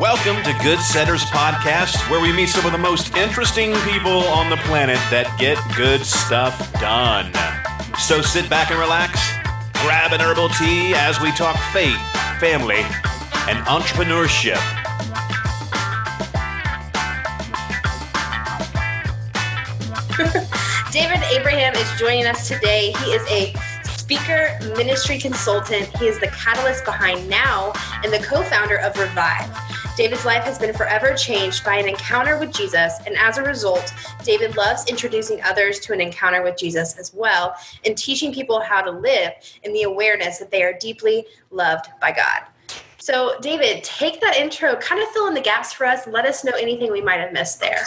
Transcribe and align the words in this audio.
Welcome 0.00 0.42
to 0.42 0.58
Good 0.64 0.80
Setters 0.80 1.22
Podcast, 1.26 2.10
where 2.10 2.20
we 2.20 2.32
meet 2.32 2.48
some 2.48 2.66
of 2.66 2.72
the 2.72 2.78
most 2.78 3.14
interesting 3.14 3.72
people 3.88 4.24
on 4.24 4.50
the 4.50 4.56
planet 4.56 4.98
that 5.10 5.32
get 5.38 5.58
good 5.76 6.04
stuff 6.04 6.72
done. 6.80 7.32
So 8.00 8.20
sit 8.20 8.50
back 8.50 8.72
and 8.72 8.80
relax, 8.80 9.30
grab 9.84 10.12
an 10.12 10.20
herbal 10.20 10.48
tea 10.48 10.92
as 10.94 11.20
we 11.20 11.30
talk 11.32 11.56
faith, 11.72 12.00
family, 12.40 12.82
and 13.46 13.64
entrepreneurship. 13.66 14.85
David 20.96 21.20
Abraham 21.24 21.74
is 21.74 22.00
joining 22.00 22.24
us 22.24 22.48
today. 22.48 22.90
He 23.04 23.10
is 23.12 23.22
a 23.30 23.52
speaker, 23.82 24.58
ministry 24.78 25.18
consultant. 25.18 25.94
He 25.98 26.06
is 26.06 26.18
the 26.20 26.28
catalyst 26.28 26.86
behind 26.86 27.28
Now 27.28 27.74
and 28.02 28.10
the 28.10 28.18
co 28.26 28.42
founder 28.42 28.78
of 28.78 28.96
Revive. 28.98 29.54
David's 29.98 30.24
life 30.24 30.42
has 30.44 30.58
been 30.58 30.72
forever 30.72 31.12
changed 31.12 31.66
by 31.66 31.76
an 31.76 31.86
encounter 31.86 32.38
with 32.38 32.50
Jesus, 32.50 32.94
and 33.06 33.14
as 33.18 33.36
a 33.36 33.42
result, 33.42 33.92
David 34.24 34.56
loves 34.56 34.86
introducing 34.86 35.38
others 35.42 35.80
to 35.80 35.92
an 35.92 36.00
encounter 36.00 36.42
with 36.42 36.56
Jesus 36.56 36.96
as 36.96 37.12
well 37.12 37.54
and 37.84 37.94
teaching 37.94 38.32
people 38.32 38.62
how 38.62 38.80
to 38.80 38.90
live 38.90 39.32
in 39.64 39.74
the 39.74 39.82
awareness 39.82 40.38
that 40.38 40.50
they 40.50 40.62
are 40.62 40.78
deeply 40.80 41.26
loved 41.50 41.90
by 42.00 42.10
God. 42.10 42.44
So, 42.96 43.38
David, 43.42 43.84
take 43.84 44.22
that 44.22 44.36
intro, 44.36 44.76
kind 44.76 45.02
of 45.02 45.08
fill 45.10 45.26
in 45.26 45.34
the 45.34 45.42
gaps 45.42 45.74
for 45.74 45.84
us, 45.84 46.06
let 46.06 46.24
us 46.24 46.42
know 46.42 46.52
anything 46.52 46.90
we 46.90 47.02
might 47.02 47.20
have 47.20 47.34
missed 47.34 47.60
there. 47.60 47.84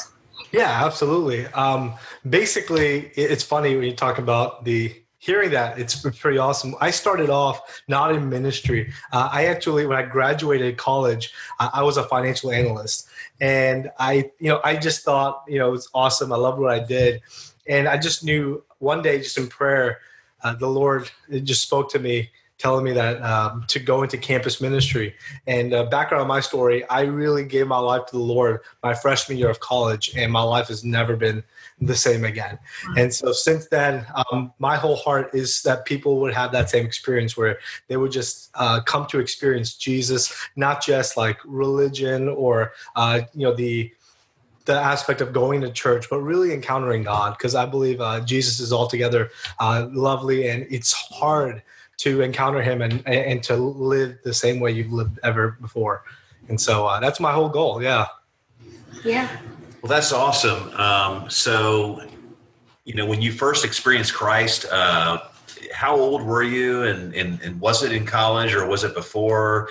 Yeah, 0.51 0.85
absolutely. 0.85 1.45
Um, 1.47 1.93
basically, 2.27 3.11
it's 3.15 3.43
funny 3.43 3.75
when 3.75 3.85
you 3.85 3.95
talk 3.95 4.17
about 4.17 4.65
the 4.65 4.95
hearing 5.19 5.51
that 5.51 5.77
it's 5.77 5.95
pretty 6.19 6.37
awesome. 6.37 6.75
I 6.79 6.91
started 6.91 7.29
off 7.29 7.81
not 7.87 8.11
in 8.13 8.29
ministry. 8.29 8.91
Uh, 9.11 9.29
i 9.31 9.45
actually 9.45 9.85
when 9.85 9.97
i 9.97 10.01
graduated 10.01 10.77
college 10.77 11.33
uh, 11.59 11.69
i 11.73 11.83
was 11.83 11.97
a 11.97 12.03
financial 12.05 12.51
analyst. 12.51 13.07
And 13.41 13.91
i 13.99 14.31
you 14.39 14.49
know 14.49 14.61
i 14.63 14.75
just 14.75 15.03
thought 15.03 15.43
you 15.47 15.59
know 15.59 15.73
it's 15.73 15.89
awesome. 15.93 16.31
I 16.31 16.37
love 16.37 16.57
what 16.57 16.71
i 16.71 16.79
did. 16.79 17.21
And 17.67 17.87
i 17.87 17.97
just 17.97 18.23
knew 18.23 18.63
one 18.79 19.01
day 19.01 19.19
just 19.19 19.37
in 19.37 19.47
prayer 19.47 19.99
uh, 20.41 20.53
the 20.55 20.67
lord 20.69 21.11
just 21.43 21.61
spoke 21.61 21.91
to 21.91 21.99
me 21.99 22.29
telling 22.59 22.83
me 22.83 22.91
that 22.91 23.21
um, 23.23 23.63
to 23.69 23.79
go 23.79 24.03
into 24.03 24.17
campus 24.17 24.61
ministry. 24.61 25.15
And 25.47 25.73
uh, 25.73 25.85
background 25.85 26.21
of 26.21 26.27
my 26.27 26.41
story, 26.41 26.87
I 26.89 27.01
really 27.01 27.45
gave 27.45 27.67
my 27.67 27.79
life 27.79 28.05
to 28.07 28.11
the 28.11 28.23
Lord 28.23 28.59
my 28.83 28.93
freshman 28.93 29.37
year 29.37 29.49
of 29.49 29.61
college, 29.61 30.13
and 30.15 30.31
my 30.31 30.43
life 30.43 30.67
has 30.67 30.83
never 30.83 31.15
been 31.15 31.41
the 31.81 31.95
same 31.95 32.25
again. 32.25 32.59
And 32.97 33.13
so 33.13 33.31
since 33.31 33.67
then, 33.67 34.05
um, 34.13 34.51
my 34.59 34.75
whole 34.75 34.97
heart 34.97 35.33
is 35.33 35.61
that 35.63 35.85
people 35.85 36.19
would 36.19 36.33
have 36.33 36.51
that 36.51 36.69
same 36.69 36.85
experience 36.85 37.37
where 37.37 37.59
they 37.87 37.95
would 37.95 38.11
just 38.11 38.51
uh, 38.55 38.81
come 38.81 39.07
to 39.07 39.19
experience 39.19 39.75
Jesus, 39.75 40.33
not 40.57 40.83
just 40.83 41.15
like 41.15 41.39
religion 41.45 42.27
or 42.27 42.73
uh, 42.97 43.21
you 43.33 43.47
know 43.47 43.53
the 43.53 43.91
the 44.65 44.73
aspect 44.75 45.21
of 45.21 45.33
going 45.33 45.61
to 45.61 45.71
church, 45.71 46.07
but 46.09 46.19
really 46.19 46.53
encountering 46.53 47.03
God, 47.03 47.35
because 47.37 47.55
I 47.55 47.65
believe 47.65 48.01
uh, 48.01 48.19
Jesus 48.19 48.59
is 48.59 48.73
altogether 48.73 49.31
uh, 49.59 49.87
lovely, 49.91 50.49
and 50.49 50.67
it's 50.69 50.91
hard 50.91 51.63
to 51.99 52.21
encounter 52.21 52.61
Him 52.61 52.81
and 52.81 53.07
and 53.07 53.43
to 53.43 53.55
live 53.55 54.17
the 54.23 54.33
same 54.33 54.59
way 54.59 54.71
you've 54.71 54.91
lived 54.91 55.19
ever 55.23 55.57
before. 55.61 56.03
And 56.49 56.59
so 56.59 56.87
uh, 56.87 56.99
that's 56.99 57.19
my 57.19 57.31
whole 57.31 57.49
goal. 57.49 57.81
Yeah. 57.81 58.07
Yeah. 59.03 59.29
Well, 59.81 59.89
that's 59.89 60.11
awesome. 60.11 60.73
Um, 60.73 61.29
so, 61.29 62.01
you 62.83 62.95
know, 62.95 63.05
when 63.05 63.21
you 63.21 63.31
first 63.31 63.63
experienced 63.63 64.13
Christ, 64.13 64.65
uh, 64.71 65.19
how 65.73 65.95
old 65.95 66.23
were 66.23 66.43
you, 66.43 66.83
and, 66.83 67.13
and, 67.13 67.41
and 67.41 67.59
was 67.61 67.83
it 67.83 67.91
in 67.91 68.05
college 68.05 68.53
or 68.53 68.67
was 68.67 68.83
it 68.83 68.93
before? 68.93 69.69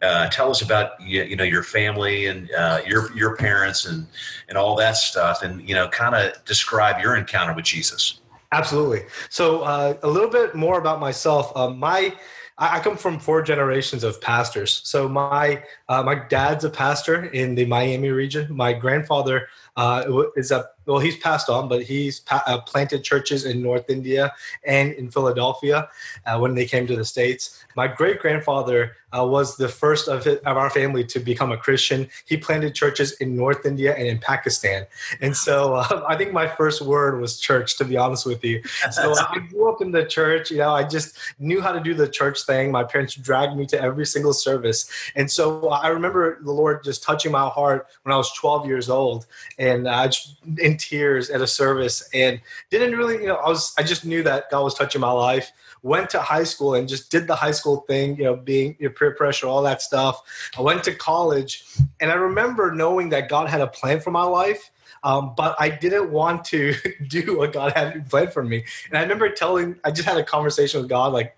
Uh, 0.00 0.28
tell 0.28 0.50
us 0.50 0.62
about 0.62 1.00
you, 1.00 1.22
you, 1.22 1.36
know 1.36 1.44
your 1.44 1.62
family 1.62 2.26
and 2.26 2.50
uh, 2.52 2.80
your 2.86 3.14
your 3.16 3.36
parents 3.36 3.84
and 3.84 4.06
and 4.48 4.56
all 4.56 4.76
that 4.76 4.96
stuff, 4.96 5.42
and 5.42 5.66
you 5.68 5.74
know, 5.74 5.88
kind 5.88 6.14
of 6.14 6.44
describe 6.44 7.02
your 7.02 7.16
encounter 7.16 7.52
with 7.52 7.64
Jesus. 7.64 8.20
Absolutely. 8.58 9.02
So, 9.30 9.62
uh, 9.62 9.94
a 10.02 10.08
little 10.08 10.30
bit 10.30 10.54
more 10.54 10.78
about 10.78 11.00
myself. 11.00 11.54
Um, 11.56 11.78
my 11.78 12.14
I 12.56 12.78
come 12.78 12.96
from 12.96 13.18
four 13.18 13.42
generations 13.42 14.04
of 14.04 14.20
pastors. 14.20 14.80
So 14.84 15.08
my 15.08 15.64
uh, 15.88 16.02
my 16.04 16.14
dad's 16.14 16.64
a 16.64 16.70
pastor 16.70 17.24
in 17.24 17.56
the 17.56 17.64
Miami 17.64 18.10
region. 18.10 18.54
My 18.54 18.72
grandfather 18.72 19.48
uh, 19.76 20.04
is 20.36 20.52
a 20.52 20.68
well, 20.86 20.98
he's 20.98 21.16
passed 21.16 21.48
on, 21.48 21.68
but 21.68 21.82
he's 21.82 22.20
pa- 22.20 22.42
uh, 22.46 22.60
planted 22.60 23.04
churches 23.04 23.44
in 23.44 23.62
North 23.62 23.88
India 23.88 24.32
and 24.66 24.92
in 24.92 25.10
Philadelphia 25.10 25.88
uh, 26.26 26.38
when 26.38 26.54
they 26.54 26.66
came 26.66 26.86
to 26.86 26.96
the 26.96 27.04
states. 27.04 27.64
My 27.76 27.88
great 27.88 28.20
grandfather 28.20 28.92
uh, 29.16 29.24
was 29.24 29.56
the 29.56 29.68
first 29.68 30.08
of, 30.08 30.24
his, 30.24 30.38
of 30.38 30.56
our 30.56 30.70
family 30.70 31.04
to 31.04 31.20
become 31.20 31.52
a 31.52 31.56
Christian. 31.56 32.08
He 32.24 32.36
planted 32.36 32.74
churches 32.74 33.12
in 33.12 33.36
North 33.36 33.64
India 33.64 33.94
and 33.96 34.06
in 34.06 34.18
Pakistan. 34.18 34.86
And 35.20 35.36
so 35.36 35.74
uh, 35.74 36.04
I 36.08 36.16
think 36.16 36.32
my 36.32 36.48
first 36.48 36.82
word 36.82 37.20
was 37.20 37.38
church, 37.38 37.76
to 37.78 37.84
be 37.84 37.96
honest 37.96 38.26
with 38.26 38.44
you. 38.44 38.62
So 38.90 39.14
I 39.16 39.38
grew 39.50 39.72
up 39.72 39.80
in 39.80 39.92
the 39.92 40.04
church. 40.04 40.50
You 40.50 40.58
know, 40.58 40.74
I 40.74 40.84
just 40.84 41.16
knew 41.38 41.60
how 41.60 41.72
to 41.72 41.80
do 41.80 41.94
the 41.94 42.08
church 42.08 42.42
thing. 42.42 42.70
My 42.70 42.84
parents 42.84 43.14
dragged 43.14 43.56
me 43.56 43.66
to 43.66 43.80
every 43.80 44.06
single 44.06 44.32
service. 44.32 44.90
And 45.14 45.30
so 45.30 45.68
I 45.68 45.88
remember 45.88 46.42
the 46.42 46.52
Lord 46.52 46.84
just 46.84 47.02
touching 47.02 47.32
my 47.32 47.48
heart 47.48 47.86
when 48.02 48.12
I 48.12 48.16
was 48.16 48.32
12 48.32 48.66
years 48.66 48.88
old. 48.88 49.26
And 49.58 49.88
I 49.88 50.08
just, 50.08 50.36
in 50.74 50.78
tears 50.78 51.30
at 51.30 51.40
a 51.40 51.46
service 51.46 52.08
and 52.12 52.40
didn't 52.70 52.96
really, 52.96 53.14
you 53.20 53.28
know, 53.28 53.36
I 53.36 53.48
was, 53.48 53.74
I 53.78 53.82
just 53.82 54.04
knew 54.04 54.22
that 54.24 54.50
God 54.50 54.62
was 54.62 54.74
touching 54.74 55.00
my 55.00 55.12
life 55.12 55.52
went 55.84 56.08
to 56.08 56.18
high 56.20 56.42
school 56.44 56.74
and 56.74 56.88
just 56.88 57.10
did 57.10 57.26
the 57.26 57.36
high 57.36 57.50
school 57.50 57.84
thing, 57.86 58.16
you 58.16 58.24
know, 58.24 58.34
being 58.34 58.74
you 58.80 58.88
know, 58.88 58.94
peer 58.94 59.12
pressure, 59.12 59.46
all 59.46 59.62
that 59.62 59.82
stuff. 59.82 60.22
I 60.58 60.62
went 60.62 60.82
to 60.84 60.94
college, 60.94 61.64
and 62.00 62.10
I 62.10 62.14
remember 62.14 62.72
knowing 62.72 63.10
that 63.10 63.28
God 63.28 63.48
had 63.48 63.60
a 63.60 63.66
plan 63.66 64.00
for 64.00 64.10
my 64.10 64.24
life. 64.24 64.70
Um, 65.04 65.34
but 65.36 65.54
I 65.58 65.68
didn't 65.68 66.10
want 66.10 66.46
to 66.46 66.74
do 67.08 67.36
what 67.36 67.52
God 67.52 67.74
had 67.76 68.08
planned 68.08 68.32
for 68.32 68.42
me. 68.42 68.64
And 68.88 68.96
I 68.96 69.02
remember 69.02 69.28
telling, 69.28 69.76
I 69.84 69.90
just 69.90 70.08
had 70.08 70.16
a 70.16 70.24
conversation 70.24 70.80
with 70.80 70.88
God, 70.88 71.12
like 71.12 71.36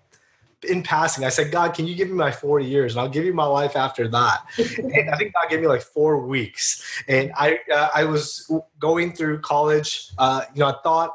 in 0.67 0.83
passing. 0.83 1.23
I 1.23 1.29
said, 1.29 1.51
God, 1.51 1.73
can 1.73 1.87
you 1.87 1.95
give 1.95 2.09
me 2.09 2.15
my 2.15 2.31
40 2.31 2.65
years 2.65 2.93
and 2.93 3.01
I'll 3.01 3.09
give 3.09 3.25
you 3.25 3.33
my 3.33 3.45
life 3.45 3.75
after 3.75 4.07
that? 4.07 4.45
and 4.57 5.09
I 5.09 5.17
think 5.17 5.33
God 5.33 5.49
gave 5.49 5.61
me 5.61 5.67
like 5.67 5.81
four 5.81 6.25
weeks. 6.25 7.03
And 7.07 7.31
I, 7.35 7.59
uh, 7.73 7.89
I 7.93 8.05
was 8.05 8.51
going 8.79 9.13
through 9.13 9.41
college. 9.41 10.09
Uh, 10.17 10.43
you 10.53 10.61
know, 10.61 10.69
I 10.69 10.75
thought, 10.83 11.13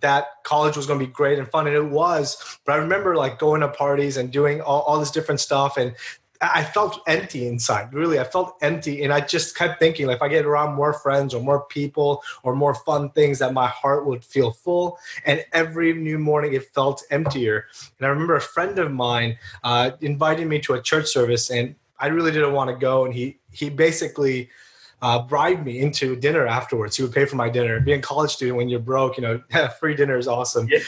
that 0.00 0.26
college 0.42 0.76
was 0.76 0.86
going 0.86 1.00
to 1.00 1.06
be 1.06 1.10
great 1.10 1.38
and 1.38 1.50
fun 1.50 1.66
and 1.66 1.74
it 1.74 1.86
was 1.86 2.58
but 2.66 2.72
i 2.72 2.76
remember 2.76 3.16
like 3.16 3.38
going 3.38 3.62
to 3.62 3.68
parties 3.68 4.18
and 4.18 4.30
doing 4.30 4.60
all, 4.60 4.82
all 4.82 5.00
this 5.00 5.10
different 5.10 5.40
stuff 5.40 5.78
and 5.78 5.94
I 6.54 6.64
felt 6.64 7.00
empty 7.06 7.46
inside. 7.46 7.92
Really, 7.92 8.18
I 8.18 8.24
felt 8.24 8.56
empty, 8.60 9.04
and 9.04 9.12
I 9.12 9.20
just 9.20 9.56
kept 9.56 9.78
thinking, 9.78 10.06
like, 10.06 10.16
if 10.16 10.22
I 10.22 10.28
get 10.28 10.44
around 10.44 10.74
more 10.74 10.92
friends 10.92 11.34
or 11.34 11.42
more 11.42 11.64
people 11.66 12.22
or 12.42 12.54
more 12.54 12.74
fun 12.74 13.10
things, 13.10 13.38
that 13.38 13.52
my 13.52 13.66
heart 13.66 14.06
would 14.06 14.24
feel 14.24 14.50
full. 14.50 14.98
And 15.24 15.44
every 15.52 15.92
new 15.92 16.18
morning, 16.18 16.54
it 16.54 16.72
felt 16.74 17.02
emptier. 17.10 17.66
And 17.98 18.06
I 18.06 18.10
remember 18.10 18.36
a 18.36 18.40
friend 18.40 18.78
of 18.78 18.92
mine 18.92 19.38
uh, 19.62 19.92
invited 20.00 20.46
me 20.48 20.58
to 20.60 20.74
a 20.74 20.82
church 20.82 21.06
service, 21.06 21.50
and 21.50 21.74
I 21.98 22.08
really 22.08 22.32
didn't 22.32 22.52
want 22.52 22.70
to 22.70 22.76
go. 22.76 23.04
And 23.04 23.14
he 23.14 23.38
he 23.52 23.70
basically 23.70 24.50
uh, 25.04 25.20
bribed 25.20 25.66
me 25.66 25.80
into 25.80 26.16
dinner 26.16 26.46
afterwards. 26.46 26.96
He 26.96 27.02
would 27.02 27.12
pay 27.12 27.26
for 27.26 27.36
my 27.36 27.50
dinner. 27.50 27.78
Being 27.78 27.98
a 27.98 28.02
college 28.02 28.30
student, 28.30 28.56
when 28.56 28.70
you're 28.70 28.80
broke, 28.80 29.18
you 29.18 29.22
know, 29.22 29.42
free 29.78 29.94
dinner 29.94 30.16
is 30.16 30.26
awesome. 30.26 30.66
Yeah. 30.66 30.80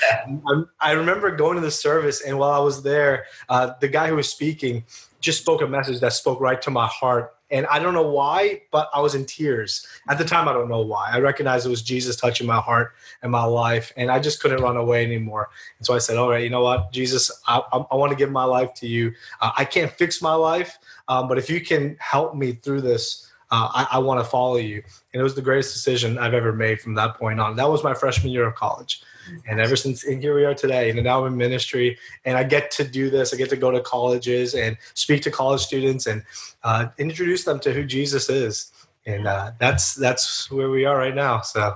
I, 0.81 0.93
remember 0.93 1.37
going 1.37 1.57
to 1.57 1.61
the 1.61 1.71
service, 1.71 2.23
and 2.23 2.39
while 2.39 2.51
I 2.51 2.59
was 2.59 2.83
there, 2.83 3.27
uh, 3.51 3.75
the 3.79 3.89
guy 3.89 4.09
who 4.09 4.17
was 4.17 4.31
speaking 4.31 4.85
just 5.27 5.41
spoke 5.41 5.61
a 5.61 5.67
message 5.67 5.99
that 5.99 6.13
spoke 6.13 6.41
right 6.41 6.63
to 6.63 6.71
my 6.71 6.87
heart. 6.87 7.35
And 7.51 7.67
I 7.67 7.81
don't 7.81 7.95
know 7.95 8.09
why, 8.09 8.63
but 8.71 8.89
I 8.95 9.01
was 9.01 9.17
in 9.17 9.25
tears. 9.25 9.85
At 10.09 10.19
the 10.19 10.25
time, 10.25 10.47
I 10.47 10.53
don't 10.53 10.69
know 10.69 10.83
why. 10.83 11.11
I 11.13 11.19
recognized 11.19 11.67
it 11.67 11.69
was 11.69 11.83
Jesus 11.83 12.15
touching 12.15 12.47
my 12.47 12.61
heart 12.61 12.93
and 13.23 13.33
my 13.33 13.43
life, 13.43 13.93
and 13.97 14.09
I 14.09 14.21
just 14.21 14.41
couldn't 14.41 14.63
run 14.63 14.77
away 14.77 15.05
anymore. 15.05 15.51
And 15.79 15.87
so 15.87 15.95
I 15.95 15.99
said, 15.99 16.17
All 16.17 16.31
right, 16.31 16.45
you 16.45 16.51
know 16.51 16.63
what, 16.63 16.93
Jesus, 16.93 17.31
I, 17.49 17.61
I, 17.73 17.79
I 17.91 17.97
want 17.97 18.11
to 18.11 18.17
give 18.17 18.31
my 18.31 18.45
life 18.45 18.73
to 18.75 18.87
you. 18.87 19.13
Uh, 19.41 19.51
I 19.57 19.65
can't 19.65 19.91
fix 19.91 20.23
my 20.23 20.35
life, 20.35 20.79
um, 21.09 21.27
but 21.27 21.39
if 21.39 21.51
you 21.51 21.61
can 21.61 21.97
help 21.99 22.37
me 22.37 22.53
through 22.53 22.83
this, 22.83 23.29
uh, 23.51 23.69
I, 23.73 23.87
I 23.93 23.99
want 23.99 24.21
to 24.21 24.25
follow 24.25 24.57
you. 24.57 24.83
And 25.13 25.21
it 25.21 25.23
was 25.23 25.35
the 25.35 25.43
greatest 25.43 25.73
decision 25.73 26.19
I've 26.19 26.35
ever 26.35 26.53
made 26.53 26.81
from 26.81 26.95
that 26.95 27.17
point 27.17 27.41
on. 27.41 27.57
That 27.57 27.69
was 27.69 27.85
my 27.85 27.95
freshman 27.95 28.33
year 28.33 28.47
of 28.47 28.55
college. 28.55 29.03
And 29.49 29.61
ever 29.61 29.77
since, 29.77 30.05
and 30.05 30.21
here 30.21 30.35
we 30.35 30.45
are 30.45 30.55
today. 30.55 30.91
And 30.91 31.03
now 31.03 31.25
I'm 31.25 31.33
in 31.33 31.37
ministry, 31.37 31.99
and 32.25 32.37
I 32.37 32.45
get 32.45 32.71
to 32.73 32.85
do 32.85 33.11
this. 33.11 33.33
I 33.33 33.37
get 33.37 33.51
to 33.51 33.57
go 33.57 33.71
to 33.71 33.81
colleges 33.81 34.55
and 34.55 34.77
speak 34.95 35.23
to 35.23 35.31
college 35.31 35.61
students 35.61 36.07
and 36.07 36.23
uh, 36.63 36.89
introduce 36.99 37.45
them 37.45 37.59
to 37.61 37.73
who 37.73 37.85
Jesus 37.85 38.29
is. 38.29 38.73
And 39.05 39.27
uh, 39.27 39.53
that's 39.59 39.95
that's 39.95 40.51
where 40.51 40.71
we 40.71 40.85
are 40.85 40.97
right 40.97 41.15
now. 41.15 41.41
So. 41.41 41.75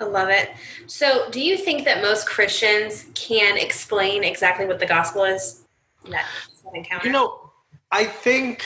I 0.00 0.04
love 0.04 0.28
it. 0.28 0.50
So, 0.86 1.30
do 1.30 1.40
you 1.40 1.56
think 1.56 1.84
that 1.84 2.02
most 2.02 2.28
Christians 2.28 3.06
can 3.14 3.56
explain 3.56 4.24
exactly 4.24 4.66
what 4.66 4.80
the 4.80 4.86
gospel 4.86 5.22
is? 5.22 5.62
That 6.10 6.26
encounter? 6.74 7.06
You 7.06 7.12
know, 7.12 7.52
I 7.92 8.04
think 8.04 8.64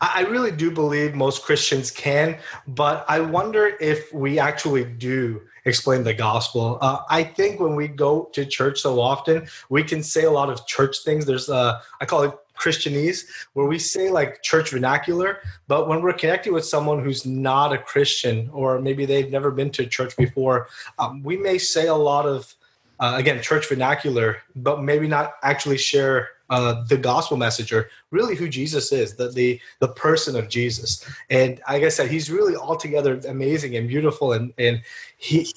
I 0.00 0.22
really 0.22 0.50
do 0.50 0.70
believe 0.70 1.14
most 1.14 1.42
Christians 1.42 1.90
can, 1.90 2.38
but 2.66 3.04
I 3.08 3.20
wonder 3.20 3.76
if 3.80 4.12
we 4.12 4.38
actually 4.38 4.84
do 4.84 5.42
explain 5.64 6.04
the 6.04 6.14
gospel. 6.14 6.78
Uh, 6.80 6.98
I 7.08 7.22
think 7.22 7.60
when 7.60 7.76
we 7.76 7.88
go 7.88 8.30
to 8.32 8.44
church 8.46 8.80
so 8.80 9.00
often, 9.00 9.46
we 9.68 9.82
can 9.82 10.02
say 10.02 10.24
a 10.24 10.30
lot 10.30 10.50
of 10.50 10.66
church 10.66 11.04
things. 11.04 11.26
There's 11.26 11.48
a, 11.48 11.82
I 12.00 12.06
call 12.06 12.22
it 12.22 12.34
Christianese, 12.58 13.24
where 13.54 13.66
we 13.66 13.78
say 13.78 14.10
like 14.10 14.42
church 14.42 14.70
vernacular, 14.70 15.40
but 15.66 15.88
when 15.88 16.02
we're 16.02 16.12
connecting 16.12 16.52
with 16.52 16.64
someone 16.64 17.02
who's 17.02 17.24
not 17.24 17.72
a 17.72 17.78
Christian 17.78 18.50
or 18.52 18.78
maybe 18.80 19.06
they've 19.06 19.30
never 19.30 19.50
been 19.50 19.70
to 19.70 19.86
church 19.86 20.16
before, 20.16 20.68
um, 20.98 21.22
we 21.22 21.36
may 21.36 21.56
say 21.56 21.86
a 21.86 21.94
lot 21.94 22.26
of, 22.26 22.54
uh, 22.98 23.14
again, 23.16 23.40
church 23.40 23.66
vernacular, 23.66 24.42
but 24.54 24.82
maybe 24.82 25.08
not 25.08 25.34
actually 25.42 25.78
share 25.78 26.28
uh, 26.50 26.84
the 26.88 26.96
gospel 26.96 27.36
messenger, 27.36 27.88
really 28.10 28.34
who 28.34 28.48
Jesus 28.48 28.92
is, 28.92 29.14
the, 29.14 29.28
the 29.28 29.60
the 29.78 29.88
person 29.88 30.36
of 30.36 30.48
Jesus. 30.48 31.08
And 31.30 31.60
like 31.68 31.84
I 31.84 31.88
said, 31.88 32.10
he's 32.10 32.30
really 32.30 32.56
altogether 32.56 33.20
amazing 33.28 33.76
and 33.76 33.88
beautiful, 33.88 34.32
and 34.32 34.52
and 34.58 34.82
he. 35.16 35.52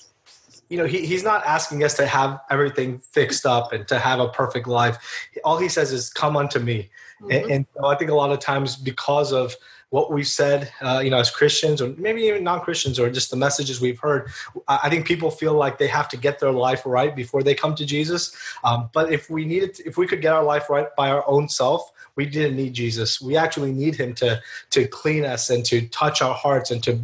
You 0.70 0.78
know, 0.80 0.86
he, 0.86 1.06
he's 1.06 1.24
not 1.24 1.46
asking 1.46 1.84
us 1.84 1.94
to 1.96 2.08
have 2.08 2.40
everything 2.50 2.98
fixed 2.98 3.46
up 3.46 3.74
and 3.74 3.88
to 3.90 4.00
have 4.00 4.20
a 4.20 4.30
perfect 4.30 4.66
life. 4.66 4.98
All 5.44 5.58
he 5.58 5.70
says 5.70 5.92
is, 5.92 6.10
"Come 6.10 6.36
unto 6.36 6.58
me," 6.58 6.90
mm-hmm. 7.22 7.32
and, 7.32 7.52
and 7.52 7.66
so 7.76 7.86
I 7.86 7.96
think 7.96 8.10
a 8.10 8.16
lot 8.16 8.32
of 8.32 8.40
times 8.40 8.76
because 8.76 9.34
of 9.34 9.56
what 9.94 10.12
we've 10.12 10.28
said, 10.28 10.74
uh, 10.82 11.02
you 11.04 11.12
know, 11.12 11.20
as 11.20 11.30
Christians 11.30 11.80
or 11.80 11.90
maybe 12.00 12.24
even 12.24 12.44
non-Christians 12.44 12.98
or 12.98 13.12
just 13.12 13.30
the 13.30 13.36
messages 13.38 13.80
we've 13.80 14.00
heard, 14.00 14.28
I 14.68 14.90
think 14.90 15.06
people 15.06 15.30
feel 15.30 15.54
like 15.54 15.78
they 15.78 15.86
have 15.86 16.10
to 16.10 16.18
get 16.18 16.40
their 16.40 16.52
life 16.52 16.82
right 16.84 17.16
before 17.16 17.44
they 17.44 17.54
come 17.54 17.76
to 17.76 17.86
Jesus. 17.86 18.36
Um, 18.64 18.90
but 18.92 19.14
if 19.14 19.30
we 19.30 19.46
needed, 19.46 19.76
to, 19.76 19.88
if 19.88 19.96
we 19.96 20.08
could 20.08 20.20
get 20.20 20.34
our 20.34 20.44
life 20.44 20.68
right 20.68 20.88
by 20.96 21.12
our 21.12 21.24
own 21.28 21.48
self, 21.48 21.92
we 22.16 22.26
didn't 22.26 22.56
need 22.56 22.74
Jesus. 22.74 23.22
We 23.22 23.38
actually 23.38 23.72
need 23.72 23.94
Him 23.94 24.16
to 24.16 24.42
to 24.72 24.88
clean 24.88 25.26
us 25.26 25.52
and 25.52 25.64
to 25.66 25.88
touch 25.90 26.24
our 26.24 26.34
hearts 26.34 26.72
and 26.72 26.82
to 26.86 27.00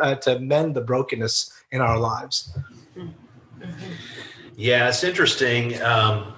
uh, 0.00 0.14
to 0.26 0.38
mend 0.38 0.76
the 0.76 0.82
brokenness 0.82 1.52
in 1.72 1.80
our 1.80 1.98
lives. 1.98 2.56
Yeah, 4.56 4.88
it's 4.88 5.02
interesting. 5.02 5.82
Um, 5.82 6.32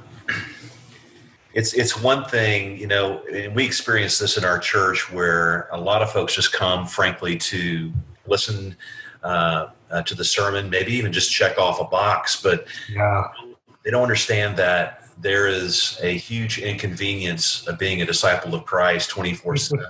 it's 1.54 1.75
it's 1.75 2.00
one 2.00 2.25
thing, 2.25 2.78
you 2.78 2.87
know, 2.87 3.22
and 3.32 3.54
we 3.54 3.64
experience 3.64 4.19
this 4.19 4.38
in 4.38 4.44
our 4.44 4.58
church 4.58 5.12
where 5.12 5.69
a 5.72 5.81
lot 5.81 6.02
of 6.02 6.10
folks 6.10 6.34
just 6.34 6.52
come, 6.52 6.87
frankly, 6.87 7.37
to 7.37 7.93
listen 8.26 8.76
uh, 9.22 9.69
uh, 9.90 10.02
to 10.02 10.14
the 10.14 10.25
sermon, 10.25 10.70
maybe 10.70 10.93
even 10.93 11.12
just 11.12 11.31
check 11.31 11.58
off 11.58 11.81
a 11.81 11.84
box, 11.84 12.40
but 12.40 12.66
yeah. 12.90 13.28
they 13.84 13.90
don't 13.90 14.02
understand 14.02 14.56
that 14.56 15.04
there 15.19 15.46
is 15.46 15.99
a 16.02 16.16
huge 16.16 16.58
inconvenience 16.58 17.66
of 17.69 17.78
being 17.78 18.02
a 18.02 18.06
disciple 18.06 18.55
of 18.55 18.64
Christ 18.64 19.10
twenty 19.10 19.34
four 19.34 19.56
seven 19.58 19.87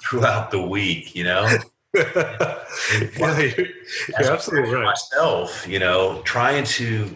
throughout 0.00 0.50
the 0.50 0.60
week. 0.60 1.14
You 1.14 1.24
know. 1.24 1.58
yeah, 1.94 2.58
you're, 3.18 3.66
you're 4.18 4.32
absolutely 4.32 4.72
right. 4.72 4.84
Myself, 4.84 5.68
you 5.68 5.78
know, 5.78 6.22
trying 6.22 6.64
to 6.64 7.14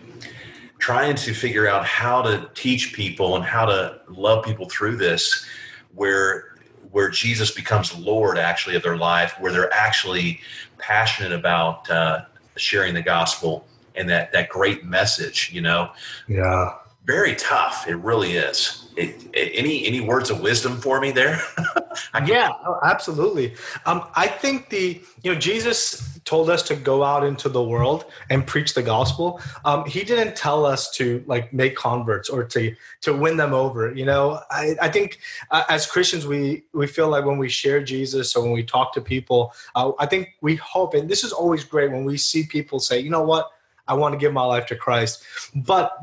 trying 0.78 1.14
to 1.17 1.32
figure 1.32 1.69
out 1.69 1.84
how 1.84 2.23
to 2.23 2.50
teach 2.55 2.93
people 2.93 3.37
and 3.37 3.44
how 3.44 3.67
to 3.67 4.00
love 4.08 4.44
people 4.44 4.69
through 4.69 4.96
this 4.96 5.46
where 5.94 6.56
where 6.90 7.08
jesus 7.08 7.50
becomes 7.50 7.96
lord 7.99 8.38
actually 8.38 8.76
of 8.76 8.82
their 8.82 8.96
life 8.96 9.34
where 9.40 9.52
they're 9.52 9.73
actually 9.73 10.40
passionate 10.78 11.32
about 11.32 11.88
uh, 11.90 12.25
sharing 12.56 12.94
the 12.94 13.02
gospel 13.02 13.67
and 13.94 14.08
that 14.08 14.32
that 14.32 14.49
great 14.49 14.84
message 14.84 15.50
you 15.52 15.61
know? 15.61 15.90
Yeah. 16.28 16.75
Very 17.05 17.37
tough. 17.37 17.87
It 17.87 17.94
really 17.96 18.32
is. 18.32 18.88
It, 18.96 19.28
any 19.32 19.87
any 19.87 20.00
words 20.00 20.31
of 20.31 20.40
wisdom 20.40 20.78
for 20.81 21.00
me 21.00 21.12
there? 21.12 21.40
Yeah 22.26 22.50
oh, 22.67 22.78
absolutely. 22.82 23.55
Um, 23.84 24.06
i 24.14 24.26
think 24.26 24.69
the 24.70 25.00
you 25.23 25.32
know 25.32 25.38
jesus 25.38 26.15
told 26.26 26.50
us 26.50 26.62
to 26.62 26.76
go 26.76 27.02
out 27.02 27.25
into 27.25 27.49
the 27.49 27.62
world 27.62 28.05
and 28.28 28.46
preach 28.46 28.75
the 28.75 28.82
gospel 28.82 29.40
um, 29.64 29.87
he 29.87 30.05
didn't 30.05 30.37
tell 30.37 30.67
us 30.67 30.90
to 30.90 31.25
like 31.26 31.50
make 31.55 31.75
converts 31.75 32.28
or 32.28 32.44
to 32.44 32.75
to 33.00 33.17
win 33.17 33.38
them 33.38 33.55
over 33.55 33.94
you 33.94 34.05
know? 34.05 34.38
I, 34.50 34.76
I 34.82 34.88
think 34.90 35.20
uh, 35.50 35.64
as 35.70 35.87
christians 35.87 36.26
we 36.26 36.64
we 36.75 36.87
feel 36.87 37.08
like 37.08 37.25
when 37.25 37.38
we 37.38 37.49
share 37.49 37.82
jesus 37.82 38.37
or 38.37 38.43
when 38.43 38.52
we 38.52 38.62
talk 38.62 38.93
to 38.93 39.00
people 39.00 39.55
uh, 39.75 39.93
i 39.99 40.05
think 40.05 40.34
we 40.43 40.56
hope 40.56 40.93
and 40.93 41.08
this 41.08 41.25
is 41.25 41.32
always 41.32 41.64
great 41.64 41.90
when 41.90 42.05
we 42.05 42.19
see 42.19 42.44
people 42.44 42.78
say 42.78 43.06
you 43.06 43.11
know 43.11 43.23
what? 43.23 43.50
I 43.88 43.94
want 43.94 44.14
to 44.14 44.19
give 44.19 44.32
my 44.32 44.44
life 44.44 44.67
to 44.67 44.76
christ. 44.76 45.23
But 45.55 45.96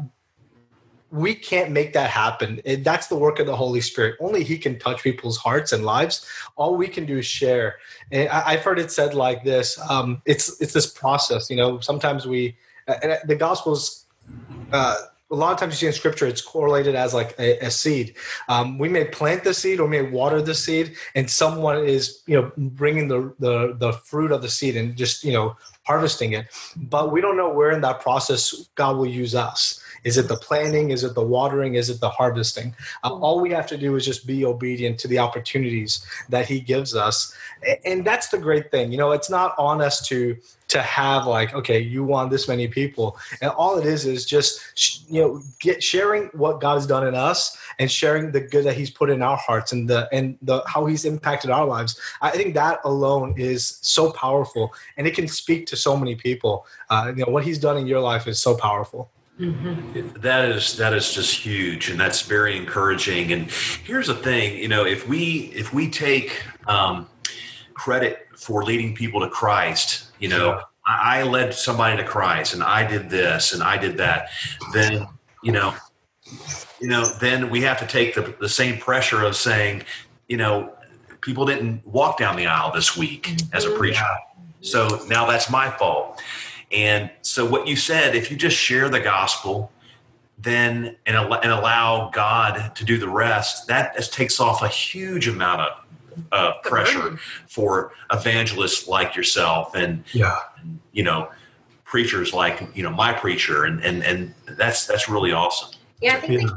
we 1.14 1.36
can't 1.36 1.70
make 1.70 1.94
that 1.94 2.10
happen. 2.10 2.60
And 2.66 2.84
That's 2.84 3.06
the 3.06 3.16
work 3.16 3.38
of 3.40 3.46
the 3.46 3.56
Holy 3.56 3.82
Spirit. 3.82 4.16
Only 4.20 4.44
He 4.44 4.58
can 4.58 4.80
touch 4.80 5.04
people's 5.04 5.38
hearts 5.38 5.72
and 5.72 5.86
lives. 5.86 6.28
All 6.56 6.76
we 6.76 6.88
can 6.88 7.06
do 7.06 7.20
is 7.20 7.26
share. 7.26 7.76
And 8.12 8.28
I've 8.30 8.62
heard 8.62 8.80
it 8.80 8.92
said 8.92 9.14
like 9.14 9.44
this: 9.44 9.80
um, 9.90 10.24
it's 10.26 10.60
it's 10.60 10.74
this 10.74 10.88
process. 10.88 11.50
You 11.52 11.58
know, 11.58 11.80
sometimes 11.80 12.26
we 12.26 12.58
and 12.88 13.20
the 13.26 13.36
Gospels. 13.36 14.08
Uh, 14.72 14.96
a 15.32 15.36
lot 15.36 15.52
of 15.52 15.58
times 15.58 15.74
you 15.74 15.78
see 15.78 15.88
in 15.88 15.94
scripture 15.94 16.28
it's 16.28 16.42
correlated 16.42 16.94
as 16.94 17.12
like 17.12 17.34
a, 17.40 17.58
a 17.66 17.72
seed 17.72 18.16
um, 18.50 18.78
we 18.78 18.88
may 18.88 19.04
plant 19.04 19.44
the 19.44 19.54
seed 19.54 19.80
or 19.80 19.88
may 19.88 20.04
water 20.04 20.44
the 20.44 20.54
seed 20.54 20.96
and 21.16 21.28
someone 21.28 21.84
is 21.84 22.22
you 22.28 22.40
know 22.40 22.52
bringing 22.56 23.08
the, 23.08 23.34
the 23.40 23.76
the 23.80 23.94
fruit 23.94 24.32
of 24.32 24.44
the 24.44 24.50
seed 24.50 24.78
and 24.78 24.96
just 24.96 25.24
you 25.24 25.34
know 25.34 25.56
harvesting 25.86 26.34
it 26.34 26.46
but 26.76 27.12
we 27.12 27.20
don't 27.20 27.36
know 27.36 27.50
where 27.50 27.72
in 27.72 27.82
that 27.82 28.00
process 28.00 28.70
god 28.76 28.96
will 28.96 29.08
use 29.08 29.34
us 29.34 29.84
is 30.04 30.18
it 30.18 30.28
the 30.28 30.38
planting? 30.38 30.92
Is 30.92 31.04
it 31.04 31.16
the 31.16 31.24
watering? 31.24 31.76
Is 31.76 31.90
it 31.90 32.00
the 32.00 32.10
harvesting? 32.10 32.76
Uh, 33.04 33.12
mm. 33.12 33.22
all 33.22 33.40
we 33.40 33.52
have 33.52 33.68
to 33.68 33.78
do 33.78 33.96
is 33.96 34.06
just 34.06 34.28
be 34.28 34.46
obedient 34.46 35.00
to 35.00 35.08
the 35.08 35.20
opportunities 35.20 36.06
that 36.30 36.46
He 36.46 36.60
gives 36.60 36.96
us, 36.96 37.36
and 37.86 38.06
that's 38.06 38.30
the 38.30 38.38
great 38.38 38.72
thing. 38.72 38.92
You 38.92 38.98
know, 38.98 39.12
it's 39.12 39.30
not 39.30 39.56
on 39.58 39.82
us 39.82 40.06
to 40.08 40.38
to 40.74 40.82
have 40.82 41.28
like 41.28 41.54
okay 41.54 41.78
you 41.78 42.04
want 42.04 42.32
this 42.32 42.48
many 42.48 42.68
people 42.68 43.16
and 43.42 43.52
all 43.52 43.78
it 43.78 43.86
is 43.86 44.08
is 44.08 44.26
just 44.26 45.08
you 45.08 45.22
know 45.22 45.40
get 45.60 45.84
sharing 45.84 46.24
what 46.34 46.60
god 46.60 46.74
has 46.74 46.88
done 46.88 47.06
in 47.06 47.14
us 47.14 47.58
and 47.78 47.92
sharing 47.92 48.32
the 48.32 48.40
good 48.40 48.66
that 48.66 48.76
he's 48.76 48.90
put 48.90 49.12
in 49.12 49.22
our 49.22 49.38
hearts 49.38 49.72
and 49.72 49.88
the 49.88 50.10
and 50.12 50.36
the 50.42 50.64
how 50.66 50.86
he's 50.86 51.06
impacted 51.06 51.52
our 51.52 51.66
lives 51.66 52.00
i 52.24 52.32
think 52.32 52.56
that 52.56 52.80
alone 52.86 53.36
is 53.38 53.78
so 53.82 54.12
powerful 54.14 54.74
and 54.98 55.06
it 55.06 55.14
can 55.14 55.28
speak 55.28 55.68
to 55.68 55.76
so 55.76 55.96
many 55.96 56.16
people 56.16 56.66
uh, 56.90 57.12
you 57.16 57.24
know 57.24 57.32
what 57.32 57.44
he's 57.44 57.60
done 57.60 57.78
in 57.78 57.86
your 57.86 58.00
life 58.00 58.26
is 58.26 58.40
so 58.40 58.58
powerful 58.58 59.12
Mm-hmm. 59.40 60.22
That 60.22 60.46
is 60.50 60.78
that 60.78 60.94
is 60.94 61.12
just 61.12 61.36
huge, 61.36 61.90
and 61.90 62.00
that's 62.00 62.22
very 62.22 62.56
encouraging. 62.56 63.32
And 63.32 63.50
here's 63.84 64.08
the 64.08 64.14
thing, 64.14 64.58
you 64.58 64.68
know, 64.68 64.86
if 64.86 65.08
we 65.08 65.52
if 65.56 65.74
we 65.74 65.90
take 65.90 66.44
um, 66.68 67.08
credit 67.74 68.28
for 68.38 68.64
leading 68.64 68.94
people 68.94 69.22
to 69.22 69.30
Christ, 69.30 70.12
you 70.20 70.30
know. 70.30 70.62
I, 70.86 71.20
I 71.20 71.24
led 71.24 71.54
somebody 71.54 71.96
to 71.96 72.04
Christ, 72.04 72.54
and 72.54 72.62
I 72.62 72.86
did 72.86 73.10
this, 73.10 73.54
and 73.54 73.64
I 73.64 73.78
did 73.78 73.96
that, 74.00 74.28
then 74.74 75.08
you 75.42 75.54
know, 75.54 75.74
you 76.82 76.90
know, 76.90 77.06
then 77.22 77.50
we 77.50 77.62
have 77.62 77.80
to 77.80 77.88
take 77.88 78.16
the 78.16 78.36
the 78.42 78.50
same 78.50 78.78
pressure 78.78 79.24
of 79.24 79.38
saying, 79.38 79.84
you 80.28 80.36
know, 80.36 80.74
people 81.22 81.46
didn't 81.46 81.88
walk 81.88 82.18
down 82.18 82.36
the 82.36 82.48
aisle 82.48 82.74
this 82.74 82.98
week 82.98 83.28
mm-hmm. 83.28 83.56
as 83.56 83.64
a 83.64 83.72
preacher, 83.72 84.04
yeah. 84.04 84.44
so 84.60 85.06
now 85.08 85.26
that's 85.26 85.50
my 85.50 85.70
fault 85.72 86.22
and 86.74 87.12
so, 87.22 87.46
what 87.46 87.68
you 87.68 87.76
said, 87.76 88.16
if 88.16 88.32
you 88.32 88.38
just 88.38 88.58
share 88.58 88.90
the 88.90 89.00
gospel, 89.00 89.72
then 90.40 90.96
and, 91.06 91.16
and 91.16 91.52
allow 91.52 92.10
God 92.10 92.76
to 92.76 92.84
do 92.84 92.98
the 92.98 93.08
rest, 93.08 93.68
that 93.68 93.96
takes 94.12 94.40
off 94.40 94.64
a 94.64 94.68
huge 94.68 95.28
amount 95.28 95.62
of 95.62 95.72
uh, 96.32 96.54
pressure 96.64 97.18
for 97.48 97.92
evangelists 98.12 98.88
like 98.88 99.16
yourself, 99.16 99.76
and 99.76 100.04
yeah, 100.14 100.36
you 100.92 101.04
know, 101.04 101.30
preachers 101.84 102.34
like 102.34 102.68
you 102.74 102.82
know 102.82 102.92
my 102.92 103.14
preacher, 103.14 103.66
and 103.66 103.84
and 103.84 104.04
and 104.04 104.34
that's 104.58 104.88
that's 104.88 105.08
really 105.08 105.32
awesome. 105.32 105.78
Yeah, 106.02 106.16
I 106.16 106.22
think 106.22 106.42
yeah. 106.42 106.48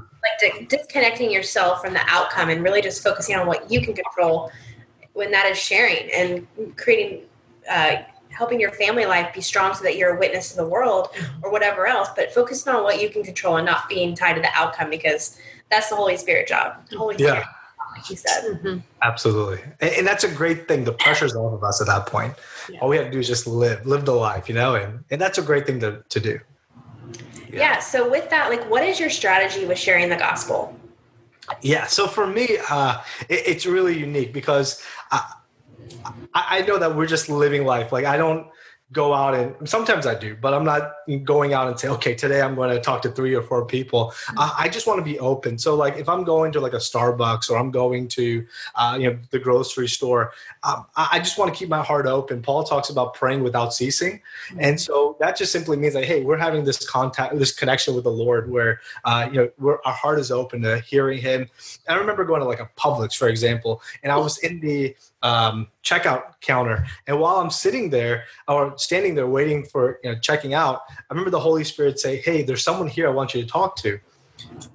like 0.50 0.68
disconnecting 0.70 1.30
yourself 1.30 1.82
from 1.82 1.92
the 1.92 2.02
outcome 2.06 2.48
and 2.48 2.62
really 2.62 2.80
just 2.80 3.02
focusing 3.02 3.36
on 3.36 3.46
what 3.46 3.70
you 3.70 3.82
can 3.82 3.94
control 3.94 4.50
when 5.12 5.30
that 5.30 5.44
is 5.46 5.58
sharing 5.58 6.10
and 6.10 6.46
creating. 6.78 7.24
Uh, 7.70 7.96
helping 8.36 8.60
your 8.60 8.72
family 8.72 9.06
life 9.06 9.34
be 9.34 9.40
strong 9.40 9.74
so 9.74 9.82
that 9.82 9.96
you're 9.96 10.16
a 10.16 10.18
witness 10.18 10.50
to 10.50 10.56
the 10.56 10.66
world 10.66 11.08
or 11.42 11.50
whatever 11.50 11.86
else, 11.86 12.08
but 12.14 12.32
focusing 12.32 12.72
on 12.72 12.82
what 12.84 13.00
you 13.00 13.08
can 13.08 13.22
control 13.22 13.56
and 13.56 13.66
not 13.66 13.88
being 13.88 14.14
tied 14.14 14.34
to 14.34 14.40
the 14.40 14.50
outcome 14.52 14.90
because 14.90 15.38
that's 15.70 15.88
the 15.88 15.96
Holy 15.96 16.16
Spirit 16.16 16.46
job. 16.46 16.76
Holy 16.96 17.14
Spirit. 17.14 17.38
Yeah. 17.38 17.44
Like 17.92 18.04
he 18.04 18.14
said. 18.14 18.42
Mm-hmm. 18.44 18.78
Absolutely. 19.02 19.62
And, 19.80 19.90
and, 19.94 20.06
that's 20.06 20.22
a 20.22 20.28
great 20.28 20.68
thing. 20.68 20.84
The 20.84 20.92
pressure's 20.92 21.34
off 21.34 21.54
of 21.54 21.64
us 21.64 21.80
at 21.80 21.86
that 21.86 22.04
point. 22.04 22.34
Yeah. 22.68 22.80
All 22.80 22.90
we 22.90 22.96
have 22.98 23.06
to 23.06 23.10
do 23.10 23.18
is 23.18 23.26
just 23.26 23.46
live, 23.46 23.86
live 23.86 24.04
the 24.04 24.12
life, 24.12 24.50
you 24.50 24.54
know, 24.54 24.74
and, 24.74 25.02
and 25.10 25.18
that's 25.18 25.38
a 25.38 25.42
great 25.42 25.66
thing 25.66 25.80
to, 25.80 26.04
to 26.10 26.20
do. 26.20 26.38
Yeah. 27.48 27.58
yeah. 27.58 27.78
So 27.78 28.10
with 28.10 28.28
that, 28.28 28.50
like 28.50 28.68
what 28.68 28.84
is 28.84 29.00
your 29.00 29.08
strategy 29.08 29.64
with 29.64 29.78
sharing 29.78 30.10
the 30.10 30.16
gospel? 30.16 30.78
Yeah. 31.62 31.86
So 31.86 32.06
for 32.06 32.26
me, 32.26 32.58
uh, 32.68 33.00
it, 33.30 33.42
it's 33.46 33.64
really 33.64 33.98
unique 33.98 34.34
because 34.34 34.82
uh, 35.10 35.22
I, 36.34 36.58
I 36.58 36.62
know 36.62 36.78
that 36.78 36.94
we're 36.94 37.06
just 37.06 37.28
living 37.28 37.64
life. 37.64 37.92
Like 37.92 38.04
I 38.04 38.16
don't 38.16 38.46
go 38.92 39.12
out 39.12 39.34
and 39.34 39.68
sometimes 39.68 40.06
I 40.06 40.14
do, 40.14 40.36
but 40.40 40.54
I'm 40.54 40.64
not 40.64 40.92
going 41.24 41.52
out 41.52 41.66
and 41.66 41.78
say, 41.78 41.88
okay, 41.88 42.14
today 42.14 42.40
I'm 42.40 42.54
going 42.54 42.70
to 42.70 42.80
talk 42.80 43.02
to 43.02 43.10
three 43.10 43.34
or 43.34 43.42
four 43.42 43.66
people. 43.66 44.12
Mm-hmm. 44.26 44.38
Uh, 44.38 44.52
I 44.56 44.68
just 44.68 44.86
want 44.86 44.98
to 44.98 45.04
be 45.04 45.18
open. 45.18 45.58
So 45.58 45.74
like 45.74 45.96
if 45.96 46.08
I'm 46.08 46.22
going 46.22 46.52
to 46.52 46.60
like 46.60 46.72
a 46.72 46.76
Starbucks 46.76 47.50
or 47.50 47.58
I'm 47.58 47.72
going 47.72 48.06
to, 48.08 48.46
uh, 48.76 48.96
you 49.00 49.10
know, 49.10 49.18
the 49.30 49.40
grocery 49.40 49.88
store, 49.88 50.32
um, 50.62 50.86
I 50.94 51.18
just 51.18 51.36
want 51.36 51.52
to 51.52 51.58
keep 51.58 51.68
my 51.68 51.82
heart 51.82 52.06
open. 52.06 52.42
Paul 52.42 52.62
talks 52.62 52.88
about 52.88 53.14
praying 53.14 53.42
without 53.42 53.74
ceasing. 53.74 54.22
Mm-hmm. 54.50 54.60
And 54.60 54.80
so 54.80 55.16
that 55.18 55.36
just 55.36 55.50
simply 55.50 55.76
means 55.76 55.96
like, 55.96 56.04
hey, 56.04 56.22
we're 56.22 56.36
having 56.36 56.64
this 56.64 56.88
contact, 56.88 57.36
this 57.36 57.52
connection 57.52 57.92
with 57.96 58.04
the 58.04 58.12
Lord 58.12 58.48
where, 58.48 58.80
uh, 59.04 59.28
you 59.32 59.50
know, 59.58 59.78
our 59.84 59.92
heart 59.92 60.20
is 60.20 60.30
open 60.30 60.62
to 60.62 60.78
hearing 60.78 61.20
him. 61.20 61.48
I 61.88 61.94
remember 61.94 62.24
going 62.24 62.40
to 62.40 62.46
like 62.46 62.60
a 62.60 62.70
Publix, 62.78 63.16
for 63.16 63.28
example, 63.28 63.82
and 64.04 64.12
I 64.12 64.16
was 64.16 64.38
in 64.38 64.60
the, 64.60 64.94
um, 65.26 65.68
checkout 65.82 66.40
counter. 66.40 66.86
And 67.06 67.18
while 67.18 67.36
I'm 67.36 67.50
sitting 67.50 67.90
there 67.90 68.24
or 68.46 68.78
standing 68.78 69.14
there 69.16 69.26
waiting 69.26 69.64
for 69.64 69.98
you 70.04 70.12
know, 70.12 70.18
checking 70.20 70.54
out, 70.54 70.82
I 70.88 71.02
remember 71.10 71.30
the 71.30 71.40
Holy 71.40 71.64
Spirit 71.64 71.98
say, 71.98 72.18
"Hey, 72.18 72.42
there's 72.42 72.62
someone 72.62 72.88
here 72.88 73.08
I 73.08 73.10
want 73.10 73.34
you 73.34 73.42
to 73.42 73.48
talk 73.48 73.76
to." 73.78 73.98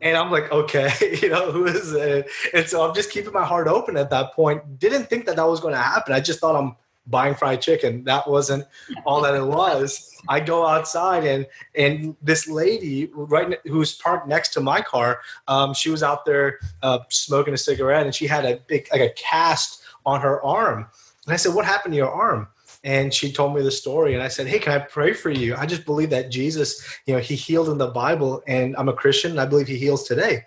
And 0.01 0.17
I'm 0.17 0.31
like, 0.31 0.51
okay, 0.51 0.91
you 1.21 1.29
know, 1.29 1.51
who 1.51 1.65
is 1.65 1.93
it? 1.93 2.27
And 2.53 2.67
so 2.67 2.87
I'm 2.87 2.95
just 2.95 3.11
keeping 3.11 3.31
my 3.31 3.45
heart 3.45 3.67
open 3.67 3.95
at 3.95 4.09
that 4.09 4.33
point. 4.33 4.79
Didn't 4.79 5.05
think 5.05 5.25
that 5.27 5.35
that 5.35 5.47
was 5.47 5.59
going 5.59 5.75
to 5.75 5.79
happen. 5.79 6.13
I 6.13 6.19
just 6.19 6.39
thought 6.39 6.55
I'm 6.55 6.75
buying 7.07 7.35
fried 7.35 7.61
chicken. 7.61 8.03
That 8.05 8.27
wasn't 8.27 8.65
all 9.05 9.21
that 9.21 9.35
it 9.35 9.45
was. 9.45 10.09
I 10.27 10.39
go 10.39 10.65
outside 10.67 11.23
and 11.25 11.45
and 11.75 12.15
this 12.21 12.47
lady 12.47 13.09
right 13.13 13.59
who's 13.65 13.95
parked 13.95 14.27
next 14.27 14.49
to 14.53 14.61
my 14.61 14.81
car, 14.81 15.21
um, 15.47 15.73
she 15.73 15.89
was 15.89 16.03
out 16.03 16.25
there 16.25 16.59
uh, 16.83 16.99
smoking 17.09 17.53
a 17.53 17.57
cigarette 17.57 18.05
and 18.05 18.13
she 18.13 18.27
had 18.27 18.45
a 18.45 18.59
big 18.67 18.87
like 18.91 19.01
a 19.01 19.13
cast 19.13 19.80
on 20.05 20.21
her 20.21 20.43
arm. 20.43 20.87
And 21.25 21.33
I 21.33 21.37
said, 21.37 21.53
What 21.53 21.65
happened 21.65 21.93
to 21.93 21.97
your 21.97 22.11
arm? 22.11 22.47
And 22.83 23.13
she 23.13 23.31
told 23.31 23.53
me 23.53 23.61
the 23.61 23.71
story. 23.71 24.13
And 24.13 24.23
I 24.23 24.27
said, 24.27 24.47
Hey, 24.47 24.59
can 24.59 24.73
I 24.73 24.79
pray 24.79 25.13
for 25.13 25.29
you? 25.29 25.55
I 25.55 25.65
just 25.65 25.85
believe 25.85 26.09
that 26.11 26.31
Jesus, 26.31 26.99
you 27.05 27.13
know, 27.13 27.19
he 27.19 27.35
healed 27.35 27.69
in 27.69 27.77
the 27.77 27.87
Bible 27.87 28.41
and 28.47 28.75
I'm 28.77 28.89
a 28.89 28.93
Christian 28.93 29.31
and 29.31 29.39
I 29.39 29.45
believe 29.45 29.67
he 29.67 29.77
heals 29.77 30.07
today. 30.07 30.45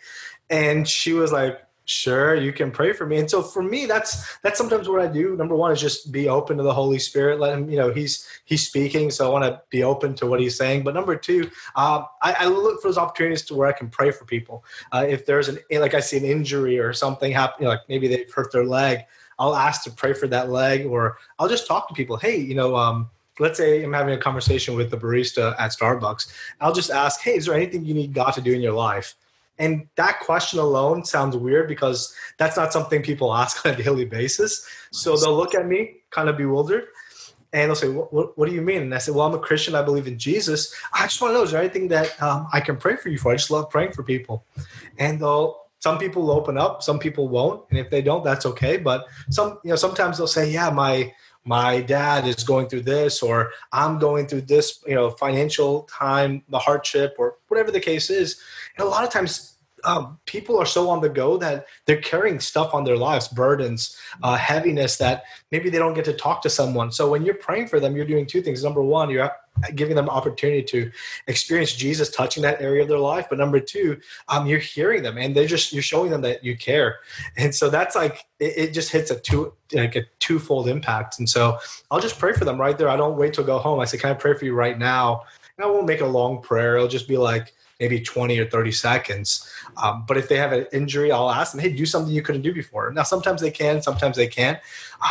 And 0.51 0.89
she 0.89 1.13
was 1.13 1.33
like, 1.33 1.61
sure 1.87 2.35
you 2.35 2.51
can 2.53 2.71
pray 2.71 2.95
for 2.95 3.05
me 3.05 3.19
and 3.19 3.31
so 3.31 3.43
for 3.43 3.63
me 3.63 3.85
that's 3.85 4.39
that's 4.39 4.57
sometimes 4.57 4.89
what 4.89 5.01
i 5.01 5.07
do 5.07 5.37
number 5.37 5.55
one 5.55 5.71
is 5.71 5.81
just 5.81 6.11
be 6.11 6.29
open 6.31 6.57
to 6.57 6.63
the 6.63 6.73
holy 6.73 6.99
spirit 6.99 7.39
let 7.39 7.53
him 7.53 7.69
you 7.69 7.77
know 7.77 7.93
he's 7.93 8.27
he's 8.47 8.67
speaking 8.67 9.11
so 9.11 9.29
i 9.29 9.31
want 9.31 9.45
to 9.45 9.61
be 9.69 9.83
open 9.83 10.15
to 10.15 10.27
what 10.27 10.41
he's 10.41 10.57
saying 10.57 10.83
but 10.83 10.95
number 10.95 11.15
two 11.15 11.43
um, 11.77 12.07
I, 12.23 12.37
I, 12.41 12.47
look 12.47 12.81
for 12.81 12.89
those 12.89 12.97
opportunities 12.97 13.43
to 13.43 13.55
where 13.55 13.69
i 13.69 13.73
can 13.73 13.91
pray 13.91 14.11
for 14.11 14.25
people 14.25 14.65
uh, 14.93 15.05
if 15.07 15.27
there's 15.27 15.49
an 15.49 15.59
like 15.73 15.93
i 15.93 16.01
see 16.01 16.17
an 16.17 16.25
injury 16.25 16.79
or 16.79 16.95
something 16.95 17.31
happen 17.33 17.57
you 17.61 17.65
know, 17.65 17.73
like 17.73 17.83
maybe 17.87 18.09
they've 18.09 18.33
hurt 18.33 18.51
their 18.51 18.65
leg 18.65 19.01
I'll 19.39 19.57
ask 19.57 19.85
to 19.85 19.91
pray 19.91 20.13
for 20.13 20.27
that 20.29 20.51
leg, 20.51 20.87
or 20.87 21.19
I'll 21.39 21.49
just 21.49 21.67
talk 21.67 21.89
to 21.89 21.95
people. 21.95 22.17
Hey, 22.17 22.39
you 22.39 22.55
know, 22.55 22.77
um, 22.77 23.11
let's 23.39 23.59
say 23.59 23.83
I'm 23.83 23.93
having 23.93 24.15
a 24.15 24.19
conversation 24.19 24.75
with 24.75 24.91
the 24.91 24.97
barista 24.97 25.55
at 25.59 25.73
Starbucks. 25.73 26.33
I'll 26.61 26.73
just 26.73 26.91
ask, 26.91 27.21
hey, 27.21 27.37
is 27.37 27.47
there 27.47 27.55
anything 27.55 27.85
you 27.85 27.95
need 27.95 28.13
God 28.13 28.33
to 28.33 28.41
do 28.41 28.53
in 28.53 28.61
your 28.61 28.73
life? 28.73 29.15
And 29.59 29.87
that 29.97 30.21
question 30.21 30.59
alone 30.59 31.05
sounds 31.05 31.37
weird 31.37 31.69
because 31.69 32.15
that's 32.39 32.57
not 32.57 32.73
something 32.73 33.03
people 33.03 33.35
ask 33.43 33.65
on 33.65 33.75
a 33.75 33.77
daily 33.83 34.05
basis. 34.05 34.67
So 34.91 35.17
they'll 35.17 35.37
look 35.37 35.55
at 35.55 35.67
me 35.67 35.97
kind 36.11 36.29
of 36.29 36.37
bewildered 36.37 36.89
and 37.53 37.69
they'll 37.69 37.77
say, 37.77 37.89
what, 37.89 38.13
what, 38.13 38.37
what, 38.37 38.49
do 38.49 38.55
you 38.55 38.63
mean? 38.63 38.83
And 38.83 38.95
I 38.95 38.99
said, 38.99 39.15
Well, 39.15 39.27
I'm 39.27 39.35
a 39.35 39.39
Christian. 39.39 39.77
I 39.77 39.83
believe 39.83 40.09
in 40.09 40.19
Jesus. 40.19 40.75
I 40.93 41.05
just 41.05 41.21
want 41.21 41.31
to 41.31 41.39
know, 41.39 41.45
is 41.45 41.53
there 41.53 41.61
anything 41.61 41.87
that 41.89 42.21
um, 42.21 42.49
I 42.53 42.61
can 42.61 42.77
pray 42.77 42.97
for 42.97 43.11
you 43.11 43.19
for? 43.19 43.33
I 43.33 43.37
just 43.37 43.51
love 43.51 43.71
praying 43.71 43.93
for 43.93 44.03
people. 44.03 44.45
And 44.99 45.21
they'll 45.21 45.64
some 45.85 45.99
people 45.99 46.31
open 46.31 46.57
up 46.57 46.83
some 46.83 46.99
people 46.99 47.29
won't 47.29 47.59
and 47.69 47.79
if 47.79 47.91
they 47.91 48.03
don't 48.09 48.25
that's 48.25 48.47
okay 48.47 48.77
but 48.79 49.07
some 49.29 49.59
you 49.65 49.71
know 49.71 49.77
sometimes 49.87 50.17
they'll 50.17 50.37
say 50.39 50.47
yeah 50.51 50.71
my 50.71 51.13
my 51.45 51.83
dad 51.83 52.27
is 52.27 52.43
going 52.43 52.67
through 52.67 52.81
this 52.81 53.23
or 53.23 53.53
i'm 53.73 53.99
going 53.99 54.27
through 54.27 54.41
this 54.41 54.83
you 54.87 54.95
know 54.95 55.11
financial 55.11 55.83
time 55.83 56.43
the 56.49 56.59
hardship 56.59 57.15
or 57.19 57.37
whatever 57.55 57.71
the 57.71 57.81
case 57.81 58.11
is. 58.11 58.41
And 58.77 58.87
a 58.87 58.91
lot 58.91 59.05
of 59.05 59.11
times 59.11 59.54
um, 59.85 60.19
people 60.27 60.59
are 60.59 60.67
so 60.67 60.89
on 60.89 61.01
the 61.01 61.09
go 61.09 61.37
that 61.37 61.67
they're 61.87 62.01
carrying 62.01 62.41
stuff 62.41 62.75
on 62.75 62.85
their 62.85 62.97
lives 62.97 63.29
burdens 63.29 63.97
uh, 64.23 64.37
heaviness 64.37 64.97
that 64.97 65.25
maybe 65.51 65.71
they 65.71 65.79
don't 65.79 65.95
get 65.95 66.05
to 66.05 66.13
talk 66.13 66.43
to 66.43 66.51
someone 66.51 66.91
so 66.91 67.11
when 67.11 67.25
you're 67.25 67.35
praying 67.35 67.67
for 67.67 67.81
them 67.81 67.97
you're 67.97 68.07
doing 68.07 68.27
two 68.27 68.43
things 68.43 68.63
number 68.63 68.83
one 68.83 69.11
you're 69.11 69.31
giving 69.75 69.97
them 69.97 70.09
opportunity 70.09 70.63
to 70.63 70.91
experience 71.27 71.75
Jesus 71.75 72.11
touching 72.11 72.43
that 72.43 72.61
area 72.61 72.83
of 72.83 72.89
their 72.89 72.99
life. 72.99 73.27
But 73.29 73.39
number 73.39 73.61
two, 73.61 74.01
um, 74.29 74.47
you're 74.47 74.59
hearing 74.59 75.03
them 75.03 75.19
and 75.19 75.35
they're 75.35 75.47
just 75.47 75.73
you're 75.73 75.83
showing 75.83 76.11
them 76.11 76.23
that 76.23 76.45
you 76.45 76.57
care. 76.57 76.99
And 77.37 77.55
so 77.55 77.71
that's 77.71 77.95
like 77.95 78.27
it, 78.41 78.55
it, 78.57 78.75
just 78.75 78.91
hits 78.91 79.11
a 79.11 79.19
two 79.19 79.53
like 79.73 79.97
a 79.97 80.03
twofold 80.19 80.69
impact. 80.69 81.19
And 81.19 81.29
so 81.29 81.59
I'll 81.91 82.01
just 82.01 82.19
pray 82.19 82.33
for 82.33 82.45
them 82.45 82.61
right 82.61 82.77
there. 82.77 82.89
I 82.89 82.97
don't 82.97 83.17
wait 83.17 83.35
till 83.35 83.45
go 83.45 83.59
home. 83.59 83.81
I 83.81 83.85
say, 83.85 83.99
Can 83.99 84.11
I 84.11 84.15
pray 84.15 84.35
for 84.35 84.45
you 84.45 84.55
right 84.55 84.79
now? 84.79 85.23
And 85.57 85.65
I 85.65 85.71
won't 85.71 85.87
make 85.87 86.01
a 86.01 86.07
long 86.07 86.43
prayer. 86.43 86.77
It'll 86.77 86.89
just 86.89 87.09
be 87.09 87.17
like 87.17 87.55
maybe 87.81 88.01
20 88.01 88.39
or 88.39 88.49
30 88.49 88.73
seconds. 88.73 89.51
Um, 89.83 90.05
but 90.07 90.17
if 90.17 90.29
they 90.29 90.37
have 90.37 90.53
an 90.53 90.67
injury, 90.73 91.11
I'll 91.11 91.31
ask 91.31 91.53
them, 91.53 91.61
hey, 91.61 91.71
do 91.71 91.87
something 91.87 92.13
you 92.13 92.23
couldn't 92.23 92.43
do 92.43 92.55
before. 92.55 92.91
Now, 92.93 93.03
sometimes 93.03 93.41
they 93.41 93.51
can, 93.51 93.83
sometimes 93.83 94.17
they 94.17 94.29
can't. 94.29 94.59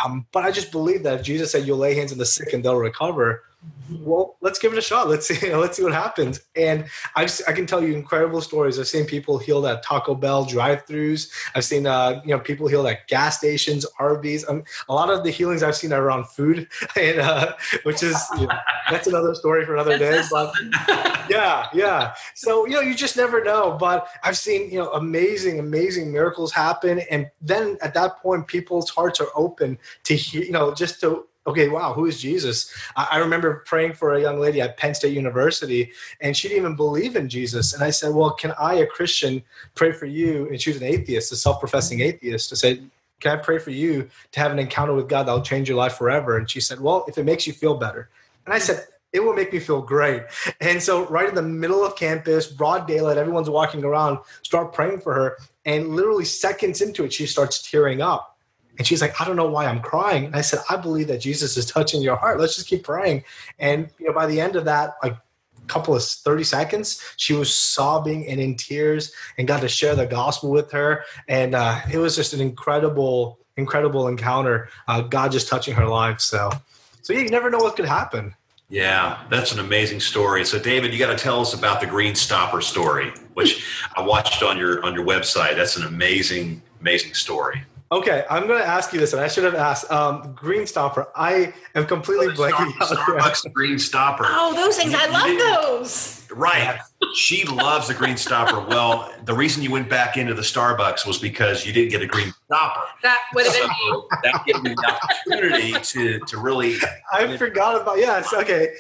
Um, 0.03 0.25
but 0.32 0.43
I 0.43 0.51
just 0.51 0.72
believe 0.72 1.03
that 1.03 1.20
if 1.20 1.25
Jesus 1.25 1.51
said 1.51 1.67
you'll 1.67 1.77
lay 1.77 1.96
hands 1.96 2.12
on 2.12 2.17
the 2.17 2.25
sick 2.25 2.53
and 2.53 2.63
they'll 2.63 2.75
recover, 2.75 3.43
well, 4.01 4.38
let's 4.41 4.60
give 4.60 4.72
it 4.74 4.77
a 4.77 4.82
shot. 4.82 5.10
Let's 5.10 5.27
see, 5.29 5.46
you 5.46 5.51
know, 5.51 5.60
let's 5.60 5.77
see 5.77 5.84
what 5.84 5.93
happens. 5.93 6.41
And 6.55 6.86
I, 7.15 7.27
I 7.48 7.53
can 7.53 7.65
tell 7.65 7.84
you 7.84 7.93
incredible 7.93 8.41
stories. 8.41 8.79
I've 8.79 8.88
seen 8.88 9.05
people 9.05 9.38
healed 9.38 9.65
at 9.65 9.84
Taco 9.84 10.15
Bell 10.15 10.46
drive-throughs. 10.46 11.32
I've 11.55 11.65
seen, 11.65 11.86
uh, 11.86 12.22
you 12.24 12.32
know, 12.34 12.39
people 12.39 12.67
healed 12.67 12.88
at 12.88 13.08
gas 13.08 13.38
stations, 13.38 13.86
Arby's. 14.00 14.48
Um, 14.48 14.63
a 14.89 14.93
lot 14.93 15.10
of 15.10 15.24
the 15.24 15.32
healings 15.32 15.63
I've 15.63 15.75
seen 15.75 15.93
are 15.93 16.03
around 16.03 16.27
food, 16.27 16.67
and 16.96 17.20
uh, 17.20 17.53
which 17.84 18.03
is 18.03 18.22
you 18.39 18.48
know, 18.48 18.58
that's 18.89 19.08
another 19.08 19.36
story 19.36 19.65
for 19.65 19.74
another 19.74 19.98
day. 19.98 20.22
But 20.32 20.53
yeah, 21.29 21.67
yeah. 21.74 22.15
So 22.36 22.65
you 22.65 22.74
know, 22.74 22.82
you 22.82 22.96
just 22.96 23.17
never 23.17 23.43
know. 23.43 23.77
But 23.79 24.08
I've 24.24 24.38
seen 24.38 24.70
you 24.70 24.79
know 24.79 24.91
amazing, 24.91 25.60
amazing 25.60 26.12
miracles 26.12 26.51
happen, 26.51 27.00
and 27.12 27.29
then 27.41 27.77
at 27.82 27.93
that 27.93 28.22
point, 28.22 28.48
people's 28.48 28.89
hearts 28.89 29.20
are 29.20 29.29
open 29.36 29.77
to 30.03 30.15
hear, 30.15 30.43
you 30.43 30.51
know, 30.51 30.74
just 30.74 31.00
to 31.01 31.25
okay, 31.46 31.68
wow, 31.68 31.94
who 31.94 32.06
is 32.06 32.22
Jesus? 32.22 32.74
I, 32.96 33.18
remember 33.18 33.64
praying 33.66 33.94
for 33.94 34.14
a 34.14 34.22
young 34.22 34.40
lady 34.40 34.62
at 34.62 34.78
Penn 34.78 34.96
State 34.96 35.14
University, 35.14 35.92
and 36.22 36.36
she 36.36 36.48
didn't 36.48 36.64
even 36.64 36.76
believe 36.76 37.16
in 37.16 37.28
Jesus. 37.30 37.74
And 37.74 37.84
I 37.84 37.90
said, 37.90 38.14
well, 38.14 38.32
can 38.32 38.54
I, 38.60 38.76
a 38.76 38.88
Christian, 38.88 39.44
pray 39.76 39.92
for 39.92 40.06
you? 40.06 40.48
And 40.50 40.62
she 40.62 40.70
was 40.70 40.82
an 40.82 40.88
atheist, 40.88 41.32
a 41.32 41.36
self-professing 41.36 42.00
atheist. 42.00 42.54
I 42.54 42.56
said, 42.56 42.90
can 43.20 43.38
I 43.38 43.42
pray 43.42 43.58
for 43.58 43.72
you 43.72 44.10
to 44.32 44.40
have 44.40 44.52
an 44.52 44.60
encounter 44.60 44.94
with 44.94 45.08
God 45.08 45.28
that 45.28 45.34
will 45.34 45.42
change 45.42 45.68
your 45.68 45.78
life 45.78 45.94
forever? 45.94 46.38
And 46.38 46.50
she 46.50 46.62
said, 46.62 46.80
well, 46.80 47.06
if 47.08 47.18
it 47.18 47.24
makes 47.24 47.46
you 47.48 47.54
feel 47.54 47.76
better. 47.76 48.10
And 48.46 48.54
I 48.54 48.60
said, 48.60 48.86
it 49.14 49.24
will 49.24 49.34
make 49.34 49.54
me 49.54 49.60
feel 49.60 49.82
great. 49.82 50.24
And 50.60 50.82
so, 50.82 51.06
right 51.06 51.30
in 51.30 51.36
the 51.36 51.42
middle 51.42 51.86
of 51.86 51.96
campus, 51.96 52.48
broad 52.48 52.88
daylight, 52.88 53.18
everyone's 53.18 53.50
walking 53.50 53.84
around, 53.84 54.18
start 54.42 54.74
praying 54.74 55.02
for 55.02 55.14
her. 55.14 55.38
And 55.66 55.96
literally 55.96 56.26
seconds 56.26 56.82
into 56.82 57.06
it, 57.06 57.14
she 57.14 57.28
starts 57.28 57.70
tearing 57.70 58.02
up 58.02 58.33
and 58.77 58.88
she's 58.88 59.01
like, 59.01 59.20
I 59.22 59.25
don't 59.25 59.36
know 59.36 59.48
why 59.48 59.65
I'm 59.65 59.82
crying. 59.82 60.25
And 60.25 60.36
I 60.36 60.42
said, 60.42 60.60
I 60.70 60.77
believe 60.77 61.08
that 61.08 61.20
Jesus 61.20 61.58
is 61.58 61.65
touching 61.65 62.01
your 62.01 62.15
heart. 62.15 62.39
Let's 62.39 62.56
just 62.56 62.68
keep 62.68 62.84
praying. 62.84 63.24
And 63.60 63.89
you 64.00 64.08
know, 64.08 64.13
by 64.13 64.25
the 64.25 64.39
end 64.42 64.56
of 64.56 64.65
that, 64.65 64.96
like 65.03 65.15
couple 65.68 65.96
of 65.96 66.03
30 66.03 66.44
seconds, 66.44 67.01
she 67.18 67.34
was 67.34 67.53
sobbing 67.53 68.27
and 68.27 68.39
in 68.39 68.56
tears 68.56 69.13
and 69.38 69.48
got 69.48 69.62
to 69.62 69.70
share 69.70 69.96
the 69.96 70.06
gospel 70.06 70.51
with 70.51 70.72
her. 70.72 71.03
And 71.27 71.56
uh, 71.56 71.82
it 71.92 71.98
was 71.98 72.15
just 72.15 72.34
an 72.34 72.42
incredible, 72.42 73.39
incredible 73.58 74.08
encounter. 74.08 74.70
Uh, 74.88 75.01
God 75.01 75.32
just 75.32 75.48
touching 75.48 75.74
her 75.75 75.88
life. 75.88 76.20
So, 76.20 76.51
so 77.01 77.13
yeah, 77.13 77.22
you 77.22 77.30
never 77.30 77.50
know 77.50 77.60
what 77.60 77.75
could 77.75 77.86
happen. 77.86 78.36
Yeah, 78.70 79.24
that's 79.30 79.51
an 79.51 79.60
amazing 79.60 80.00
story. 80.00 80.46
So, 80.46 80.58
David, 80.58 80.94
you 80.94 81.00
got 81.00 81.15
to 81.15 81.22
tell 81.22 81.42
us 81.42 81.53
about 81.53 81.80
the 81.80 81.86
Green 81.86 82.15
Stopper 82.15 82.62
story, 82.62 83.13
which 83.36 83.63
I 83.96 84.01
watched 84.01 84.42
on 84.42 84.58
your 84.58 84.84
on 84.84 84.96
your 84.96 85.06
website. 85.06 85.56
That's 85.56 85.77
an 85.77 85.86
amazing, 85.86 86.62
amazing 86.82 87.13
story. 87.13 87.63
Okay, 87.94 88.26
I'm 88.28 88.48
going 88.48 88.60
to 88.60 88.68
ask 88.68 88.92
you 88.92 89.00
this, 89.00 89.14
and 89.14 89.22
I 89.22 89.28
should 89.28 89.44
have 89.44 89.54
asked. 89.54 89.92
Um, 89.92 90.34
green 90.34 90.66
stopper. 90.66 91.10
I 91.16 91.54
am 91.76 91.86
completely 91.86 92.28
oh, 92.28 92.32
blanking. 92.32 92.72
Starbucks 92.72 93.54
green 93.54 93.78
stopper. 93.78 94.26
Oh, 94.28 94.56
those 94.56 94.76
things! 94.76 94.96
I 94.98 95.06
love 95.08 95.38
those. 95.38 96.26
Right. 96.32 96.80
She 97.14 97.46
loves 97.46 97.88
the 97.88 97.94
green 97.94 98.18
stopper. 98.18 98.60
Well, 98.60 99.14
the 99.26 99.36
reason 99.36 99.62
you 99.62 99.70
went 99.70 99.92
back 99.92 100.18
into 100.18 100.34
the 100.34 100.42
Starbucks 100.42 101.06
was 101.06 101.20
because 101.20 101.68
you 101.68 101.72
didn't 101.72 101.92
get 101.92 102.02
a 102.02 102.08
green 102.08 102.34
stopper. 102.46 102.82
That 103.04 103.20
would 103.36 103.46
have 103.46 103.54
been 103.54 103.68
me. 103.68 104.02
That 104.24 104.44
gave 104.48 104.64
me 104.64 104.74
the 104.74 105.00
opportunity 105.30 105.74
to 105.74 106.20
to 106.20 106.38
really. 106.40 106.78
I 107.12 107.38
forgot 107.38 107.80
about 107.80 108.00
yes. 108.00 108.34
Okay, 108.34 108.74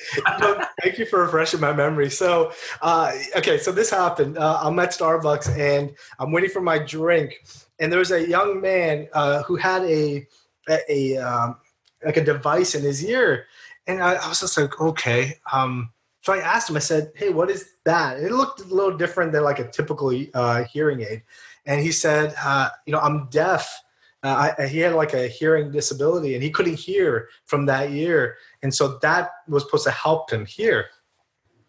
thank 0.81 0.97
you 0.97 1.05
for 1.05 1.21
refreshing 1.23 1.59
my 1.59 1.71
memory. 1.73 2.09
So, 2.09 2.51
uh, 2.81 3.11
okay, 3.37 3.59
so 3.59 3.71
this 3.71 3.91
happened. 3.91 4.39
Uh, 4.39 4.59
I'm 4.63 4.79
at 4.79 4.89
Starbucks 4.89 5.55
and 5.55 5.95
I'm 6.17 6.31
waiting 6.31 6.49
for 6.49 6.61
my 6.61 6.79
drink 6.79 7.43
and 7.79 7.91
there 7.91 7.99
was 7.99 8.11
a 8.11 8.27
young 8.27 8.61
man 8.61 9.07
uh, 9.13 9.43
who 9.43 9.55
had 9.55 9.83
a 9.83 10.25
a, 10.69 10.79
a 10.89 11.17
um, 11.17 11.57
like 12.03 12.17
a 12.17 12.23
device 12.23 12.75
in 12.75 12.83
his 12.83 13.03
ear, 13.05 13.45
and 13.87 14.01
I, 14.01 14.13
I 14.13 14.27
was 14.27 14.39
just 14.39 14.57
like, 14.57 14.79
okay. 14.79 15.39
Um, 15.51 15.91
so 16.21 16.33
I 16.33 16.37
asked 16.37 16.69
him. 16.69 16.77
I 16.77 16.79
said, 16.79 17.11
"Hey, 17.15 17.29
what 17.29 17.49
is 17.49 17.65
that?" 17.85 18.19
it 18.19 18.31
looked 18.31 18.61
a 18.61 18.65
little 18.65 18.97
different 18.97 19.31
than 19.31 19.43
like 19.43 19.59
a 19.59 19.69
typical 19.69 20.17
uh, 20.33 20.63
hearing 20.63 21.01
aid, 21.01 21.23
and 21.65 21.81
he 21.81 21.91
said, 21.91 22.33
uh, 22.43 22.69
"You 22.85 22.93
know, 22.93 22.99
I'm 22.99 23.27
deaf." 23.29 23.83
Uh, 24.23 24.53
I, 24.57 24.67
he 24.67 24.79
had 24.79 24.93
like 24.93 25.13
a 25.13 25.27
hearing 25.27 25.69
disability 25.69 26.33
and 26.33 26.41
he 26.41 26.49
couldn't 26.49 26.79
hear 26.79 27.27
from 27.43 27.65
that 27.65 27.91
year. 27.91 28.37
And 28.61 28.73
so 28.73 28.97
that 28.99 29.31
was 29.49 29.63
supposed 29.63 29.83
to 29.83 29.91
help 29.91 30.31
him 30.31 30.45
hear. 30.45 30.85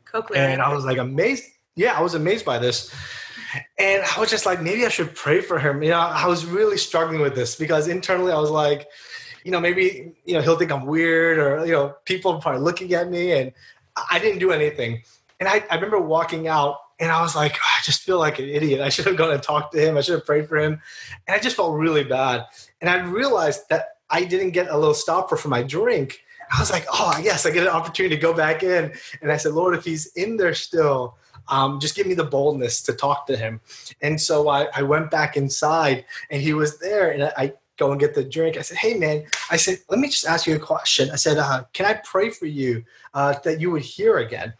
Cochlear. 0.04 0.36
And 0.36 0.62
I 0.62 0.72
was 0.72 0.84
like 0.84 0.98
amazed. 0.98 1.44
Yeah, 1.74 1.98
I 1.98 2.00
was 2.00 2.14
amazed 2.14 2.44
by 2.44 2.60
this. 2.60 2.94
And 3.78 4.02
I 4.02 4.20
was 4.20 4.30
just 4.30 4.46
like, 4.46 4.62
maybe 4.62 4.84
I 4.84 4.88
should 4.88 5.14
pray 5.14 5.40
for 5.40 5.58
him. 5.58 5.82
You 5.82 5.90
know, 5.90 5.98
I 5.98 6.26
was 6.26 6.46
really 6.46 6.76
struggling 6.76 7.20
with 7.20 7.34
this 7.34 7.56
because 7.56 7.88
internally 7.88 8.32
I 8.32 8.38
was 8.38 8.50
like, 8.50 8.88
you 9.44 9.50
know, 9.50 9.60
maybe, 9.60 10.14
you 10.24 10.34
know, 10.34 10.40
he'll 10.40 10.56
think 10.56 10.72
I'm 10.72 10.86
weird 10.86 11.38
or, 11.38 11.66
you 11.66 11.72
know, 11.72 11.94
people 12.04 12.32
are 12.32 12.40
probably 12.40 12.62
looking 12.62 12.92
at 12.94 13.10
me 13.10 13.32
and 13.32 13.52
I 14.10 14.18
didn't 14.18 14.38
do 14.38 14.52
anything. 14.52 15.02
And 15.38 15.48
I, 15.48 15.64
I 15.70 15.74
remember 15.74 16.00
walking 16.00 16.48
out 16.48 16.78
and 16.98 17.10
I 17.10 17.20
was 17.20 17.36
like, 17.36 17.56
oh, 17.56 17.74
I 17.78 17.82
just 17.82 18.02
feel 18.02 18.18
like 18.18 18.38
an 18.38 18.48
idiot. 18.48 18.80
I 18.80 18.88
should 18.88 19.04
have 19.06 19.16
gone 19.18 19.32
and 19.32 19.42
talked 19.42 19.74
to 19.74 19.80
him. 19.80 19.96
I 19.96 20.00
should 20.00 20.14
have 20.14 20.26
prayed 20.26 20.48
for 20.48 20.58
him. 20.58 20.80
And 21.26 21.34
I 21.34 21.38
just 21.38 21.56
felt 21.56 21.76
really 21.76 22.04
bad. 22.04 22.46
And 22.80 22.88
I 22.88 23.00
realized 23.00 23.68
that 23.70 23.96
I 24.10 24.24
didn't 24.24 24.50
get 24.50 24.68
a 24.68 24.78
little 24.78 24.94
stopper 24.94 25.36
for 25.36 25.48
my 25.48 25.62
drink. 25.62 26.20
I 26.54 26.60
was 26.60 26.70
like, 26.70 26.86
oh, 26.92 27.18
yes, 27.22 27.46
I 27.46 27.50
get 27.50 27.64
an 27.64 27.72
opportunity 27.72 28.14
to 28.14 28.20
go 28.20 28.32
back 28.32 28.62
in. 28.62 28.92
And 29.22 29.32
I 29.32 29.36
said, 29.36 29.52
Lord, 29.52 29.74
if 29.74 29.84
he's 29.84 30.06
in 30.14 30.36
there 30.36 30.54
still, 30.54 31.16
um, 31.48 31.80
just 31.80 31.94
give 31.94 32.06
me 32.06 32.14
the 32.14 32.24
boldness 32.24 32.82
to 32.82 32.92
talk 32.92 33.26
to 33.26 33.36
him. 33.36 33.60
And 34.02 34.20
so 34.20 34.48
I, 34.48 34.68
I 34.74 34.82
went 34.82 35.10
back 35.10 35.36
inside 35.36 36.04
and 36.30 36.40
he 36.40 36.54
was 36.54 36.78
there. 36.78 37.10
And 37.10 37.24
I, 37.24 37.32
I 37.36 37.52
go 37.76 37.90
and 37.90 38.00
get 38.00 38.14
the 38.14 38.24
drink. 38.24 38.56
I 38.56 38.62
said, 38.62 38.78
Hey, 38.78 38.94
man, 38.94 39.24
I 39.50 39.56
said, 39.56 39.78
let 39.88 39.98
me 39.98 40.08
just 40.08 40.26
ask 40.26 40.46
you 40.46 40.56
a 40.56 40.60
question. 40.60 41.10
I 41.10 41.16
said, 41.16 41.38
uh, 41.38 41.64
Can 41.72 41.86
I 41.86 41.94
pray 42.04 42.30
for 42.30 42.46
you 42.46 42.84
uh, 43.14 43.34
that 43.44 43.60
you 43.60 43.70
would 43.70 43.82
hear 43.82 44.18
again? 44.18 44.54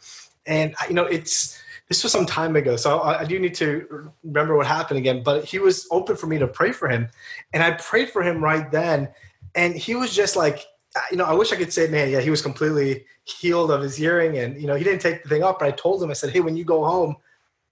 And, 0.47 0.75
you 0.89 0.95
know, 0.95 1.05
it's, 1.05 1.61
this 1.89 2.03
was 2.03 2.13
some 2.13 2.27
time 2.27 2.57
ago, 2.57 2.77
so 2.77 3.01
I, 3.01 3.21
I, 3.21 3.25
do 3.25 3.39
need 3.39 3.55
to 3.57 4.11
remember 4.23 4.57
what 4.57 4.67
happened 4.67 4.99
again. 4.99 5.23
But 5.23 5.45
he 5.45 5.59
was 5.59 5.87
open 5.91 6.17
for 6.17 6.27
me 6.27 6.39
to 6.39 6.47
pray 6.47 6.73
for 6.73 6.89
him, 6.89 7.09
and 7.53 7.63
I 7.63 7.73
prayed 7.73 8.11
for 8.11 8.23
him 8.23 8.43
right 8.43 8.71
then, 8.71 9.09
and 9.55 9.75
he 9.75 9.95
was 9.95 10.15
just 10.15 10.35
like, 10.35 10.67
you 11.11 11.17
know, 11.17 11.25
I 11.25 11.35
wish 11.35 11.53
I 11.53 11.57
could 11.57 11.73
say, 11.73 11.89
man, 11.89 12.11
yeah, 12.11 12.21
he 12.21 12.31
was 12.31 12.43
completely 12.43 13.05
healed 13.25 13.71
of 13.71 13.83
his 13.83 13.97
hearing, 13.97 14.39
and 14.39 14.61
you 14.61 14.67
know, 14.67 14.75
he 14.75 14.85
didn't 14.85 15.01
take 15.01 15.23
the 15.23 15.29
thing 15.29 15.43
up. 15.43 15.59
But 15.59 15.69
I 15.69 15.71
told 15.73 16.03
him, 16.03 16.11
I 16.11 16.15
said, 16.15 16.31
hey, 16.31 16.41
when 16.41 16.57
you 16.57 16.65
go 16.65 16.85
home, 16.85 17.17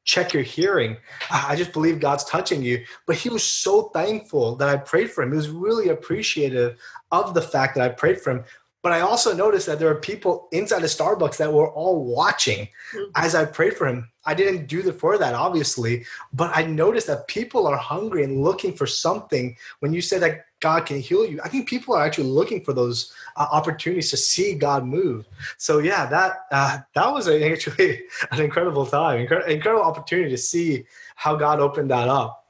check 0.04 0.32
your 0.32 0.42
hearing. 0.42 0.96
I 1.30 1.54
just 1.56 1.72
believe 1.72 2.00
God's 2.00 2.24
touching 2.24 2.62
you. 2.62 2.84
But 3.06 3.16
he 3.16 3.28
was 3.28 3.44
so 3.44 3.84
thankful 3.94 4.56
that 4.56 4.68
I 4.68 4.76
prayed 4.76 5.10
for 5.10 5.22
him. 5.22 5.30
He 5.30 5.36
was 5.36 5.48
really 5.48 5.88
appreciative 5.90 6.78
of 7.12 7.34
the 7.34 7.42
fact 7.42 7.76
that 7.76 7.84
I 7.84 7.94
prayed 7.94 8.20
for 8.20 8.30
him. 8.30 8.44
But 8.82 8.92
I 8.92 9.00
also 9.00 9.32
noticed 9.32 9.66
that 9.66 9.78
there 9.78 9.88
are 9.90 10.00
people 10.00 10.48
inside 10.50 10.82
of 10.82 10.90
Starbucks 10.90 11.36
that 11.36 11.52
were 11.52 11.70
all 11.72 12.04
watching 12.04 12.66
mm-hmm. 12.92 13.10
as 13.14 13.36
I 13.36 13.44
prayed 13.44 13.76
for 13.76 13.86
him. 13.86 14.10
I 14.26 14.34
didn't 14.34 14.66
do 14.66 14.82
the 14.82 14.92
for 14.92 15.18
that, 15.18 15.34
obviously, 15.34 16.04
but 16.32 16.50
I 16.54 16.64
noticed 16.64 17.06
that 17.06 17.28
people 17.28 17.68
are 17.68 17.76
hungry 17.76 18.24
and 18.24 18.42
looking 18.42 18.72
for 18.72 18.86
something. 18.86 19.56
When 19.78 19.92
you 19.92 20.00
say 20.00 20.18
that 20.18 20.46
God 20.62 20.86
can 20.86 20.98
heal 20.98 21.26
you, 21.26 21.38
I 21.44 21.48
think 21.48 21.68
people 21.68 21.94
are 21.94 22.02
actually 22.02 22.28
looking 22.28 22.64
for 22.64 22.72
those 22.72 23.12
uh, 23.36 23.46
opportunities 23.52 24.08
to 24.10 24.16
see 24.16 24.54
God 24.54 24.86
move. 24.86 25.26
So 25.58 25.78
yeah, 25.78 26.06
that 26.06 26.46
uh, 26.50 26.78
that 26.94 27.12
was 27.12 27.28
a, 27.28 27.52
actually 27.52 28.02
an 28.30 28.40
incredible 28.40 28.86
time, 28.86 29.20
Incredible, 29.20 29.52
incredible 29.52 29.84
opportunity 29.84 30.30
to 30.30 30.38
see 30.38 30.86
how 31.16 31.36
God 31.36 31.60
opened 31.60 31.90
that 31.90 32.08
up. 32.08 32.46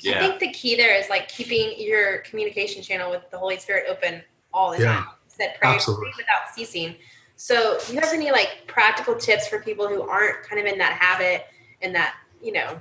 Yeah. 0.00 0.18
I 0.18 0.20
think 0.20 0.40
the 0.40 0.50
key 0.50 0.76
there 0.76 0.94
is 0.94 1.08
like 1.08 1.28
keeping 1.28 1.74
your 1.78 2.18
communication 2.18 2.82
channel 2.82 3.10
with 3.10 3.30
the 3.30 3.38
Holy 3.38 3.58
Spirit 3.58 3.84
open 3.88 4.22
all 4.52 4.72
the 4.72 4.80
yeah. 4.82 4.94
time 4.96 5.06
said 5.40 5.54
pray, 5.60 5.78
pray 5.82 6.12
without 6.16 6.54
ceasing. 6.54 6.96
So, 7.36 7.78
do 7.86 7.94
you 7.94 8.00
have 8.00 8.12
any 8.12 8.30
like 8.30 8.64
practical 8.66 9.14
tips 9.14 9.48
for 9.48 9.60
people 9.60 9.88
who 9.88 10.02
aren't 10.02 10.42
kind 10.42 10.60
of 10.60 10.70
in 10.70 10.78
that 10.78 10.92
habit 10.92 11.46
and 11.82 11.94
that 11.94 12.16
you 12.42 12.52
know 12.52 12.80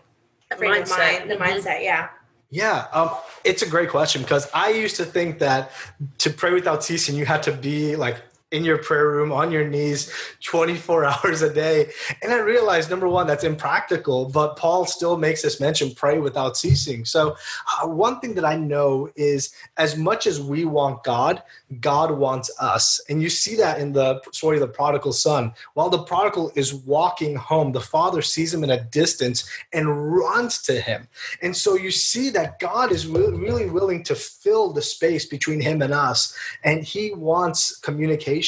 frame 0.57 0.71
mindset. 0.71 0.81
of 0.81 0.89
mind, 0.89 1.31
the 1.31 1.35
mm-hmm. 1.35 1.43
mindset? 1.43 1.83
Yeah. 1.83 2.09
Yeah, 2.51 2.87
um, 2.91 3.11
it's 3.43 3.61
a 3.61 3.69
great 3.69 3.89
question 3.89 4.23
because 4.23 4.49
I 4.53 4.69
used 4.69 4.95
to 4.95 5.05
think 5.05 5.39
that 5.39 5.71
to 6.19 6.31
pray 6.31 6.51
without 6.51 6.83
ceasing, 6.83 7.15
you 7.15 7.25
had 7.25 7.43
to 7.43 7.51
be 7.51 7.95
like 7.95 8.23
in 8.51 8.65
your 8.65 8.79
prayer 8.79 9.07
room 9.09 9.31
on 9.31 9.51
your 9.51 9.67
knees 9.67 10.11
24 10.43 11.05
hours 11.05 11.41
a 11.41 11.53
day. 11.53 11.91
And 12.21 12.33
I 12.33 12.39
realized, 12.39 12.89
number 12.89 13.07
one, 13.07 13.27
that's 13.27 13.43
impractical, 13.43 14.29
but 14.29 14.55
Paul 14.55 14.85
still 14.85 15.17
makes 15.17 15.41
this 15.41 15.59
mention 15.59 15.93
pray 15.93 16.19
without 16.19 16.57
ceasing. 16.57 17.05
So, 17.05 17.35
uh, 17.81 17.87
one 17.87 18.19
thing 18.19 18.33
that 18.35 18.45
I 18.45 18.55
know 18.55 19.09
is 19.15 19.53
as 19.77 19.97
much 19.97 20.25
as 20.25 20.41
we 20.41 20.65
want 20.65 21.03
God, 21.03 21.43
God 21.79 22.11
wants 22.11 22.49
us. 22.59 22.99
And 23.09 23.21
you 23.21 23.29
see 23.29 23.55
that 23.57 23.79
in 23.79 23.93
the 23.93 24.21
story 24.31 24.57
of 24.57 24.61
the 24.61 24.67
prodigal 24.67 25.13
son. 25.13 25.53
While 25.75 25.89
the 25.89 26.03
prodigal 26.03 26.51
is 26.55 26.73
walking 26.73 27.35
home, 27.35 27.71
the 27.71 27.81
father 27.81 28.21
sees 28.21 28.53
him 28.53 28.63
in 28.63 28.71
a 28.71 28.83
distance 28.85 29.47
and 29.71 30.13
runs 30.13 30.61
to 30.63 30.81
him. 30.81 31.07
And 31.41 31.55
so 31.55 31.75
you 31.75 31.91
see 31.91 32.29
that 32.31 32.59
God 32.59 32.91
is 32.91 33.05
really, 33.05 33.37
really 33.37 33.69
willing 33.69 34.03
to 34.05 34.15
fill 34.15 34.73
the 34.73 34.81
space 34.81 35.25
between 35.25 35.61
him 35.61 35.81
and 35.81 35.93
us. 35.93 36.35
And 36.63 36.83
he 36.83 37.11
wants 37.11 37.77
communication. 37.77 38.38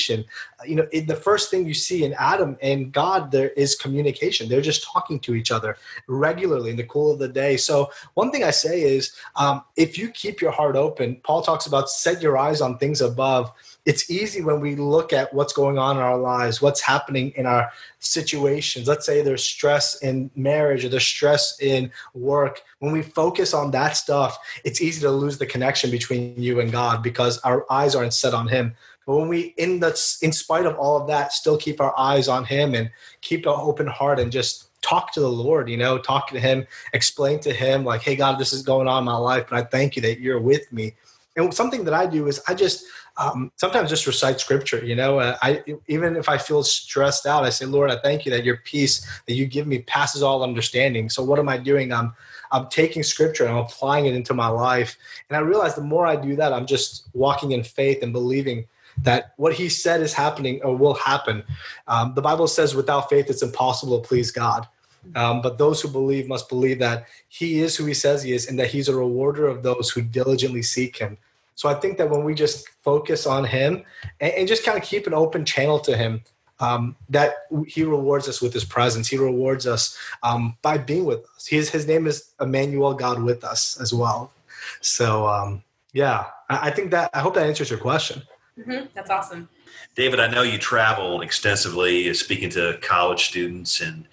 You 0.65 0.75
know, 0.75 0.87
the 0.91 1.15
first 1.15 1.49
thing 1.49 1.65
you 1.65 1.73
see 1.73 2.03
in 2.03 2.13
Adam 2.19 2.57
and 2.61 2.91
God, 2.91 3.31
there 3.31 3.49
is 3.49 3.75
communication. 3.75 4.47
They're 4.47 4.61
just 4.61 4.83
talking 4.83 5.19
to 5.21 5.35
each 5.35 5.51
other 5.51 5.77
regularly 6.07 6.71
in 6.71 6.77
the 6.77 6.83
cool 6.83 7.11
of 7.11 7.19
the 7.19 7.27
day. 7.27 7.57
So, 7.57 7.91
one 8.13 8.31
thing 8.31 8.43
I 8.43 8.51
say 8.51 8.81
is 8.81 9.15
um, 9.35 9.63
if 9.75 9.97
you 9.97 10.09
keep 10.09 10.41
your 10.41 10.51
heart 10.51 10.75
open, 10.75 11.17
Paul 11.23 11.41
talks 11.41 11.65
about 11.65 11.89
set 11.89 12.21
your 12.21 12.37
eyes 12.37 12.61
on 12.61 12.77
things 12.77 13.01
above. 13.01 13.51
It's 13.85 14.11
easy 14.11 14.43
when 14.43 14.59
we 14.59 14.75
look 14.75 15.11
at 15.11 15.33
what's 15.33 15.53
going 15.53 15.79
on 15.79 15.97
in 15.97 16.03
our 16.03 16.17
lives, 16.17 16.61
what's 16.61 16.81
happening 16.81 17.31
in 17.35 17.47
our 17.47 17.71
situations. 17.97 18.87
Let's 18.87 19.07
say 19.07 19.21
there's 19.21 19.43
stress 19.43 20.01
in 20.01 20.29
marriage 20.35 20.85
or 20.85 20.89
there's 20.89 21.05
stress 21.05 21.59
in 21.59 21.91
work. 22.13 22.61
When 22.79 22.91
we 22.91 23.01
focus 23.01 23.53
on 23.53 23.71
that 23.71 23.97
stuff, 23.97 24.37
it's 24.63 24.81
easy 24.81 25.01
to 25.01 25.11
lose 25.11 25.39
the 25.39 25.47
connection 25.47 25.89
between 25.89 26.35
you 26.37 26.59
and 26.59 26.71
God 26.71 27.01
because 27.01 27.39
our 27.39 27.65
eyes 27.71 27.95
aren't 27.95 28.13
set 28.13 28.33
on 28.33 28.47
Him. 28.47 28.75
But 29.05 29.17
when 29.17 29.27
we, 29.27 29.53
in 29.57 29.79
the, 29.79 29.89
in 30.21 30.31
spite 30.31 30.65
of 30.65 30.77
all 30.77 30.99
of 30.99 31.07
that, 31.07 31.33
still 31.33 31.57
keep 31.57 31.81
our 31.81 31.97
eyes 31.97 32.27
on 32.27 32.45
Him 32.45 32.75
and 32.75 32.89
keep 33.21 33.45
an 33.45 33.53
open 33.55 33.87
heart 33.87 34.19
and 34.19 34.31
just 34.31 34.69
talk 34.81 35.11
to 35.13 35.19
the 35.19 35.29
Lord, 35.29 35.69
you 35.69 35.77
know, 35.77 35.97
talk 35.97 36.29
to 36.29 36.39
Him, 36.39 36.65
explain 36.93 37.39
to 37.41 37.53
Him, 37.53 37.83
like, 37.83 38.01
hey, 38.01 38.15
God, 38.15 38.39
this 38.39 38.53
is 38.53 38.61
going 38.61 38.87
on 38.87 38.99
in 38.99 39.05
my 39.05 39.15
life, 39.15 39.45
but 39.49 39.57
I 39.57 39.63
thank 39.63 39.95
you 39.95 40.01
that 40.03 40.19
you're 40.19 40.39
with 40.39 40.71
me. 40.71 40.93
And 41.35 41.53
something 41.53 41.83
that 41.85 41.93
I 41.93 42.05
do 42.05 42.27
is 42.27 42.41
I 42.47 42.53
just 42.53 42.85
um, 43.17 43.51
sometimes 43.55 43.89
just 43.89 44.07
recite 44.07 44.39
scripture. 44.39 44.83
You 44.83 44.95
know, 44.95 45.19
uh, 45.19 45.37
I 45.41 45.63
even 45.87 46.15
if 46.15 46.27
I 46.27 46.37
feel 46.37 46.63
stressed 46.63 47.25
out, 47.25 47.43
I 47.43 47.49
say, 47.49 47.65
Lord, 47.65 47.89
I 47.89 47.97
thank 47.99 48.25
you 48.25 48.31
that 48.31 48.43
your 48.43 48.57
peace 48.57 49.05
that 49.27 49.33
you 49.33 49.45
give 49.45 49.67
me 49.67 49.79
passes 49.79 50.23
all 50.23 50.43
understanding. 50.43 51.09
So 51.09 51.23
what 51.23 51.39
am 51.39 51.47
I 51.47 51.57
doing? 51.57 51.93
I'm 51.93 52.13
I'm 52.51 52.67
taking 52.67 53.01
scripture 53.01 53.45
and 53.45 53.53
I'm 53.53 53.63
applying 53.63 54.07
it 54.07 54.13
into 54.13 54.33
my 54.33 54.47
life, 54.47 54.97
and 55.29 55.37
I 55.37 55.39
realize 55.39 55.75
the 55.75 55.81
more 55.81 56.05
I 56.05 56.15
do 56.15 56.35
that, 56.35 56.51
I'm 56.51 56.65
just 56.65 57.07
walking 57.13 57.51
in 57.51 57.63
faith 57.63 58.03
and 58.03 58.11
believing 58.11 58.65
that 59.03 59.33
what 59.37 59.53
He 59.53 59.69
said 59.69 60.01
is 60.01 60.13
happening 60.13 60.61
or 60.63 60.75
will 60.75 60.93
happen. 60.93 61.43
Um, 61.87 62.13
the 62.13 62.21
Bible 62.21 62.47
says, 62.47 62.75
without 62.75 63.09
faith, 63.09 63.29
it's 63.29 63.43
impossible 63.43 63.99
to 63.99 64.07
please 64.07 64.31
God. 64.31 64.67
Um, 65.15 65.41
but 65.41 65.57
those 65.57 65.81
who 65.81 65.87
believe 65.87 66.27
must 66.27 66.47
believe 66.47 66.79
that 66.79 67.07
he 67.27 67.59
is 67.59 67.75
who 67.75 67.85
he 67.85 67.93
says 67.93 68.21
he 68.21 68.33
is 68.33 68.47
and 68.47 68.59
that 68.59 68.67
he's 68.67 68.87
a 68.87 68.95
rewarder 68.95 69.47
of 69.47 69.63
those 69.63 69.89
who 69.89 70.01
diligently 70.01 70.61
seek 70.61 70.97
him. 70.97 71.17
So 71.55 71.69
I 71.69 71.73
think 71.73 71.97
that 71.97 72.09
when 72.09 72.23
we 72.23 72.33
just 72.33 72.69
focus 72.83 73.25
on 73.25 73.43
him 73.43 73.83
and, 74.19 74.33
and 74.33 74.47
just 74.47 74.63
kind 74.63 74.77
of 74.77 74.83
keep 74.83 75.07
an 75.07 75.13
open 75.13 75.43
channel 75.45 75.79
to 75.79 75.97
him, 75.97 76.21
um, 76.59 76.95
that 77.09 77.47
he 77.67 77.83
rewards 77.83 78.29
us 78.29 78.39
with 78.39 78.53
his 78.53 78.63
presence. 78.63 79.07
He 79.07 79.17
rewards 79.17 79.65
us 79.65 79.97
um, 80.21 80.55
by 80.61 80.77
being 80.77 81.05
with 81.05 81.25
us. 81.35 81.47
His, 81.47 81.71
his 81.71 81.87
name 81.87 82.05
is 82.05 82.31
Emmanuel, 82.39 82.93
God 82.93 83.21
with 83.23 83.43
us 83.43 83.81
as 83.81 83.93
well. 83.93 84.31
So 84.79 85.27
um, 85.27 85.63
yeah, 85.91 86.25
I, 86.49 86.67
I, 86.67 86.71
think 86.71 86.91
that, 86.91 87.09
I 87.15 87.19
hope 87.19 87.33
that 87.33 87.47
answers 87.47 87.71
your 87.71 87.79
question. 87.79 88.21
Mm-hmm. 88.61 88.87
That's 88.93 89.09
awesome. 89.09 89.49
David, 89.95 90.19
I 90.19 90.27
know 90.27 90.43
you 90.43 90.57
travel 90.57 91.21
extensively 91.21 92.13
speaking 92.13 92.49
to 92.51 92.77
college 92.81 93.25
students 93.25 93.81
and 93.81 94.07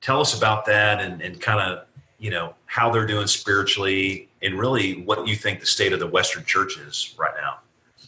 tell 0.00 0.20
us 0.20 0.36
about 0.36 0.66
that 0.66 1.00
and, 1.00 1.22
and 1.22 1.40
kind 1.40 1.60
of 1.60 1.86
you 2.18 2.30
know 2.30 2.54
how 2.66 2.90
they're 2.90 3.06
doing 3.06 3.26
spiritually 3.26 4.28
and 4.42 4.58
really 4.58 5.02
what 5.02 5.26
you 5.26 5.34
think 5.34 5.60
the 5.60 5.66
state 5.66 5.92
of 5.92 5.98
the 5.98 6.06
western 6.06 6.44
church 6.44 6.78
is 6.78 7.14
right 7.18 7.34
now 7.40 7.58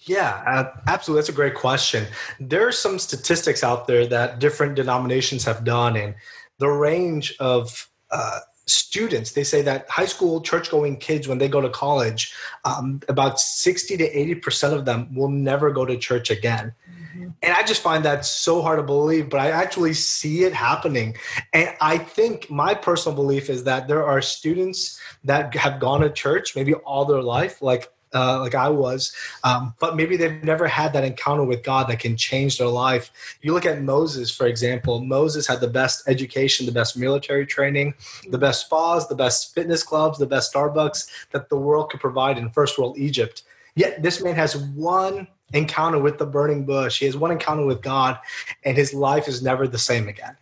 yeah 0.02 0.42
uh, 0.46 0.80
absolutely 0.86 1.20
that's 1.20 1.30
a 1.30 1.32
great 1.32 1.54
question 1.54 2.06
there 2.38 2.66
are 2.66 2.72
some 2.72 2.98
statistics 2.98 3.64
out 3.64 3.88
there 3.88 4.06
that 4.06 4.38
different 4.38 4.76
denominations 4.76 5.44
have 5.44 5.64
done 5.64 5.96
and 5.96 6.14
the 6.58 6.68
range 6.68 7.34
of 7.40 7.88
uh, 8.12 8.38
students 8.66 9.32
they 9.32 9.44
say 9.44 9.60
that 9.60 9.88
high 9.90 10.06
school 10.06 10.40
church 10.40 10.70
going 10.70 10.96
kids 10.96 11.28
when 11.28 11.38
they 11.38 11.48
go 11.48 11.60
to 11.60 11.68
college 11.68 12.34
um, 12.64 13.00
about 13.08 13.38
60 13.38 13.96
to 13.98 14.04
80 14.04 14.34
percent 14.36 14.74
of 14.74 14.84
them 14.84 15.14
will 15.14 15.28
never 15.28 15.70
go 15.70 15.84
to 15.84 15.96
church 15.98 16.30
again 16.30 16.72
mm-hmm. 16.90 17.28
and 17.42 17.54
i 17.54 17.62
just 17.62 17.82
find 17.82 18.04
that 18.04 18.24
so 18.24 18.62
hard 18.62 18.78
to 18.78 18.82
believe 18.82 19.28
but 19.28 19.40
i 19.40 19.50
actually 19.50 19.92
see 19.92 20.44
it 20.44 20.54
happening 20.54 21.14
and 21.52 21.74
i 21.80 21.98
think 21.98 22.48
my 22.50 22.74
personal 22.74 23.14
belief 23.14 23.50
is 23.50 23.64
that 23.64 23.86
there 23.86 24.04
are 24.04 24.22
students 24.22 24.98
that 25.24 25.54
have 25.54 25.78
gone 25.78 26.00
to 26.00 26.10
church 26.10 26.56
maybe 26.56 26.72
all 26.74 27.04
their 27.04 27.22
life 27.22 27.60
like 27.60 27.92
uh, 28.14 28.40
like 28.40 28.54
I 28.54 28.68
was, 28.68 29.12
um, 29.42 29.74
but 29.80 29.96
maybe 29.96 30.16
they've 30.16 30.42
never 30.42 30.66
had 30.66 30.92
that 30.92 31.04
encounter 31.04 31.44
with 31.44 31.62
God 31.62 31.88
that 31.88 31.98
can 31.98 32.16
change 32.16 32.58
their 32.58 32.68
life. 32.68 33.10
You 33.42 33.52
look 33.52 33.66
at 33.66 33.82
Moses, 33.82 34.30
for 34.30 34.46
example. 34.46 35.04
Moses 35.04 35.46
had 35.46 35.60
the 35.60 35.68
best 35.68 36.08
education, 36.08 36.66
the 36.66 36.72
best 36.72 36.96
military 36.96 37.46
training, 37.46 37.94
the 38.30 38.38
best 38.38 38.66
spas, 38.66 39.08
the 39.08 39.14
best 39.14 39.54
fitness 39.54 39.82
clubs, 39.82 40.18
the 40.18 40.26
best 40.26 40.52
Starbucks 40.52 41.08
that 41.32 41.48
the 41.48 41.56
world 41.56 41.90
could 41.90 42.00
provide 42.00 42.38
in 42.38 42.50
first 42.50 42.78
world 42.78 42.96
Egypt. 42.98 43.42
Yet 43.74 44.02
this 44.02 44.22
man 44.22 44.36
has 44.36 44.56
one 44.56 45.26
encounter 45.52 45.98
with 45.98 46.18
the 46.18 46.26
burning 46.26 46.64
bush. 46.64 47.00
He 47.00 47.06
has 47.06 47.16
one 47.16 47.30
encounter 47.30 47.64
with 47.66 47.82
God, 47.82 48.18
and 48.64 48.76
his 48.76 48.94
life 48.94 49.28
is 49.28 49.42
never 49.42 49.66
the 49.66 49.78
same 49.78 50.08
again. 50.08 50.36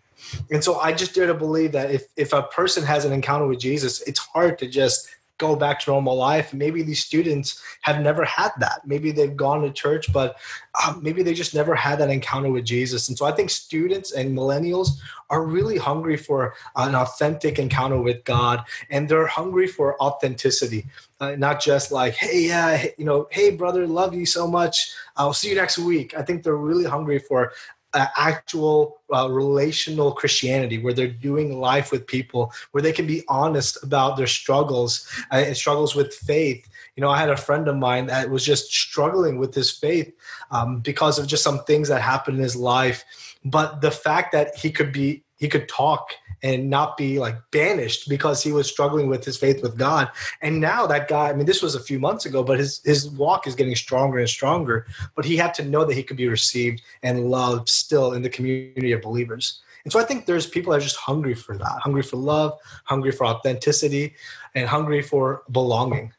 And 0.51 0.63
so 0.63 0.79
I 0.79 0.93
just 0.93 1.15
dare 1.15 1.27
to 1.27 1.35
believe 1.35 1.73
that 1.73 1.91
if, 1.91 2.07
if 2.17 2.33
a 2.33 2.43
person 2.43 2.85
has 2.85 3.05
an 3.05 3.13
encounter 3.13 3.47
with 3.47 3.59
Jesus, 3.59 4.03
it's 4.03 4.19
hard 4.19 4.59
to 4.59 4.69
just 4.69 5.09
go 5.39 5.57
back 5.57 5.81
to 5.81 5.91
normal 5.91 6.17
life. 6.17 6.55
Maybe 6.55 6.83
these 6.83 7.05
students 7.05 7.61
have 7.83 8.01
never 8.01 8.25
had 8.25 8.53
that. 8.61 8.83
Maybe 8.87 9.11
they've 9.11 9.37
gone 9.37 9.63
to 9.63 9.73
church, 9.73 10.13
but 10.13 10.37
um, 10.85 11.03
maybe 11.03 11.23
they 11.23 11.35
just 11.35 11.55
never 11.55 11.75
had 11.75 11.99
that 11.99 12.11
encounter 12.11 12.51
with 12.51 12.65
Jesus. 12.65 13.09
And 13.09 13.19
so 13.19 13.27
I 13.27 13.33
think 13.33 13.51
students 13.51 14.13
and 14.13 14.37
millennials 14.37 14.91
are 15.31 15.45
really 15.45 15.79
hungry 15.79 16.17
for 16.17 16.55
an 16.77 16.95
authentic 16.95 17.59
encounter 17.59 18.01
with 18.01 18.23
God, 18.25 18.65
and 18.91 19.09
they're 19.09 19.27
hungry 19.27 19.67
for 19.67 20.01
authenticity, 20.01 20.87
uh, 21.21 21.35
not 21.37 21.61
just 21.61 21.91
like, 21.91 22.15
hey, 22.15 22.47
yeah, 22.47 22.85
you 22.99 23.05
know, 23.05 23.27
hey, 23.31 23.51
brother, 23.51 23.87
love 23.87 24.15
you 24.15 24.27
so 24.27 24.47
much. 24.47 24.93
I'll 25.17 25.33
see 25.33 25.49
you 25.49 25.55
next 25.55 25.79
week. 25.79 26.15
I 26.17 26.23
think 26.23 26.43
they're 26.43 26.57
really 26.57 26.85
hungry 26.85 27.19
for 27.19 27.53
uh, 27.95 28.07
actual 28.17 29.01
uh, 29.13 29.29
relational 29.31 30.13
Christianity, 30.13 30.79
where 30.79 30.93
they're 30.93 31.09
doing 31.09 31.61
life 31.61 31.93
with 31.93 32.07
people, 32.07 32.53
where 32.71 32.83
they 32.83 32.93
can 32.93 33.07
be 33.07 33.23
honest 33.29 33.83
about 33.83 34.17
their 34.17 34.27
struggles 34.27 35.09
uh, 35.31 35.37
and 35.37 35.57
struggles 35.57 35.95
with 35.95 36.15
faith. 36.15 36.69
You 36.97 37.01
know, 37.01 37.11
I 37.11 37.19
had 37.19 37.31
a 37.31 37.37
friend 37.37 37.69
of 37.69 37.77
mine 37.77 38.07
that 38.07 38.31
was 38.31 38.45
just 38.45 38.73
struggling 38.73 39.39
with 39.39 39.55
his 39.55 39.71
faith 39.71 40.13
um, 40.51 40.81
because 40.81 41.19
of 41.19 41.27
just 41.27 41.43
some 41.43 41.65
things 41.65 41.89
that 41.89 42.03
happened 42.03 42.39
in 42.39 42.43
his 42.43 42.57
life. 42.57 43.05
But 43.45 43.81
the 43.81 43.91
fact 43.91 44.33
that 44.33 44.57
he 44.57 44.71
could 44.71 44.93
be, 44.93 45.22
he 45.43 45.49
could 45.49 45.69
talk 45.69 46.13
and 46.45 46.71
not 46.71 46.97
be 46.97 47.19
like 47.19 47.35
banished 47.51 48.09
because 48.09 48.45
he 48.45 48.53
was 48.53 48.71
struggling 48.71 49.09
with 49.09 49.25
his 49.25 49.37
faith 49.37 49.61
with 49.61 49.77
God. 49.77 50.09
And 50.41 50.61
now 50.61 50.87
that 50.87 51.09
guy, 51.09 51.31
I 51.31 51.33
mean, 51.33 51.47
this 51.47 51.61
was 51.61 51.75
a 51.75 51.83
few 51.83 51.99
months 51.99 52.27
ago, 52.27 52.45
but 52.45 52.61
his 52.61 52.81
his 52.85 53.11
walk 53.11 53.49
is 53.49 53.57
getting 53.57 53.75
stronger 53.75 54.19
and 54.19 54.29
stronger. 54.29 54.87
But 55.17 55.25
he 55.25 55.37
had 55.37 55.53
to 55.55 55.65
know 55.65 55.85
that 55.85 55.95
he 55.95 56.05
could 56.05 56.17
be 56.17 56.29
received 56.29 56.81
and 57.03 57.29
loved 57.29 57.69
still 57.69 58.13
in 58.13 58.23
the 58.23 58.31
community 58.31 58.93
of 58.93 59.03
believers. 59.03 59.61
And 59.83 59.93
so 59.93 59.99
I 59.99 60.05
think 60.05 60.27
there's 60.27 60.47
people 60.47 60.71
that 60.71 60.79
are 60.79 60.89
just 60.91 60.97
hungry 60.97 61.35
for 61.35 61.59
that, 61.59 61.81
hungry 61.81 62.03
for 62.03 62.19
love, 62.19 62.57
hungry 62.85 63.11
for 63.11 63.27
authenticity, 63.27 64.15
and 64.55 64.69
hungry 64.69 65.03
for 65.03 65.43
belonging. 65.51 66.13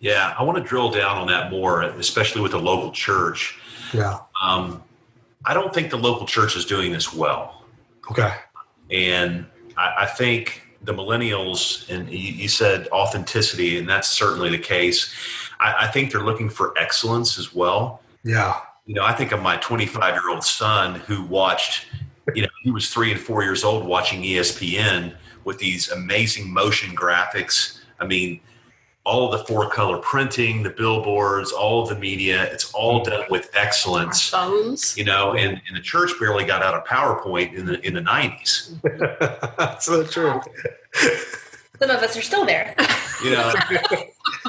Yeah, 0.00 0.34
I 0.38 0.42
want 0.44 0.56
to 0.56 0.64
drill 0.64 0.90
down 0.90 1.18
on 1.18 1.26
that 1.26 1.50
more, 1.50 1.82
especially 1.82 2.40
with 2.40 2.52
the 2.52 2.58
local 2.58 2.90
church. 2.90 3.58
Yeah. 3.92 4.20
Um, 4.42 4.82
I 5.44 5.52
don't 5.52 5.74
think 5.74 5.90
the 5.90 5.98
local 5.98 6.26
church 6.26 6.56
is 6.56 6.64
doing 6.64 6.90
this 6.90 7.12
well. 7.12 7.53
Okay. 8.10 8.32
And 8.90 9.46
I, 9.76 9.94
I 10.00 10.06
think 10.06 10.62
the 10.82 10.92
millennials, 10.92 11.88
and 11.88 12.08
you, 12.10 12.18
you, 12.18 12.48
said 12.48 12.88
authenticity, 12.88 13.78
and 13.78 13.88
that's 13.88 14.08
certainly 14.08 14.50
the 14.50 14.58
case. 14.58 15.12
I, 15.60 15.74
I 15.80 15.86
think 15.86 16.12
they're 16.12 16.24
looking 16.24 16.50
for 16.50 16.76
excellence 16.78 17.38
as 17.38 17.54
well. 17.54 18.02
Yeah. 18.22 18.56
You 18.86 18.94
know, 18.94 19.04
I 19.04 19.14
think 19.14 19.32
of 19.32 19.40
my 19.40 19.56
25 19.56 20.14
year 20.14 20.30
old 20.30 20.44
son 20.44 20.96
who 21.00 21.24
watched, 21.24 21.86
you 22.34 22.42
know, 22.42 22.48
he 22.62 22.70
was 22.70 22.90
three 22.90 23.12
and 23.12 23.20
four 23.20 23.42
years 23.42 23.64
old 23.64 23.86
watching 23.86 24.22
ESPN 24.22 25.14
with 25.44 25.58
these 25.58 25.90
amazing 25.90 26.52
motion 26.52 26.94
graphics. 26.94 27.80
I 27.98 28.06
mean, 28.06 28.40
all 29.04 29.30
of 29.30 29.38
the 29.38 29.44
four 29.46 29.68
color 29.68 29.98
printing, 29.98 30.62
the 30.62 30.70
billboards, 30.70 31.52
all 31.52 31.82
of 31.82 31.88
the 31.90 31.94
media, 31.94 32.44
it's 32.44 32.72
all 32.72 33.04
done 33.04 33.24
with 33.28 33.50
excellence. 33.54 34.32
Our 34.32 34.48
phones. 34.48 34.96
You 34.96 35.04
know, 35.04 35.34
and, 35.34 35.60
and 35.66 35.76
the 35.76 35.80
church 35.80 36.10
barely 36.18 36.44
got 36.44 36.62
out 36.62 36.74
of 36.74 36.84
PowerPoint 36.84 37.54
in 37.54 37.66
the 37.66 37.86
in 37.86 37.94
the 37.94 38.00
nineties. 38.00 38.74
so 39.80 40.04
true. 40.04 40.40
Some 41.78 41.90
of 41.90 42.02
us 42.02 42.16
are 42.16 42.22
still 42.22 42.46
there. 42.46 42.74
You 43.22 43.32
know. 43.32 43.52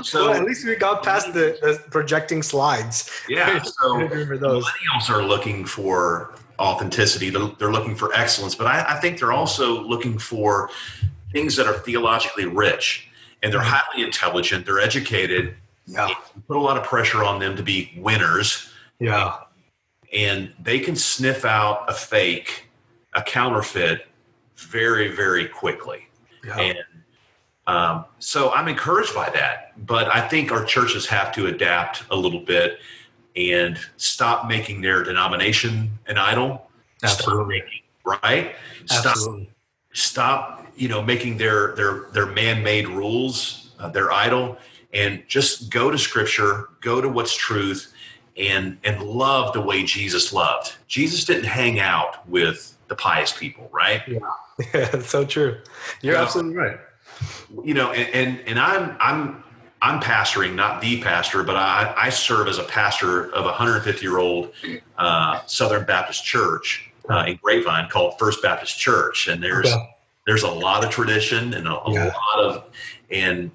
So 0.03 0.29
well, 0.29 0.35
at 0.35 0.43
least 0.43 0.65
we 0.65 0.75
got 0.75 1.03
past 1.03 1.33
the, 1.33 1.57
the 1.61 1.81
projecting 1.89 2.43
slides. 2.43 3.09
Yeah. 3.29 3.59
So 3.63 3.97
millennials 3.97 5.09
are 5.09 5.23
looking 5.23 5.65
for 5.65 6.35
authenticity. 6.59 7.29
They're 7.29 7.71
looking 7.71 7.95
for 7.95 8.13
excellence, 8.13 8.55
but 8.55 8.67
I, 8.67 8.95
I 8.95 8.99
think 8.99 9.19
they're 9.19 9.31
also 9.31 9.81
looking 9.81 10.17
for 10.17 10.69
things 11.31 11.55
that 11.55 11.67
are 11.67 11.73
theologically 11.79 12.45
rich 12.45 13.09
and 13.45 13.53
they're 13.53 13.61
highly 13.61 14.03
intelligent. 14.03 14.65
They're 14.65 14.79
educated. 14.79 15.55
Yeah. 15.85 16.09
put 16.47 16.57
a 16.57 16.59
lot 16.59 16.77
of 16.77 16.83
pressure 16.83 17.23
on 17.23 17.39
them 17.39 17.55
to 17.57 17.61
be 17.61 17.93
winners. 17.95 18.71
Yeah. 18.99 19.37
And 20.11 20.51
they 20.59 20.79
can 20.79 20.95
sniff 20.95 21.45
out 21.45 21.85
a 21.87 21.93
fake, 21.93 22.69
a 23.13 23.21
counterfeit 23.21 24.07
very, 24.57 25.15
very 25.15 25.47
quickly. 25.47 26.07
Yeah. 26.43 26.59
And 26.59 26.77
um, 27.67 28.05
so 28.17 28.51
I'm 28.51 28.67
encouraged 28.67 29.13
by 29.13 29.29
that. 29.29 29.73
But 29.85 30.07
I 30.07 30.27
think 30.27 30.51
our 30.51 30.65
churches 30.65 31.05
have 31.05 31.31
to 31.33 31.45
adapt 31.45 32.03
a 32.09 32.15
little 32.15 32.41
bit 32.41 32.79
and 33.35 33.77
stop 33.97 34.47
making 34.47 34.81
their 34.81 35.03
denomination 35.03 35.91
an 36.07 36.17
idol. 36.17 36.67
Absolutely. 37.03 37.61
Making, 37.61 37.81
right? 38.23 38.55
Absolutely. 38.89 39.51
Stop, 39.93 40.55
stop 40.57 40.64
you 40.75 40.87
know 40.87 41.01
making 41.01 41.37
their 41.37 41.73
their 41.75 42.05
their 42.11 42.25
man-made 42.25 42.87
rules 42.87 43.71
uh, 43.79 43.89
their 43.89 44.11
idol 44.11 44.57
and 44.93 45.23
just 45.27 45.69
go 45.69 45.89
to 45.91 45.97
scripture 45.97 46.69
go 46.81 47.01
to 47.01 47.09
what's 47.09 47.35
truth 47.35 47.93
and 48.37 48.77
and 48.83 49.01
love 49.01 49.53
the 49.53 49.61
way 49.61 49.83
jesus 49.83 50.33
loved. 50.33 50.75
Jesus 50.87 51.25
didn't 51.25 51.45
hang 51.45 51.79
out 51.79 52.27
with 52.27 52.77
the 52.87 52.95
pious 52.95 53.31
people 53.31 53.69
right? 53.71 54.01
Yeah, 54.07 54.19
yeah 54.73 54.89
that's 54.89 55.09
so 55.09 55.25
true. 55.25 55.57
You're 56.01 56.13
you 56.13 56.17
know, 56.17 56.23
absolutely 56.23 56.55
right. 56.55 56.79
you 57.63 57.73
know 57.73 57.91
and, 57.91 58.13
and 58.13 58.47
and 58.47 58.59
i'm 58.59 58.95
i'm 58.99 59.43
i'm 59.81 60.01
pastoring 60.01 60.55
not 60.55 60.81
the 60.81 61.01
pastor 61.01 61.43
but 61.43 61.55
i 61.55 61.93
i 61.97 62.09
serve 62.09 62.47
as 62.47 62.57
a 62.57 62.63
pastor 62.63 63.33
of 63.33 63.43
a 63.45 63.49
150 63.49 64.01
year 64.01 64.17
old 64.17 64.51
uh, 64.97 65.41
southern 65.45 65.85
baptist 65.85 66.25
church 66.25 66.91
uh, 67.09 67.25
in 67.27 67.39
grapevine 67.41 67.87
called 67.89 68.17
first 68.19 68.41
baptist 68.41 68.77
church 68.77 69.27
and 69.27 69.41
there's 69.41 69.67
okay 69.67 69.94
there's 70.25 70.43
a 70.43 70.49
lot 70.49 70.83
of 70.83 70.89
tradition 70.89 71.53
and 71.53 71.67
a, 71.67 71.81
a 71.81 71.93
yeah. 71.93 72.05
lot 72.05 72.39
of 72.43 72.63
and 73.09 73.51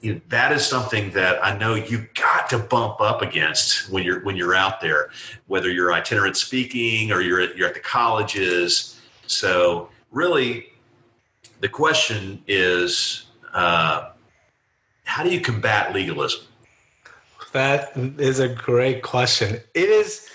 you 0.00 0.14
know, 0.14 0.20
that 0.28 0.52
is 0.52 0.64
something 0.64 1.10
that 1.10 1.44
I 1.44 1.56
know 1.58 1.74
you 1.74 2.06
got 2.14 2.48
to 2.50 2.58
bump 2.58 3.00
up 3.00 3.20
against 3.20 3.90
when 3.90 4.02
you're 4.02 4.20
when 4.20 4.36
you're 4.36 4.54
out 4.54 4.80
there, 4.80 5.10
whether 5.46 5.70
you're 5.70 5.92
itinerant 5.92 6.36
speaking 6.36 7.12
or 7.12 7.20
you're 7.20 7.40
at, 7.40 7.56
you're 7.56 7.68
at 7.68 7.74
the 7.74 7.80
colleges. 7.80 8.98
So 9.26 9.90
really, 10.10 10.66
the 11.60 11.68
question 11.68 12.42
is, 12.46 13.26
uh, 13.52 14.10
how 15.04 15.22
do 15.22 15.30
you 15.30 15.40
combat 15.40 15.94
legalism? 15.94 16.40
That 17.52 17.92
is 17.96 18.38
a 18.38 18.48
great 18.48 19.02
question. 19.02 19.60
It 19.74 19.88
is, 19.88 20.28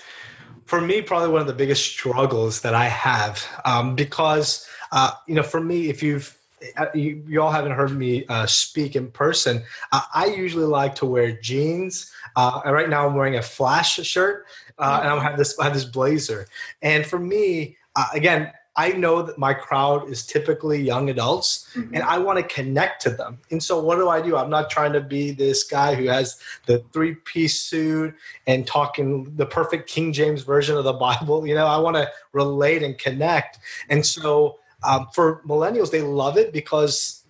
for 0.66 0.80
me, 0.80 1.02
probably 1.02 1.30
one 1.30 1.40
of 1.40 1.46
the 1.46 1.54
biggest 1.54 1.84
struggles 1.86 2.60
that 2.60 2.74
I 2.74 2.84
have 2.84 3.42
um, 3.64 3.96
because 3.96 4.68
uh, 4.92 5.12
you 5.26 5.34
know, 5.34 5.42
for 5.42 5.60
me, 5.60 5.88
if 5.88 6.02
you've 6.02 6.36
uh, 6.78 6.86
you, 6.94 7.22
you 7.26 7.42
all 7.42 7.52
haven't 7.52 7.72
heard 7.72 7.92
me 7.92 8.24
uh, 8.26 8.46
speak 8.46 8.96
in 8.96 9.10
person, 9.10 9.62
uh, 9.92 10.00
I 10.14 10.26
usually 10.26 10.64
like 10.64 10.94
to 10.96 11.06
wear 11.06 11.32
jeans. 11.32 12.10
Uh, 12.34 12.62
and 12.64 12.72
right 12.72 12.88
now, 12.88 13.06
I'm 13.06 13.14
wearing 13.14 13.36
a 13.36 13.42
flash 13.42 13.96
shirt, 13.96 14.46
uh, 14.78 15.00
and 15.02 15.10
I 15.10 15.22
have 15.22 15.36
this 15.36 15.58
I 15.58 15.64
have 15.64 15.74
this 15.74 15.84
blazer. 15.84 16.46
And 16.82 17.06
for 17.06 17.18
me, 17.18 17.76
again, 18.14 18.52
I 18.76 18.90
know 18.90 19.22
that 19.22 19.38
my 19.38 19.54
crowd 19.54 20.08
is 20.10 20.26
typically 20.26 20.80
young 20.82 21.08
adults 21.08 21.68
mm-hmm. 21.74 21.94
and 21.94 22.04
I 22.04 22.18
want 22.18 22.38
to 22.38 22.54
connect 22.54 23.00
to 23.02 23.10
them. 23.10 23.38
And 23.50 23.62
so 23.62 23.80
what 23.80 23.96
do 23.96 24.10
I 24.10 24.20
do? 24.20 24.36
I'm 24.36 24.50
not 24.50 24.68
trying 24.68 24.92
to 24.92 25.00
be 25.00 25.30
this 25.30 25.64
guy 25.64 25.94
who 25.94 26.04
has 26.06 26.38
the 26.66 26.84
three 26.92 27.14
piece 27.14 27.60
suit 27.62 28.14
and 28.46 28.66
talking 28.66 29.34
the 29.36 29.46
perfect 29.46 29.88
King 29.88 30.12
James 30.12 30.42
version 30.42 30.76
of 30.76 30.84
the 30.84 30.92
Bible. 31.06 31.46
You 31.46 31.54
know, 31.54 31.66
I 31.66 31.78
want 31.78 31.96
to 31.96 32.10
relate 32.32 32.82
and 32.82 32.98
connect. 32.98 33.58
And 33.88 34.04
so 34.04 34.58
um, 34.86 35.08
for 35.12 35.42
millennials, 35.46 35.90
they 35.90 36.00
love 36.00 36.38
it 36.38 36.52
because 36.52 37.24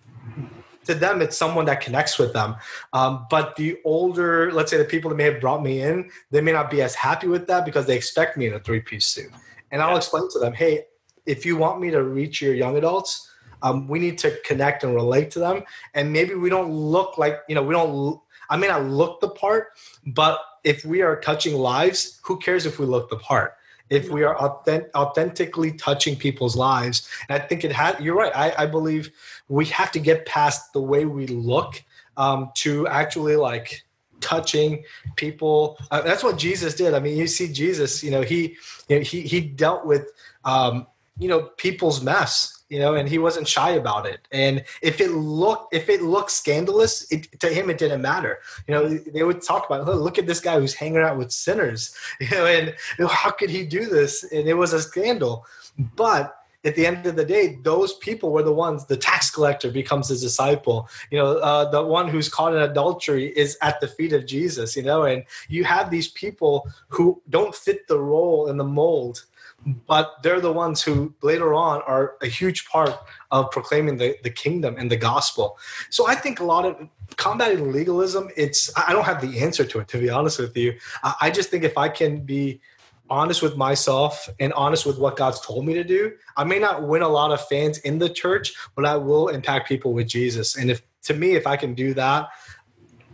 to 0.85 0.95
them 0.95 1.21
it's 1.21 1.37
someone 1.37 1.65
that 1.67 1.81
connects 1.81 2.19
with 2.19 2.33
them. 2.33 2.57
Um, 2.93 3.27
but 3.29 3.57
the 3.57 3.79
older 3.85 4.53
let's 4.53 4.71
say 4.71 4.77
the 4.77 4.85
people 4.85 5.11
that 5.11 5.17
may 5.17 5.25
have 5.25 5.41
brought 5.41 5.63
me 5.63 5.83
in 5.83 6.11
they 6.31 6.41
may 6.41 6.53
not 6.53 6.71
be 6.71 6.81
as 6.81 6.95
happy 6.95 7.27
with 7.27 7.47
that 7.49 7.65
because 7.65 7.87
they 7.87 7.97
expect 7.97 8.37
me 8.37 8.47
in 8.47 8.55
a 8.55 8.61
three-piece 8.61 9.07
suit. 9.07 9.31
And 9.73 9.83
i'll 9.83 9.97
explain 9.97 10.31
to 10.31 10.39
them 10.39 10.53
hey 10.53 10.85
if 11.27 11.45
you 11.45 11.57
want 11.57 11.81
me 11.81 11.91
to 11.91 12.03
reach 12.05 12.41
your 12.41 12.55
young 12.55 12.77
adults 12.77 13.31
um, 13.63 13.89
we 13.89 13.99
need 13.99 14.19
to 14.19 14.39
connect 14.45 14.85
and 14.85 14.95
relate 14.95 15.31
to 15.33 15.39
them. 15.39 15.65
And 15.95 16.13
maybe 16.13 16.35
we 16.35 16.51
don't 16.51 16.71
look 16.71 17.19
like 17.19 17.41
you 17.49 17.55
know 17.55 17.63
we 17.63 17.75
don't 17.75 18.21
i 18.49 18.57
may 18.57 18.69
not 18.69 18.85
look 18.85 19.21
the 19.21 19.29
part 19.29 19.69
but 20.07 20.39
if 20.63 20.85
we 20.85 21.03
are 21.03 21.21
touching 21.21 21.57
lives 21.57 22.21
who 22.23 22.39
cares 22.39 22.65
if 22.67 22.79
we 22.79 22.87
look 22.87 23.11
the 23.11 23.17
part 23.17 23.57
if 23.91 24.11
we 24.11 24.23
are 24.25 24.37
authentic, 24.37 24.91
authentically 24.95 25.73
touching 25.73 26.17
people's 26.17 26.57
lives. 26.57 27.09
And 27.29 27.41
I 27.41 27.47
think 27.47 27.65
it 27.65 27.73
had, 27.73 28.01
you're 28.01 28.17
right. 28.17 28.33
I, 28.35 28.65
I 28.65 28.67
believe 28.67 29.11
we 29.49 29.67
have 29.67 29.91
to 29.93 29.99
get 29.99 30.27
past 30.27 30.73
the 30.73 30.81
way 30.81 31.05
we 31.05 31.27
look 31.27 31.83
um, 32.17 32.51
to 32.57 32.87
actually 32.89 33.37
like 33.37 33.85
touching 34.21 34.83
people. 35.17 35.79
Uh, 35.91 36.01
that's 36.03 36.25
what 36.25 36.39
Jesus 36.39 36.75
did. 36.75 36.95
I 36.95 37.01
mean, 37.01 37.17
you 37.17 37.27
see 37.27 37.53
Jesus, 37.53 38.03
you 38.03 38.11
know, 38.11 38.23
he, 38.23 38.57
you 38.89 38.97
know, 38.97 39.03
he, 39.03 39.21
he 39.21 39.41
dealt 39.41 39.87
with, 39.87 40.11
um, 40.45 40.87
you 41.19 41.29
know, 41.29 41.43
people's 41.57 42.03
mess, 42.03 42.65
you 42.69 42.79
know, 42.79 42.95
and 42.95 43.09
he 43.09 43.19
wasn't 43.19 43.49
shy 43.49 43.71
about 43.71 44.07
it. 44.07 44.27
And 44.33 44.65
if 44.83 45.01
it 45.01 45.13
looked, 45.13 45.75
if 45.75 45.89
it 45.89 46.03
looked 46.03 46.31
scandalous, 46.31 47.11
it, 47.11 47.41
to 47.41 47.49
him, 47.49 47.71
it 47.71 47.79
didn't 47.79 48.03
matter. 48.03 48.39
You 48.67 48.75
know, 48.75 48.89
they 48.89 49.23
would 49.23 49.43
talk 49.43 49.67
about, 49.67 49.87
look 49.87 50.19
at 50.19 50.27
this 50.27 50.41
guy 50.41 50.59
who's 50.59 50.75
hanging 50.75 50.99
out 50.99 51.17
with 51.17 51.33
sinners, 51.33 51.97
you 52.21 52.31
know, 52.31 52.47
and 52.47 52.75
how 53.09 53.31
could 53.31 53.51
he 53.51 53.65
do 53.65 53.87
this? 53.87 54.25
And 54.25 54.49
it 54.49 54.55
was 54.55 54.73
a 54.73 54.83
scandal. 54.83 55.47
But 55.95 56.37
at 56.67 56.75
the 56.75 56.85
end 56.85 57.07
of 57.07 57.15
the 57.15 57.25
day, 57.25 57.59
those 57.63 57.95
people 57.95 58.33
were 58.33 58.43
the 58.43 58.53
ones. 58.53 58.85
The 58.85 58.97
tax 58.97 59.31
collector 59.31 59.71
becomes 59.71 60.09
his 60.09 60.21
disciple. 60.21 60.89
You 61.11 61.19
know, 61.19 61.39
uh, 61.39 61.71
the 61.71 61.83
one 61.83 62.09
who's 62.09 62.29
caught 62.29 62.55
in 62.55 62.61
adultery 62.61 63.29
is 63.37 63.57
at 63.63 63.81
the 63.81 63.87
feet 63.87 64.13
of 64.13 64.27
Jesus. 64.27 64.77
You 64.77 64.83
know, 64.83 65.05
and 65.05 65.25
you 65.49 65.63
have 65.63 65.91
these 65.91 66.09
people 66.09 66.69
who 66.89 67.23
don't 67.31 67.55
fit 67.55 67.87
the 67.87 68.01
role 68.01 68.49
and 68.49 68.59
the 68.59 68.65
mold, 68.65 69.27
but 69.67 70.23
they're 70.23 70.41
the 70.41 70.53
ones 70.53 70.83
who 70.83 71.13
later 71.23 71.53
on 71.53 71.83
are 71.83 72.15
a 72.23 72.27
huge 72.27 72.69
part 72.69 72.95
of 73.31 73.51
proclaiming 73.51 73.97
the, 73.97 74.17
the 74.23 74.31
kingdom 74.31 74.77
and 74.79 74.91
the 74.91 74.97
gospel. 74.97 75.59
So 75.91 76.07
I 76.07 76.15
think 76.15 76.41
a 76.41 76.45
lot 76.45 76.65
of 76.65 76.89
combating 77.17 77.73
legalism. 77.73 78.31
It's 78.37 78.71
I 78.77 78.93
don't 78.93 79.05
have 79.05 79.21
the 79.21 79.41
answer 79.41 79.65
to 79.65 79.81
it 79.81 79.89
to 79.89 79.99
be 79.99 80.09
honest 80.09 80.39
with 80.39 80.57
you. 80.57 80.75
I 81.21 81.31
just 81.31 81.51
think 81.51 81.65
if 81.65 81.77
I 81.77 81.89
can 81.89 82.21
be 82.21 82.61
honest 83.09 83.43
with 83.43 83.57
myself 83.57 84.29
and 84.41 84.53
honest 84.55 84.87
with 84.87 84.99
what 84.99 85.17
God's 85.17 85.41
told 85.41 85.65
me 85.65 85.75
to 85.75 85.85
do. 85.85 86.13
I 86.37 86.45
may 86.45 86.59
not 86.59 86.83
win 86.83 87.03
a 87.03 87.09
lot 87.09 87.31
of 87.31 87.47
fans 87.47 87.79
in 87.79 87.99
the 87.99 88.09
church, 88.09 88.55
but 88.75 88.85
I 88.85 88.97
will 88.97 89.29
impact 89.29 89.69
people 89.69 89.93
with 89.93 90.09
Jesus. 90.09 90.57
And 90.57 90.71
if 90.71 90.83
to 91.05 91.15
me, 91.15 91.35
if 91.35 91.47
I 91.47 91.57
can 91.57 91.75
do 91.75 91.95
that, 91.95 92.29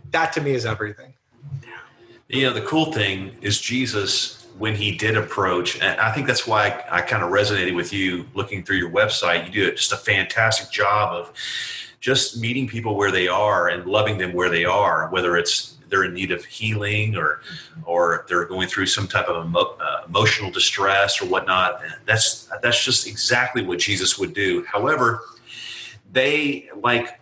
that 0.09 0.33
to 0.33 0.41
me 0.41 0.51
is 0.51 0.65
everything. 0.65 1.13
Yeah. 1.61 1.69
You 2.27 2.47
know, 2.47 2.53
the 2.53 2.61
cool 2.61 2.91
thing 2.91 3.37
is 3.41 3.61
Jesus, 3.61 4.42
when 4.57 4.75
he 4.75 4.95
did 4.95 5.17
approach, 5.17 5.79
and 5.81 5.99
I 5.99 6.11
think 6.11 6.27
that's 6.27 6.47
why 6.47 6.67
I, 6.67 6.97
I 6.97 7.01
kind 7.01 7.23
of 7.23 7.31
resonated 7.31 7.75
with 7.75 7.91
you 7.91 8.25
looking 8.33 8.63
through 8.63 8.77
your 8.77 8.91
website. 8.91 9.45
You 9.45 9.51
do 9.51 9.71
just 9.71 9.91
a 9.91 9.97
fantastic 9.97 10.71
job 10.71 11.13
of 11.13 11.33
just 11.99 12.37
meeting 12.37 12.67
people 12.67 12.95
where 12.95 13.11
they 13.11 13.27
are 13.27 13.69
and 13.69 13.85
loving 13.85 14.17
them 14.17 14.33
where 14.33 14.49
they 14.49 14.65
are, 14.65 15.09
whether 15.09 15.37
it's 15.37 15.77
they're 15.89 16.05
in 16.05 16.13
need 16.13 16.31
of 16.31 16.43
healing 16.45 17.15
or 17.15 17.41
or 17.85 18.25
they're 18.27 18.45
going 18.45 18.67
through 18.67 18.87
some 18.87 19.07
type 19.07 19.27
of 19.27 19.45
emo, 19.45 19.77
uh, 19.79 20.03
emotional 20.07 20.49
distress 20.49 21.21
or 21.21 21.27
whatnot. 21.27 21.81
That's 22.05 22.49
that's 22.61 22.83
just 22.83 23.07
exactly 23.07 23.63
what 23.63 23.79
Jesus 23.79 24.17
would 24.17 24.33
do. 24.33 24.65
However, 24.65 25.21
they 26.11 26.69
like 26.75 27.19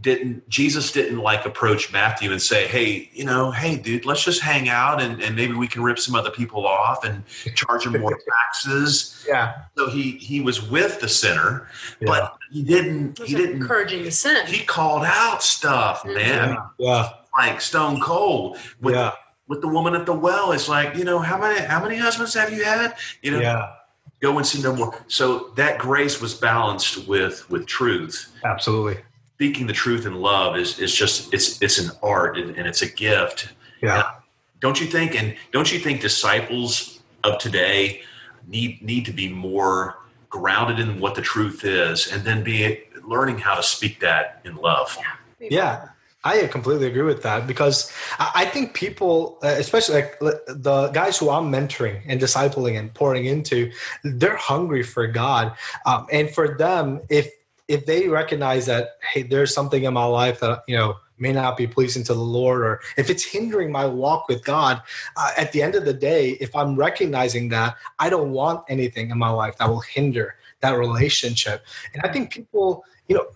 didn't 0.00 0.48
Jesus 0.48 0.92
didn't 0.92 1.18
like 1.18 1.44
approach 1.46 1.92
Matthew 1.92 2.30
and 2.30 2.40
say, 2.40 2.66
Hey, 2.66 3.10
you 3.12 3.24
know, 3.24 3.50
hey 3.50 3.76
dude, 3.76 4.06
let's 4.06 4.24
just 4.24 4.40
hang 4.40 4.68
out 4.68 5.02
and, 5.02 5.20
and 5.20 5.34
maybe 5.34 5.54
we 5.54 5.66
can 5.66 5.82
rip 5.82 5.98
some 5.98 6.14
other 6.14 6.30
people 6.30 6.66
off 6.66 7.04
and 7.04 7.24
charge 7.54 7.84
them 7.84 8.00
more 8.00 8.16
taxes. 8.44 9.24
Yeah. 9.28 9.62
So 9.76 9.90
he 9.90 10.12
he 10.12 10.40
was 10.40 10.70
with 10.70 11.00
the 11.00 11.08
sinner, 11.08 11.68
yeah. 12.00 12.06
but 12.06 12.38
he 12.52 12.62
didn't 12.62 13.18
he 13.18 13.34
didn't 13.34 13.62
encouraging 13.62 14.04
the 14.04 14.12
sin. 14.12 14.46
He 14.46 14.64
called 14.64 15.02
out 15.04 15.42
stuff, 15.42 16.04
man. 16.04 16.56
Yeah 16.78 17.10
like 17.36 17.60
stone 17.60 18.00
cold 18.00 18.58
with, 18.80 18.94
yeah. 18.94 19.12
with 19.48 19.60
the 19.60 19.68
woman 19.68 19.94
at 19.94 20.06
the 20.06 20.12
well. 20.12 20.52
It's 20.52 20.68
like, 20.68 20.96
you 20.96 21.04
know, 21.04 21.18
how 21.18 21.38
many 21.38 21.60
how 21.60 21.82
many 21.82 21.96
husbands 21.96 22.34
have 22.34 22.52
you 22.52 22.64
had? 22.64 22.96
You 23.22 23.32
know, 23.32 23.40
yeah. 23.40 23.72
go 24.20 24.36
and 24.36 24.46
sin 24.46 24.62
no 24.62 24.74
more. 24.74 24.94
So 25.08 25.52
that 25.56 25.78
grace 25.78 26.20
was 26.20 26.34
balanced 26.34 27.08
with 27.08 27.48
with 27.50 27.66
truth. 27.66 28.32
Absolutely. 28.44 29.02
Speaking 29.40 29.66
the 29.66 29.72
truth 29.72 30.04
in 30.04 30.16
love 30.16 30.58
is 30.58 30.78
is 30.78 30.94
just 30.94 31.32
it's 31.32 31.62
it's 31.62 31.78
an 31.78 31.92
art 32.02 32.36
and, 32.36 32.54
and 32.58 32.68
it's 32.68 32.82
a 32.82 32.86
gift. 32.86 33.48
Yeah. 33.80 33.94
And 33.94 34.04
don't 34.60 34.78
you 34.78 34.86
think? 34.86 35.18
And 35.18 35.34
don't 35.50 35.72
you 35.72 35.78
think 35.78 36.02
disciples 36.02 37.00
of 37.24 37.38
today 37.38 38.02
need 38.46 38.82
need 38.82 39.06
to 39.06 39.12
be 39.12 39.30
more 39.30 39.96
grounded 40.28 40.78
in 40.78 41.00
what 41.00 41.14
the 41.14 41.22
truth 41.22 41.64
is, 41.64 42.12
and 42.12 42.22
then 42.22 42.44
be 42.44 42.80
learning 43.02 43.38
how 43.38 43.54
to 43.54 43.62
speak 43.62 44.00
that 44.00 44.42
in 44.44 44.56
love? 44.56 44.94
Yeah. 45.40 45.48
yeah. 45.50 45.88
I 46.22 46.46
completely 46.48 46.88
agree 46.88 47.00
with 47.00 47.22
that 47.22 47.46
because 47.46 47.90
I 48.18 48.44
think 48.44 48.74
people, 48.74 49.38
uh, 49.42 49.56
especially 49.58 50.02
like 50.02 50.18
the 50.18 50.90
guys 50.92 51.16
who 51.16 51.30
I'm 51.30 51.50
mentoring 51.50 52.02
and 52.06 52.20
discipling 52.20 52.78
and 52.78 52.92
pouring 52.92 53.24
into, 53.24 53.72
they're 54.04 54.36
hungry 54.36 54.82
for 54.82 55.06
God, 55.06 55.56
um, 55.86 56.06
and 56.12 56.28
for 56.28 56.58
them, 56.58 57.00
if 57.08 57.32
if 57.70 57.86
they 57.86 58.08
recognize 58.08 58.66
that 58.66 58.98
hey, 59.12 59.22
there's 59.22 59.54
something 59.54 59.84
in 59.84 59.94
my 59.94 60.04
life 60.04 60.40
that 60.40 60.64
you 60.66 60.76
know 60.76 60.96
may 61.18 61.32
not 61.32 61.56
be 61.56 61.66
pleasing 61.66 62.02
to 62.04 62.14
the 62.14 62.20
Lord, 62.20 62.62
or 62.62 62.80
if 62.96 63.10
it's 63.10 63.24
hindering 63.24 63.70
my 63.70 63.86
walk 63.86 64.26
with 64.28 64.44
God, 64.44 64.82
uh, 65.16 65.30
at 65.36 65.52
the 65.52 65.62
end 65.62 65.74
of 65.76 65.84
the 65.84 65.92
day, 65.92 66.30
if 66.40 66.56
I'm 66.56 66.74
recognizing 66.74 67.48
that, 67.50 67.76
I 67.98 68.10
don't 68.10 68.32
want 68.32 68.64
anything 68.68 69.10
in 69.10 69.18
my 69.18 69.30
life 69.30 69.56
that 69.58 69.68
will 69.68 69.80
hinder 69.80 70.36
that 70.60 70.72
relationship. 70.72 71.64
And 71.94 72.02
I 72.02 72.12
think 72.12 72.30
people, 72.30 72.84
you 73.08 73.16
know, 73.16 73.26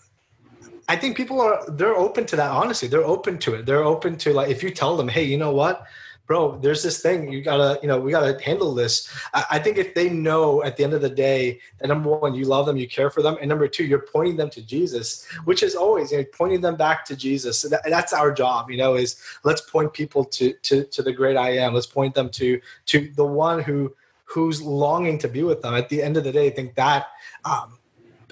I 0.88 0.96
think 0.96 1.16
people 1.16 1.40
are 1.40 1.64
they're 1.70 1.96
open 1.96 2.26
to 2.26 2.36
that. 2.36 2.50
Honestly, 2.50 2.88
they're 2.88 3.04
open 3.04 3.38
to 3.38 3.54
it. 3.54 3.66
They're 3.66 3.84
open 3.84 4.16
to 4.18 4.32
like 4.32 4.50
if 4.50 4.62
you 4.64 4.70
tell 4.70 4.96
them, 4.96 5.06
hey, 5.06 5.22
you 5.22 5.38
know 5.38 5.52
what, 5.52 5.86
bro, 6.26 6.56
there's 6.58 6.82
this 6.82 7.00
thing 7.02 7.30
you 7.30 7.42
gotta, 7.42 7.78
you 7.82 7.88
know, 7.88 8.00
we 8.00 8.10
gotta 8.10 8.42
handle 8.42 8.74
this. 8.74 9.10
I, 9.34 9.44
I, 9.52 9.58
think 9.58 9.76
if 9.76 9.94
they 9.94 10.08
know 10.08 10.62
at 10.62 10.76
the 10.76 10.84
end 10.84 10.94
of 10.94 11.02
the 11.02 11.10
day 11.10 11.60
that 11.78 11.88
number 11.88 12.10
one, 12.10 12.34
you 12.34 12.46
love 12.46 12.66
them, 12.66 12.76
you 12.76 12.88
care 12.88 13.10
for 13.10 13.22
them, 13.22 13.36
and 13.40 13.48
number 13.48 13.68
two, 13.68 13.84
you're 13.84 14.06
pointing 14.12 14.36
them 14.36 14.50
to 14.50 14.62
Jesus, 14.62 15.26
which 15.44 15.62
is 15.62 15.74
always 15.74 16.12
you 16.12 16.18
know, 16.18 16.24
pointing 16.32 16.60
them 16.60 16.76
back 16.76 17.04
to 17.06 17.16
Jesus. 17.16 17.58
So 17.58 17.68
that, 17.68 17.82
that's 17.86 18.12
our 18.12 18.32
job, 18.32 18.70
you 18.70 18.78
know, 18.78 18.94
is 18.94 19.20
let's 19.44 19.60
point 19.60 19.92
people 19.92 20.24
to 20.24 20.52
to 20.52 20.84
to 20.84 21.02
the 21.02 21.12
great 21.12 21.36
I 21.36 21.56
am. 21.58 21.74
Let's 21.74 21.86
point 21.86 22.14
them 22.14 22.30
to 22.30 22.60
to 22.86 23.10
the 23.14 23.24
one 23.24 23.62
who 23.62 23.94
who's 24.24 24.62
longing 24.62 25.18
to 25.18 25.28
be 25.28 25.42
with 25.42 25.62
them. 25.62 25.74
At 25.74 25.88
the 25.88 26.02
end 26.02 26.16
of 26.16 26.24
the 26.24 26.32
day, 26.32 26.46
I 26.46 26.50
think 26.50 26.74
that. 26.76 27.08
Um, 27.44 27.78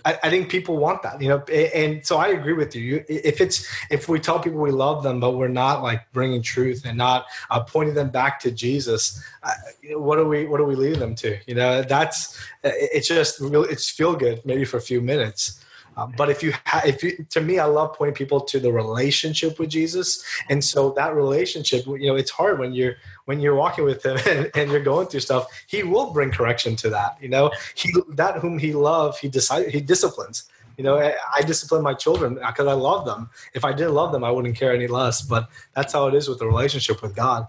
I, 0.04 0.18
I, 0.24 0.30
think 0.30 0.48
people 0.48 0.76
want 0.76 1.02
that, 1.02 1.20
you 1.20 1.28
know, 1.28 1.38
and 1.44 2.04
so 2.04 2.16
I 2.18 2.28
agree 2.28 2.52
with 2.52 2.74
you. 2.74 3.04
If 3.08 3.40
it's 3.40 3.66
if 3.90 4.08
we 4.08 4.20
tell 4.20 4.40
people 4.40 4.60
we 4.60 4.70
love 4.70 5.02
them, 5.02 5.20
but 5.20 5.32
we're 5.32 5.48
not 5.48 5.82
like 5.82 6.00
bringing 6.12 6.42
truth 6.42 6.82
and 6.84 6.96
not 6.98 7.26
uh, 7.50 7.60
pointing 7.60 7.94
them 7.94 8.10
back 8.10 8.40
to 8.40 8.50
Jesus, 8.50 9.22
uh, 9.42 9.52
what 9.94 10.16
do 10.16 10.26
we 10.26 10.46
what 10.46 10.58
do 10.58 10.64
we 10.64 10.74
lead 10.74 10.96
them 10.96 11.14
to? 11.16 11.38
You 11.46 11.54
know, 11.54 11.82
that's 11.82 12.38
it's 12.62 13.08
just 13.08 13.40
real. 13.40 13.64
It's 13.64 13.88
feel 13.88 14.14
good 14.14 14.44
maybe 14.44 14.64
for 14.64 14.76
a 14.76 14.82
few 14.82 15.00
minutes, 15.00 15.60
um, 15.96 16.14
but 16.16 16.30
if 16.30 16.42
you, 16.42 16.52
ha- 16.64 16.82
if 16.86 17.02
you, 17.02 17.24
to 17.30 17.40
me, 17.40 17.58
I 17.58 17.66
love 17.66 17.94
pointing 17.94 18.14
people 18.14 18.40
to 18.40 18.58
the 18.58 18.72
relationship 18.72 19.58
with 19.58 19.70
Jesus, 19.70 20.24
and 20.48 20.64
so 20.64 20.92
that 20.92 21.14
relationship, 21.14 21.86
you 21.86 22.06
know, 22.06 22.16
it's 22.16 22.30
hard 22.30 22.58
when 22.58 22.72
you're 22.72 22.96
when 23.26 23.40
you're 23.40 23.54
walking 23.54 23.84
with 23.84 24.04
Him 24.04 24.18
and, 24.28 24.50
and 24.54 24.70
you're 24.70 24.82
going 24.82 25.08
through 25.08 25.20
stuff. 25.20 25.46
He 25.66 25.82
will 25.82 26.12
bring 26.12 26.30
correction 26.30 26.76
to 26.76 26.90
that. 26.90 27.18
You 27.20 27.28
know, 27.28 27.50
He 27.74 27.92
that 28.14 28.36
whom 28.36 28.58
He 28.58 28.72
loves, 28.72 29.18
He 29.18 29.28
decide 29.28 29.68
He 29.68 29.80
disciplines. 29.80 30.44
You 30.78 30.84
know, 30.84 30.98
I, 30.98 31.14
I 31.36 31.42
discipline 31.42 31.82
my 31.82 31.92
children 31.92 32.34
because 32.34 32.66
I 32.66 32.72
love 32.72 33.04
them. 33.04 33.28
If 33.52 33.64
I 33.64 33.72
didn't 33.72 33.92
love 33.92 34.10
them, 34.12 34.24
I 34.24 34.30
wouldn't 34.30 34.56
care 34.56 34.74
any 34.74 34.86
less. 34.86 35.20
But 35.20 35.48
that's 35.74 35.92
how 35.92 36.06
it 36.08 36.14
is 36.14 36.28
with 36.28 36.38
the 36.38 36.46
relationship 36.46 37.02
with 37.02 37.14
God. 37.14 37.46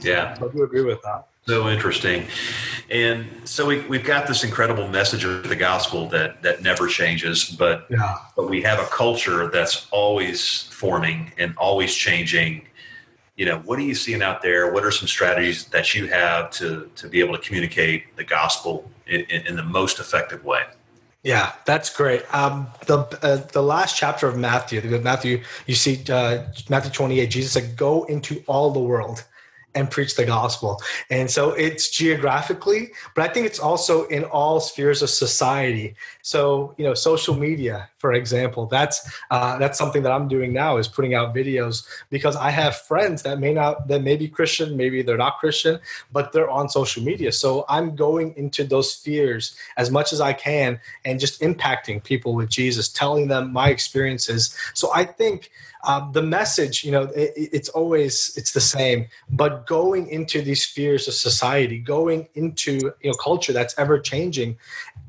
Yeah, 0.00 0.34
so 0.38 0.48
I 0.48 0.52
do 0.52 0.62
agree 0.62 0.82
with 0.82 1.02
that. 1.02 1.28
So 1.46 1.68
interesting. 1.68 2.26
And 2.90 3.26
so 3.44 3.66
we, 3.66 3.80
we've 3.80 4.04
got 4.04 4.26
this 4.26 4.44
incredible 4.44 4.88
message 4.88 5.24
of 5.24 5.46
the 5.48 5.56
gospel 5.56 6.08
that, 6.08 6.42
that 6.42 6.62
never 6.62 6.86
changes, 6.86 7.44
but, 7.44 7.86
yeah. 7.90 8.16
but 8.34 8.48
we 8.48 8.62
have 8.62 8.78
a 8.78 8.86
culture 8.86 9.48
that's 9.48 9.86
always 9.90 10.62
forming 10.64 11.32
and 11.36 11.54
always 11.58 11.94
changing. 11.94 12.66
You 13.36 13.46
know, 13.46 13.58
what 13.60 13.78
are 13.78 13.82
you 13.82 13.94
seeing 13.94 14.22
out 14.22 14.42
there? 14.42 14.72
What 14.72 14.84
are 14.84 14.90
some 14.90 15.08
strategies 15.08 15.66
that 15.66 15.94
you 15.94 16.06
have 16.06 16.50
to, 16.52 16.90
to 16.96 17.08
be 17.08 17.20
able 17.20 17.36
to 17.36 17.42
communicate 17.42 18.16
the 18.16 18.24
gospel 18.24 18.90
in, 19.06 19.22
in, 19.22 19.46
in 19.48 19.56
the 19.56 19.64
most 19.64 19.98
effective 19.98 20.44
way? 20.44 20.62
Yeah, 21.24 21.52
that's 21.64 21.94
great. 21.94 22.22
Um, 22.34 22.68
the 22.86 22.98
uh, 23.22 23.36
the 23.50 23.62
last 23.62 23.96
chapter 23.96 24.28
of 24.28 24.36
Matthew, 24.36 24.82
the 24.82 25.00
Matthew, 25.00 25.42
you 25.66 25.74
see 25.74 26.04
uh, 26.10 26.44
Matthew 26.68 26.90
twenty 26.90 27.18
eight. 27.18 27.30
Jesus 27.30 27.52
said, 27.52 27.76
"Go 27.76 28.04
into 28.04 28.44
all 28.46 28.72
the 28.72 28.80
world." 28.80 29.24
And 29.74 29.90
preach 29.90 30.14
the 30.14 30.24
gospel. 30.24 30.80
And 31.10 31.30
so 31.30 31.50
it's 31.50 31.90
geographically, 31.90 32.92
but 33.14 33.28
I 33.28 33.32
think 33.32 33.46
it's 33.46 33.58
also 33.58 34.06
in 34.06 34.24
all 34.24 34.60
spheres 34.60 35.02
of 35.02 35.10
society. 35.10 35.96
So 36.22 36.74
you 36.78 36.84
know, 36.84 36.94
social 36.94 37.34
media, 37.34 37.88
for 37.98 38.12
example, 38.12 38.66
that's 38.66 39.10
uh, 39.30 39.58
that's 39.58 39.78
something 39.78 40.02
that 40.02 40.12
I'm 40.12 40.28
doing 40.28 40.52
now 40.52 40.76
is 40.76 40.88
putting 40.88 41.14
out 41.14 41.34
videos 41.34 41.86
because 42.10 42.36
I 42.36 42.50
have 42.50 42.76
friends 42.76 43.22
that 43.22 43.40
may 43.40 43.52
not 43.52 43.88
that 43.88 44.02
may 44.02 44.16
be 44.16 44.28
Christian, 44.28 44.76
maybe 44.76 45.02
they're 45.02 45.16
not 45.16 45.38
Christian, 45.38 45.80
but 46.12 46.32
they're 46.32 46.50
on 46.50 46.68
social 46.68 47.02
media. 47.02 47.32
So 47.32 47.64
I'm 47.68 47.96
going 47.96 48.34
into 48.36 48.64
those 48.64 48.92
spheres 48.92 49.56
as 49.76 49.90
much 49.90 50.12
as 50.12 50.20
I 50.20 50.32
can 50.32 50.80
and 51.04 51.20
just 51.20 51.40
impacting 51.40 52.02
people 52.02 52.34
with 52.34 52.48
Jesus, 52.48 52.88
telling 52.88 53.28
them 53.28 53.52
my 53.52 53.68
experiences. 53.70 54.56
So 54.74 54.90
I 54.94 55.04
think 55.04 55.50
um, 55.84 56.12
the 56.12 56.22
message 56.22 56.84
you 56.84 56.90
know 56.90 57.02
it, 57.14 57.32
it's 57.36 57.68
always 57.70 58.32
it's 58.36 58.52
the 58.52 58.60
same 58.60 59.06
but 59.30 59.66
going 59.66 60.08
into 60.08 60.42
these 60.42 60.64
spheres 60.64 61.06
of 61.08 61.14
society 61.14 61.78
going 61.78 62.28
into 62.34 62.92
you 63.00 63.10
know 63.10 63.14
culture 63.14 63.52
that's 63.52 63.76
ever 63.78 63.98
changing 63.98 64.56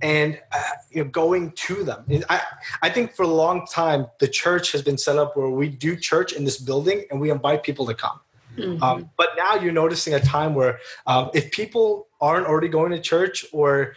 and 0.02 0.40
uh, 0.52 0.62
you 0.92 1.04
know 1.04 1.10
going 1.10 1.52
to 1.52 1.84
them 1.84 2.06
I, 2.30 2.42
I 2.82 2.90
think 2.90 3.14
for 3.14 3.24
a 3.24 3.28
long 3.28 3.66
time 3.68 4.08
the 4.20 4.28
church 4.28 4.72
has 4.74 4.82
been 4.82 4.98
set 4.98 5.18
up 5.18 5.36
where 5.36 5.50
we 5.50 5.70
do 5.70 5.96
church 5.96 6.34
in 6.34 6.44
this 6.44 6.58
building 6.58 7.06
and 7.10 7.20
we 7.20 7.32
invite 7.32 7.64
people 7.64 7.86
to 7.88 7.94
come 7.94 8.20
Mm-hmm. 8.58 8.82
Um, 8.82 9.10
but 9.18 9.30
now 9.38 9.56
you're 9.56 9.74
noticing 9.74 10.14
a 10.14 10.20
time 10.20 10.56
where 10.56 10.80
um, 11.08 11.30
if 11.34 11.52
people 11.52 12.08
aren't 12.22 12.48
already 12.48 12.68
going 12.68 12.92
to 12.92 13.00
church 13.00 13.46
or 13.52 13.94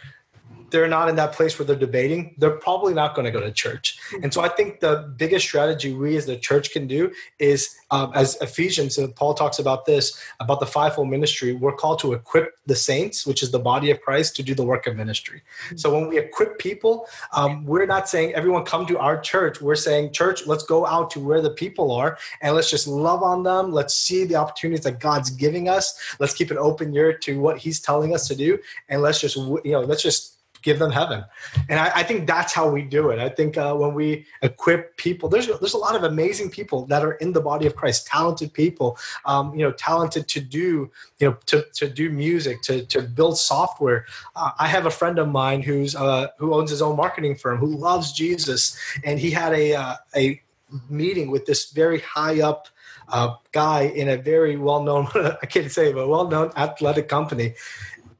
they're 0.71 0.87
not 0.87 1.09
in 1.09 1.15
that 1.15 1.33
place 1.33 1.57
where 1.57 1.65
they're 1.65 1.75
debating, 1.75 2.35
they're 2.37 2.57
probably 2.57 2.93
not 2.93 3.15
going 3.15 3.25
to 3.25 3.31
go 3.31 3.39
to 3.39 3.51
church. 3.51 3.99
And 4.21 4.33
so 4.33 4.41
I 4.41 4.49
think 4.49 4.79
the 4.79 5.13
biggest 5.17 5.45
strategy 5.45 5.93
we 5.93 6.17
as 6.17 6.25
the 6.25 6.37
church 6.37 6.71
can 6.71 6.87
do 6.87 7.11
is, 7.39 7.75
um, 7.91 8.11
as 8.13 8.37
Ephesians 8.41 8.97
and 8.97 9.15
Paul 9.15 9.33
talks 9.33 9.59
about 9.59 9.85
this, 9.85 10.21
about 10.39 10.59
the 10.59 10.65
fivefold 10.65 11.09
ministry, 11.09 11.53
we're 11.53 11.75
called 11.75 11.99
to 11.99 12.13
equip 12.13 12.57
the 12.65 12.75
saints, 12.75 13.25
which 13.25 13.41
is 13.41 13.51
the 13.51 13.59
body 13.59 13.89
of 13.91 14.01
Christ, 14.01 14.35
to 14.37 14.43
do 14.43 14.53
the 14.53 14.63
work 14.63 14.85
of 14.87 14.95
ministry. 14.95 15.41
So 15.75 15.93
when 15.93 16.07
we 16.07 16.17
equip 16.19 16.59
people, 16.59 17.07
um, 17.33 17.65
we're 17.65 17.85
not 17.85 18.07
saying 18.07 18.33
everyone 18.33 18.63
come 18.63 18.85
to 18.87 18.99
our 18.99 19.19
church. 19.19 19.61
We're 19.61 19.75
saying, 19.75 20.11
church, 20.11 20.45
let's 20.45 20.63
go 20.63 20.85
out 20.85 21.09
to 21.11 21.19
where 21.19 21.41
the 21.41 21.51
people 21.51 21.91
are 21.91 22.17
and 22.41 22.55
let's 22.55 22.69
just 22.69 22.87
love 22.87 23.23
on 23.23 23.43
them. 23.43 23.71
Let's 23.71 23.95
see 23.95 24.25
the 24.25 24.35
opportunities 24.35 24.83
that 24.83 24.99
God's 24.99 25.29
giving 25.29 25.69
us. 25.69 25.99
Let's 26.19 26.33
keep 26.33 26.51
an 26.51 26.57
open 26.57 26.93
ear 26.95 27.13
to 27.13 27.39
what 27.39 27.57
He's 27.57 27.79
telling 27.79 28.13
us 28.13 28.27
to 28.27 28.35
do, 28.35 28.59
and 28.89 29.01
let's 29.01 29.19
just 29.19 29.35
you 29.37 29.61
know 29.65 29.81
let's 29.81 30.03
just 30.03 30.38
give 30.61 30.79
them 30.79 30.91
heaven. 30.91 31.23
And 31.69 31.79
I, 31.79 31.91
I, 31.95 32.03
think 32.03 32.27
that's 32.27 32.53
how 32.53 32.69
we 32.69 32.81
do 32.81 33.09
it. 33.09 33.19
I 33.19 33.29
think 33.29 33.57
uh, 33.57 33.73
when 33.75 33.93
we 33.93 34.25
equip 34.41 34.97
people, 34.97 35.29
there's 35.29 35.47
there's 35.47 35.73
a 35.73 35.77
lot 35.77 35.95
of 35.95 36.03
amazing 36.03 36.49
people 36.49 36.85
that 36.87 37.03
are 37.03 37.13
in 37.13 37.33
the 37.33 37.41
body 37.41 37.65
of 37.65 37.75
Christ, 37.75 38.07
talented 38.07 38.53
people, 38.53 38.97
um, 39.25 39.53
you 39.53 39.63
know, 39.65 39.71
talented 39.71 40.27
to 40.29 40.41
do, 40.41 40.91
you 41.19 41.29
know, 41.29 41.37
to, 41.47 41.65
to 41.73 41.89
do 41.89 42.09
music, 42.09 42.61
to, 42.63 42.85
to 42.85 43.01
build 43.01 43.37
software. 43.37 44.05
Uh, 44.35 44.51
I 44.59 44.67
have 44.67 44.85
a 44.85 44.91
friend 44.91 45.19
of 45.19 45.29
mine 45.29 45.61
who's 45.61 45.95
uh, 45.95 46.27
who 46.37 46.53
owns 46.53 46.69
his 46.69 46.81
own 46.81 46.95
marketing 46.95 47.35
firm 47.35 47.57
who 47.57 47.67
loves 47.67 48.11
Jesus, 48.11 48.77
and 49.03 49.19
he 49.19 49.31
had 49.31 49.53
a 49.53 49.75
uh, 49.75 49.95
a 50.15 50.41
meeting 50.89 51.31
with 51.31 51.45
this 51.45 51.71
very 51.71 51.99
high 51.99 52.41
up. 52.41 52.67
Uh, 53.11 53.33
guy 53.53 53.85
in 53.85 54.07
a 54.07 54.17
very 54.17 54.55
well-known 54.55 55.07
i 55.41 55.45
can't 55.47 55.71
say 55.71 55.91
but 55.91 56.07
well-known 56.07 56.51
athletic 56.55 57.07
company 57.07 57.55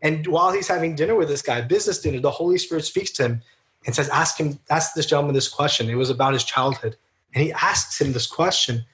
and 0.01 0.25
while 0.27 0.51
he's 0.51 0.67
having 0.67 0.95
dinner 0.95 1.15
with 1.15 1.27
this 1.27 1.41
guy, 1.41 1.62
business 1.62 1.99
dinner, 1.99 2.19
the 2.19 2.31
Holy 2.31 2.57
Spirit 2.57 2.85
speaks 2.85 3.12
to 3.12 3.23
him 3.23 3.41
and 3.85 3.93
says, 3.93 4.09
Ask 4.09 4.38
him, 4.38 4.59
ask 4.69 4.93
this 4.93 5.05
gentleman 5.05 5.33
this 5.33 5.49
question. 5.49 5.89
It 5.89 5.95
was 5.95 6.09
about 6.09 6.33
his 6.33 6.43
childhood. 6.43 6.95
And 7.33 7.43
he 7.43 7.51
asks 7.51 7.99
him 7.99 8.13
this 8.13 8.27
question. 8.27 8.85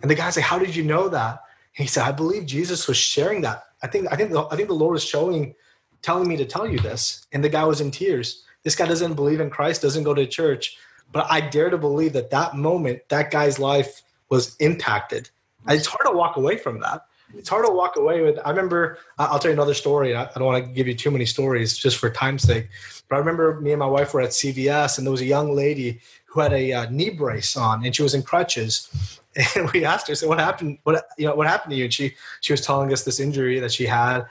And 0.00 0.10
the 0.10 0.14
guy's 0.14 0.36
like, 0.36 0.44
How 0.44 0.58
did 0.58 0.76
you 0.76 0.84
know 0.84 1.08
that? 1.08 1.42
And 1.76 1.84
he 1.84 1.88
said, 1.88 2.04
I 2.04 2.12
believe 2.12 2.46
Jesus 2.46 2.86
was 2.86 2.96
sharing 2.96 3.40
that. 3.42 3.64
I 3.82 3.88
think 3.88 4.06
I 4.12 4.16
think 4.16 4.30
the, 4.30 4.46
I 4.50 4.56
think 4.56 4.68
the 4.68 4.74
Lord 4.74 4.92
was 4.92 5.04
showing, 5.04 5.54
telling 6.02 6.28
me 6.28 6.36
to 6.36 6.44
tell 6.44 6.68
you 6.68 6.78
this. 6.78 7.26
And 7.32 7.42
the 7.42 7.48
guy 7.48 7.64
was 7.64 7.80
in 7.80 7.90
tears. 7.90 8.44
This 8.62 8.76
guy 8.76 8.86
doesn't 8.86 9.14
believe 9.14 9.40
in 9.40 9.50
Christ, 9.50 9.82
doesn't 9.82 10.04
go 10.04 10.14
to 10.14 10.26
church. 10.26 10.76
But 11.10 11.26
I 11.28 11.40
dare 11.40 11.68
to 11.70 11.78
believe 11.78 12.12
that 12.12 12.30
that 12.30 12.54
moment, 12.54 13.00
that 13.08 13.30
guy's 13.30 13.58
life 13.58 14.02
was 14.28 14.56
impacted. 14.58 15.28
It's 15.68 15.86
hard 15.86 16.06
to 16.06 16.16
walk 16.16 16.36
away 16.36 16.56
from 16.56 16.80
that 16.80 17.02
it's 17.36 17.48
hard 17.48 17.66
to 17.66 17.72
walk 17.72 17.96
away 17.96 18.22
with. 18.22 18.38
I 18.44 18.50
remember, 18.50 18.98
I'll 19.18 19.38
tell 19.38 19.50
you 19.50 19.54
another 19.54 19.74
story. 19.74 20.14
I, 20.14 20.30
don't 20.34 20.44
want 20.44 20.64
to 20.64 20.72
give 20.72 20.86
you 20.86 20.94
too 20.94 21.10
many 21.10 21.26
stories 21.26 21.76
just 21.76 21.98
for 21.98 22.10
time's 22.10 22.42
sake. 22.42 22.68
But 23.08 23.16
I 23.16 23.18
remember 23.18 23.60
me 23.60 23.72
and 23.72 23.78
my 23.78 23.86
wife 23.86 24.14
were 24.14 24.20
at 24.20 24.30
CVS, 24.30 24.98
and 24.98 25.06
there 25.06 25.12
was 25.12 25.20
a 25.20 25.26
young 25.26 25.54
lady 25.54 26.00
who 26.26 26.40
had 26.40 26.52
a 26.52 26.72
uh, 26.72 26.90
knee 26.90 27.10
brace 27.10 27.56
on, 27.56 27.84
and 27.84 27.94
she 27.94 28.02
was 28.02 28.14
in 28.14 28.22
crutches. 28.22 29.18
And 29.56 29.70
we 29.70 29.82
asked 29.82 30.08
her, 30.08 30.14
"So 30.14 30.28
what 30.28 30.38
happened? 30.38 30.76
What 30.82 31.06
you 31.16 31.26
know? 31.26 31.34
What 31.34 31.46
happened 31.46 31.70
to 31.70 31.76
you?" 31.78 31.84
And 31.84 31.94
she 31.94 32.14
she 32.42 32.52
was 32.52 32.60
telling 32.60 32.92
us 32.92 33.02
this 33.02 33.18
injury 33.18 33.60
that 33.60 33.72
she 33.72 33.86
had. 33.86 34.26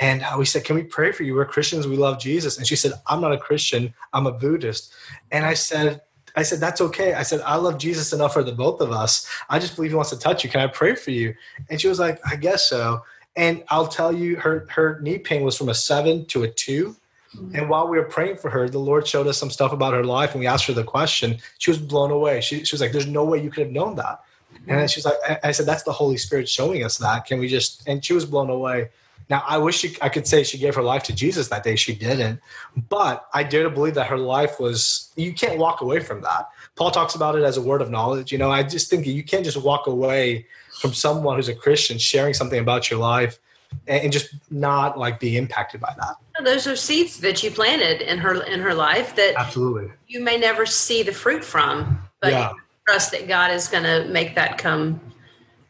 And 0.00 0.22
uh, 0.22 0.36
we 0.38 0.44
said, 0.44 0.62
"Can 0.62 0.76
we 0.76 0.84
pray 0.84 1.10
for 1.10 1.24
you? 1.24 1.34
We're 1.34 1.44
Christians. 1.44 1.88
We 1.88 1.96
love 1.96 2.20
Jesus." 2.20 2.56
And 2.56 2.64
she 2.64 2.76
said, 2.76 2.92
"I'm 3.08 3.20
not 3.20 3.32
a 3.32 3.36
Christian. 3.38 3.92
I'm 4.12 4.28
a 4.28 4.32
Buddhist." 4.32 4.92
And 5.32 5.44
I 5.44 5.54
said, 5.54 6.02
I 6.38 6.44
said, 6.44 6.60
that's 6.60 6.80
okay. 6.80 7.14
I 7.14 7.24
said, 7.24 7.40
I 7.40 7.56
love 7.56 7.78
Jesus 7.78 8.12
enough 8.12 8.32
for 8.32 8.44
the 8.44 8.52
both 8.52 8.80
of 8.80 8.92
us. 8.92 9.28
I 9.50 9.58
just 9.58 9.74
believe 9.74 9.90
he 9.90 9.96
wants 9.96 10.10
to 10.10 10.16
touch 10.16 10.44
you. 10.44 10.50
Can 10.50 10.60
I 10.60 10.68
pray 10.68 10.94
for 10.94 11.10
you? 11.10 11.34
And 11.68 11.80
she 11.80 11.88
was 11.88 11.98
like, 11.98 12.20
I 12.24 12.36
guess 12.36 12.68
so. 12.68 13.02
And 13.34 13.64
I'll 13.70 13.88
tell 13.88 14.12
you, 14.12 14.36
her, 14.36 14.64
her 14.70 15.00
knee 15.02 15.18
pain 15.18 15.42
was 15.42 15.58
from 15.58 15.68
a 15.68 15.74
seven 15.74 16.26
to 16.26 16.44
a 16.44 16.48
2 16.48 16.94
mm-hmm. 17.34 17.56
And 17.56 17.68
while 17.68 17.88
we 17.88 17.98
were 17.98 18.04
praying 18.04 18.36
for 18.36 18.50
her, 18.50 18.68
the 18.68 18.78
Lord 18.78 19.04
showed 19.04 19.26
us 19.26 19.36
some 19.36 19.50
stuff 19.50 19.72
about 19.72 19.94
her 19.94 20.04
life 20.04 20.30
and 20.30 20.38
we 20.38 20.46
asked 20.46 20.66
her 20.66 20.72
the 20.72 20.84
question. 20.84 21.38
She 21.58 21.72
was 21.72 21.78
blown 21.78 22.12
away. 22.12 22.40
She, 22.40 22.62
she 22.62 22.72
was 22.72 22.80
like, 22.80 22.92
there's 22.92 23.08
no 23.08 23.24
way 23.24 23.42
you 23.42 23.50
could 23.50 23.64
have 23.64 23.72
known 23.72 23.96
that. 23.96 24.22
And 24.68 24.88
she 24.88 24.98
was 24.98 25.06
like, 25.06 25.40
I 25.42 25.50
said, 25.50 25.66
that's 25.66 25.82
the 25.82 25.92
Holy 25.92 26.18
Spirit 26.18 26.48
showing 26.48 26.84
us 26.84 26.98
that. 26.98 27.26
Can 27.26 27.40
we 27.40 27.48
just, 27.48 27.82
and 27.88 28.04
she 28.04 28.12
was 28.12 28.24
blown 28.24 28.48
away. 28.48 28.90
Now, 29.30 29.42
I 29.46 29.58
wish 29.58 29.78
she, 29.78 29.96
I 30.00 30.08
could 30.08 30.26
say 30.26 30.42
she 30.42 30.58
gave 30.58 30.74
her 30.74 30.82
life 30.82 31.02
to 31.04 31.14
Jesus 31.14 31.48
that 31.48 31.62
day. 31.62 31.76
She 31.76 31.94
didn't. 31.94 32.40
But 32.88 33.28
I 33.34 33.42
dare 33.42 33.64
to 33.64 33.70
believe 33.70 33.94
that 33.94 34.06
her 34.06 34.16
life 34.16 34.58
was, 34.58 35.12
you 35.16 35.34
can't 35.34 35.58
walk 35.58 35.82
away 35.82 36.00
from 36.00 36.22
that. 36.22 36.48
Paul 36.76 36.90
talks 36.90 37.14
about 37.14 37.36
it 37.36 37.42
as 37.42 37.56
a 37.56 37.62
word 37.62 37.82
of 37.82 37.90
knowledge. 37.90 38.32
You 38.32 38.38
know, 38.38 38.50
I 38.50 38.62
just 38.62 38.88
think 38.88 39.06
you 39.06 39.22
can't 39.22 39.44
just 39.44 39.58
walk 39.58 39.86
away 39.86 40.46
from 40.80 40.94
someone 40.94 41.36
who's 41.36 41.48
a 41.48 41.54
Christian 41.54 41.98
sharing 41.98 42.32
something 42.32 42.60
about 42.60 42.90
your 42.90 43.00
life 43.00 43.38
and 43.86 44.12
just 44.12 44.34
not 44.50 44.98
like 44.98 45.20
be 45.20 45.36
impacted 45.36 45.80
by 45.80 45.94
that. 45.98 46.16
Those 46.44 46.66
are 46.66 46.76
seeds 46.76 47.18
that 47.20 47.42
you 47.42 47.50
planted 47.50 48.00
in 48.00 48.18
her 48.18 48.42
in 48.44 48.60
her 48.60 48.74
life 48.74 49.16
that 49.16 49.34
absolutely 49.36 49.90
you 50.06 50.22
may 50.22 50.38
never 50.38 50.66
see 50.66 51.02
the 51.02 51.12
fruit 51.12 51.44
from, 51.44 51.98
but 52.20 52.32
yeah. 52.32 52.52
trust 52.86 53.10
that 53.12 53.26
God 53.28 53.50
is 53.50 53.68
going 53.68 53.82
to 53.82 54.08
make 54.08 54.34
that 54.36 54.56
come 54.56 55.00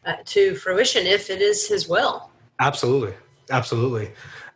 uh, 0.05 0.15
to 0.25 0.55
fruition 0.55 1.07
if 1.07 1.29
it 1.29 1.41
is 1.41 1.67
His 1.67 1.89
will. 1.89 2.29
Absolutely, 2.59 3.13
Absolutely. 3.49 4.11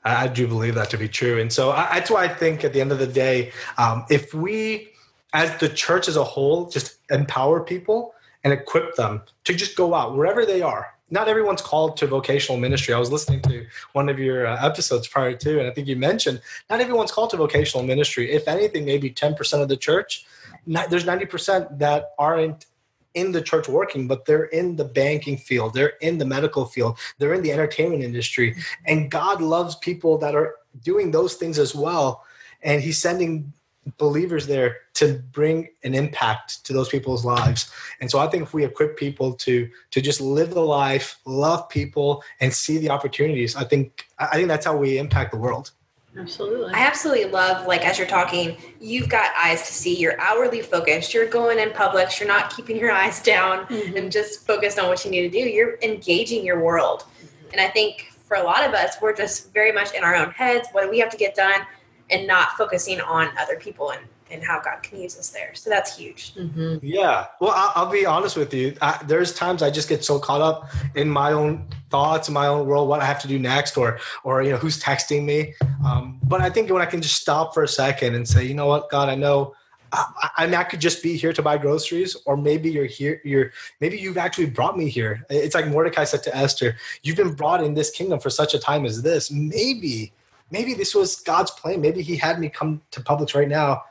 I, 0.05 0.27
do 0.27 0.47
believe 0.47 0.75
that 0.75 0.89
to 0.89 0.97
be 0.97 1.07
true. 1.07 1.39
And 1.39 1.51
so 1.51 1.71
I, 1.71 1.99
that's 1.99 2.11
why 2.11 2.25
I 2.25 2.27
think 2.27 2.63
at 2.63 2.73
the 2.73 2.81
end 2.81 2.91
of 2.91 2.99
the 2.99 3.07
day, 3.07 3.51
um, 3.77 4.05
if 4.09 4.33
we, 4.33 4.89
as 5.33 5.57
the 5.59 5.69
church 5.69 6.07
as 6.07 6.17
a 6.17 6.23
whole, 6.23 6.69
just 6.69 6.97
empower 7.09 7.61
people 7.61 8.13
and 8.43 8.51
equip 8.51 8.95
them 8.95 9.21
to 9.45 9.53
just 9.53 9.75
go 9.75 9.93
out 9.93 10.15
wherever 10.15 10.45
they 10.45 10.61
are. 10.61 10.87
Not 11.09 11.27
everyone's 11.27 11.61
called 11.61 11.95
to 11.97 12.07
vocational 12.07 12.59
ministry. 12.59 12.93
I 12.93 12.99
was 12.99 13.11
listening 13.11 13.41
to 13.43 13.65
one 13.93 14.09
of 14.09 14.19
your 14.19 14.47
uh, 14.47 14.65
episodes 14.65 15.07
prior 15.07 15.35
to, 15.35 15.59
and 15.59 15.67
I 15.67 15.71
think 15.71 15.87
you 15.87 15.95
mentioned 15.95 16.41
not 16.69 16.81
everyone's 16.81 17.11
called 17.11 17.29
to 17.31 17.37
vocational 17.37 17.85
ministry. 17.85 18.31
If 18.31 18.47
anything, 18.47 18.83
maybe 18.83 19.11
10% 19.11 19.61
of 19.61 19.69
the 19.69 19.77
church. 19.77 20.25
There's 20.65 21.05
90% 21.05 21.79
that 21.79 22.11
aren't 22.17 22.65
in 23.13 23.31
the 23.31 23.41
church 23.41 23.67
working, 23.67 24.07
but 24.07 24.25
they're 24.25 24.45
in 24.45 24.75
the 24.75 24.85
banking 24.85 25.37
field, 25.37 25.73
they're 25.73 25.93
in 26.01 26.17
the 26.17 26.25
medical 26.25 26.65
field, 26.65 26.97
they're 27.17 27.33
in 27.33 27.43
the 27.43 27.51
entertainment 27.51 28.03
industry. 28.03 28.51
Mm-hmm. 28.51 28.83
And 28.87 29.11
God 29.11 29.41
loves 29.41 29.75
people 29.75 30.17
that 30.19 30.35
are 30.35 30.55
doing 30.83 31.11
those 31.11 31.35
things 31.35 31.59
as 31.59 31.75
well. 31.75 32.23
And 32.61 32.81
He's 32.81 32.97
sending 32.97 33.53
believers 33.97 34.47
there 34.47 34.77
to 34.93 35.21
bring 35.31 35.67
an 35.83 35.93
impact 35.93 36.63
to 36.65 36.71
those 36.71 36.87
people's 36.87 37.25
lives 37.25 37.69
and 37.99 38.09
so 38.09 38.17
i 38.17 38.27
think 38.27 38.43
if 38.43 38.53
we 38.53 38.63
equip 38.63 38.95
people 38.95 39.33
to 39.33 39.69
to 39.91 40.01
just 40.01 40.21
live 40.21 40.53
the 40.53 40.61
life 40.61 41.19
love 41.25 41.67
people 41.67 42.23
and 42.39 42.53
see 42.53 42.77
the 42.77 42.89
opportunities 42.89 43.57
i 43.57 43.63
think 43.63 44.05
i 44.19 44.35
think 44.37 44.47
that's 44.47 44.65
how 44.65 44.75
we 44.75 44.97
impact 44.97 45.31
the 45.31 45.37
world 45.37 45.71
Absolutely. 46.17 46.73
I 46.73 46.79
absolutely 46.79 47.25
love, 47.25 47.65
like, 47.65 47.85
as 47.85 47.97
you're 47.97 48.07
talking, 48.07 48.57
you've 48.79 49.09
got 49.09 49.31
eyes 49.41 49.65
to 49.67 49.73
see. 49.73 49.95
You're 49.95 50.19
hourly 50.19 50.61
focused. 50.61 51.13
You're 51.13 51.27
going 51.27 51.57
in 51.59 51.71
public. 51.71 52.19
You're 52.19 52.27
not 52.27 52.55
keeping 52.55 52.77
your 52.77 52.91
eyes 53.01 53.21
down 53.21 53.65
mm-hmm. 53.65 53.97
and 53.97 54.11
just 54.11 54.45
focused 54.45 54.77
on 54.77 54.87
what 54.89 55.03
you 55.03 55.11
need 55.11 55.21
to 55.21 55.29
do. 55.29 55.39
You're 55.39 55.77
engaging 55.81 56.45
your 56.45 56.63
world. 56.63 57.01
Mm-hmm. 57.01 57.51
And 57.53 57.61
I 57.61 57.69
think 57.69 58.11
for 58.27 58.37
a 58.37 58.43
lot 58.43 58.67
of 58.67 58.73
us, 58.73 58.97
we're 59.01 59.15
just 59.15 59.51
very 59.53 59.71
much 59.71 59.93
in 59.93 60.03
our 60.03 60.15
own 60.15 60.31
heads. 60.31 60.67
What 60.71 60.83
do 60.83 60.89
we 60.89 60.99
have 60.99 61.09
to 61.09 61.17
get 61.17 61.35
done? 61.35 61.61
And 62.09 62.27
not 62.27 62.51
focusing 62.57 63.01
on 63.01 63.29
other 63.39 63.55
people 63.55 63.91
and 63.91 64.01
and 64.31 64.43
how 64.43 64.59
God 64.61 64.81
can 64.81 64.99
use 64.99 65.17
us 65.17 65.29
there. 65.29 65.51
So 65.53 65.69
that's 65.69 65.97
huge. 65.97 66.33
Mm-hmm. 66.35 66.77
Yeah. 66.81 67.27
Well, 67.39 67.53
I'll, 67.55 67.71
I'll, 67.75 67.91
be 67.91 68.05
honest 68.05 68.35
with 68.35 68.53
you. 68.53 68.75
I, 68.81 68.99
there's 69.05 69.33
times 69.33 69.61
I 69.61 69.69
just 69.69 69.89
get 69.89 70.03
so 70.03 70.19
caught 70.19 70.41
up 70.41 70.69
in 70.95 71.09
my 71.09 71.31
own 71.31 71.67
thoughts, 71.89 72.27
in 72.27 72.33
my 72.33 72.47
own 72.47 72.65
world, 72.65 72.89
what 72.89 73.01
I 73.01 73.05
have 73.05 73.19
to 73.21 73.27
do 73.27 73.37
next, 73.37 73.77
or 73.77 73.99
or 74.23 74.41
you 74.41 74.51
know 74.51 74.57
who's 74.57 74.81
texting 74.81 75.25
me. 75.25 75.53
Um, 75.85 76.19
but 76.23 76.41
I 76.41 76.49
think 76.49 76.69
when 76.71 76.81
I 76.81 76.85
can 76.85 77.01
just 77.01 77.15
stop 77.15 77.53
for 77.53 77.63
a 77.63 77.67
second 77.67 78.15
and 78.15 78.27
say, 78.27 78.45
you 78.45 78.53
know 78.53 78.67
what, 78.67 78.89
God, 78.89 79.09
I 79.09 79.15
know. 79.15 79.55
I, 79.91 80.29
I, 80.37 80.45
mean, 80.47 80.55
I 80.55 80.63
could 80.63 80.79
just 80.79 81.03
be 81.03 81.15
here 81.15 81.33
to 81.33 81.43
buy 81.43 81.55
groceries, 81.59 82.17
or 82.25 82.35
maybe 82.35 82.71
you're 82.71 82.85
here. 82.85 83.21
You're 83.23 83.51
maybe 83.79 83.97
you've 83.97 84.17
actually 84.17 84.47
brought 84.47 84.75
me 84.75 84.89
here. 84.89 85.23
It's 85.29 85.53
like 85.53 85.67
Mordecai 85.67 86.05
said 86.05 86.23
to 86.23 86.35
Esther, 86.35 86.77
"You've 87.03 87.17
been 87.17 87.33
brought 87.33 87.63
in 87.63 87.75
this 87.75 87.91
kingdom 87.91 88.19
for 88.19 88.31
such 88.31 88.55
a 88.55 88.59
time 88.59 88.85
as 88.85 89.03
this. 89.03 89.29
Maybe, 89.29 90.11
maybe 90.49 90.73
this 90.73 90.95
was 90.95 91.17
God's 91.17 91.51
plan. 91.51 91.79
Maybe 91.79 92.01
He 92.01 92.15
had 92.15 92.39
me 92.39 92.49
come 92.49 92.81
to 92.89 93.01
Publix 93.01 93.35
right 93.35 93.47
now 93.47 93.83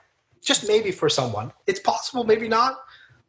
just 0.42 0.66
maybe 0.66 0.90
for 0.90 1.08
someone. 1.08 1.52
It's 1.66 1.80
possible, 1.80 2.24
maybe 2.24 2.48
not, 2.48 2.76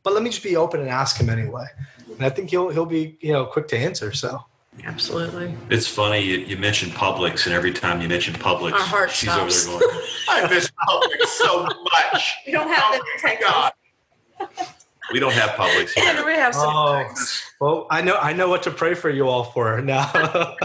but 0.04 0.14
let 0.14 0.24
me 0.24 0.30
just 0.30 0.44
be 0.44 0.56
open 0.56 0.82
and 0.82 0.90
ask 0.90 1.18
him 1.18 1.30
anyway. 1.30 1.66
And 2.10 2.26
I 2.26 2.30
think 2.30 2.50
he'll 2.50 2.70
he'll 2.70 2.86
be 2.86 3.18
you 3.22 3.34
know 3.34 3.46
quick 3.46 3.68
to 3.70 3.78
answer. 3.78 4.12
So. 4.12 4.44
Absolutely. 4.86 5.54
It's 5.70 5.88
funny 5.88 6.20
you, 6.20 6.38
you 6.38 6.58
mentioned 6.58 6.94
Publix, 6.94 7.46
and 7.46 7.54
every 7.54 7.72
time 7.72 8.02
you 8.02 8.10
mention 8.10 8.34
Publix, 8.34 8.72
Our 8.74 8.80
heart 8.80 9.12
she's 9.12 9.30
stops. 9.30 9.68
over 9.68 9.78
there 9.80 9.90
going, 9.90 10.04
"I 10.30 10.48
miss 10.50 10.72
Publix 10.88 11.26
so 11.28 11.64
much." 11.64 12.36
We 12.48 12.54
don't 12.54 12.68
have 12.68 12.84
oh 12.88 12.92
them 12.98 13.06
in 13.14 13.22
Texas. 13.22 13.50
God. 13.50 14.76
We 15.12 15.20
don't 15.20 15.34
have 15.34 15.52
Publix 15.52 15.90
here. 15.96 16.06
And 16.08 16.26
we 16.26 16.34
have 16.34 16.54
some. 16.54 16.70
Oh, 16.70 17.14
well, 17.60 17.88
I 17.90 18.02
know 18.02 18.18
I 18.18 18.34
know 18.34 18.50
what 18.50 18.64
to 18.64 18.72
pray 18.72 18.94
for 18.94 19.10
you 19.10 19.28
all 19.28 19.44
for 19.44 19.82
now. 19.82 20.10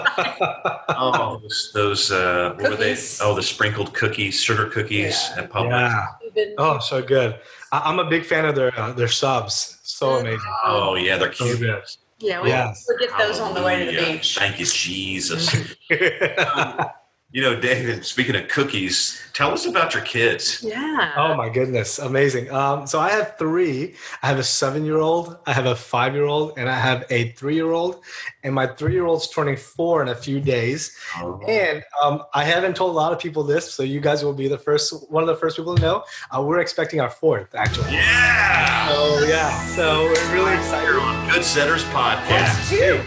oh, 0.88 1.38
those, 1.42 1.70
those 1.74 2.10
uh, 2.10 2.54
what 2.58 2.70
were 2.70 2.76
they? 2.76 2.96
Oh, 3.20 3.34
the 3.34 3.42
sprinkled 3.42 3.94
cookies, 3.94 4.40
sugar 4.40 4.66
cookies 4.66 5.30
yeah. 5.30 5.42
at 5.42 5.50
Publix. 5.50 6.08
Yeah. 6.34 6.44
Oh, 6.58 6.78
so 6.78 7.02
good. 7.02 7.38
I, 7.72 7.90
am 7.90 7.98
a 7.98 8.08
big 8.08 8.24
fan 8.24 8.44
of 8.44 8.54
their 8.54 8.78
uh, 8.78 8.92
their 8.92 9.08
subs. 9.08 9.78
So 9.82 10.16
amazing. 10.16 10.40
Oh 10.64 10.94
yeah, 10.94 11.18
they're 11.18 11.30
cute. 11.30 11.58
So 11.58 11.98
Yeah, 12.18 12.42
we 12.42 12.48
Yes. 12.50 12.84
we'll 12.88 12.98
get 12.98 13.16
those 13.18 13.40
on 13.40 13.54
the 13.54 13.62
way 13.62 13.84
to 13.84 13.90
the 13.90 13.98
beach. 13.98 14.38
Thank 14.38 14.60
you, 14.60 14.66
Jesus. 14.66 15.54
Um, 15.54 16.84
you 17.30 17.42
know, 17.42 17.60
David, 17.60 18.06
speaking 18.06 18.34
of 18.36 18.48
cookies, 18.48 19.20
tell 19.34 19.50
us 19.52 19.66
about 19.66 19.92
your 19.92 20.02
kids. 20.02 20.64
Yeah. 20.66 21.12
Oh 21.14 21.34
my 21.34 21.50
goodness, 21.50 21.98
amazing. 21.98 22.50
Um, 22.50 22.86
so 22.86 23.00
I 23.00 23.10
have 23.10 23.36
three. 23.36 23.96
I 24.22 24.28
have 24.28 24.38
a 24.38 24.42
seven-year-old, 24.42 25.36
I 25.46 25.52
have 25.52 25.66
a 25.66 25.76
five-year-old, 25.76 26.58
and 26.58 26.70
I 26.70 26.78
have 26.78 27.04
a 27.10 27.32
three-year-old. 27.32 28.02
And 28.44 28.54
my 28.54 28.66
three-year-old's 28.66 29.28
turning 29.28 29.56
four 29.56 30.00
in 30.00 30.08
a 30.08 30.14
few 30.14 30.40
days. 30.40 30.96
Oh. 31.18 31.38
And 31.46 31.84
um, 32.02 32.22
I 32.32 32.44
haven't 32.44 32.76
told 32.76 32.92
a 32.92 32.94
lot 32.94 33.12
of 33.12 33.18
people 33.18 33.44
this, 33.44 33.74
so 33.74 33.82
you 33.82 34.00
guys 34.00 34.24
will 34.24 34.32
be 34.32 34.48
the 34.48 34.58
first, 34.58 35.10
one 35.10 35.22
of 35.22 35.28
the 35.28 35.36
first 35.36 35.58
people 35.58 35.76
to 35.76 35.82
know. 35.82 36.04
Uh, 36.34 36.42
we're 36.42 36.60
expecting 36.60 36.98
our 37.00 37.10
fourth, 37.10 37.54
actually. 37.54 37.92
Yeah. 37.92 38.88
So 38.88 39.26
yeah, 39.26 39.66
so 39.76 40.04
we're 40.04 40.32
really 40.32 40.52
You're 40.52 40.60
excited. 40.60 40.96
on 40.96 41.30
Good 41.30 41.44
Setters 41.44 41.84
Podcast. 41.84 42.70
Two. 42.70 43.02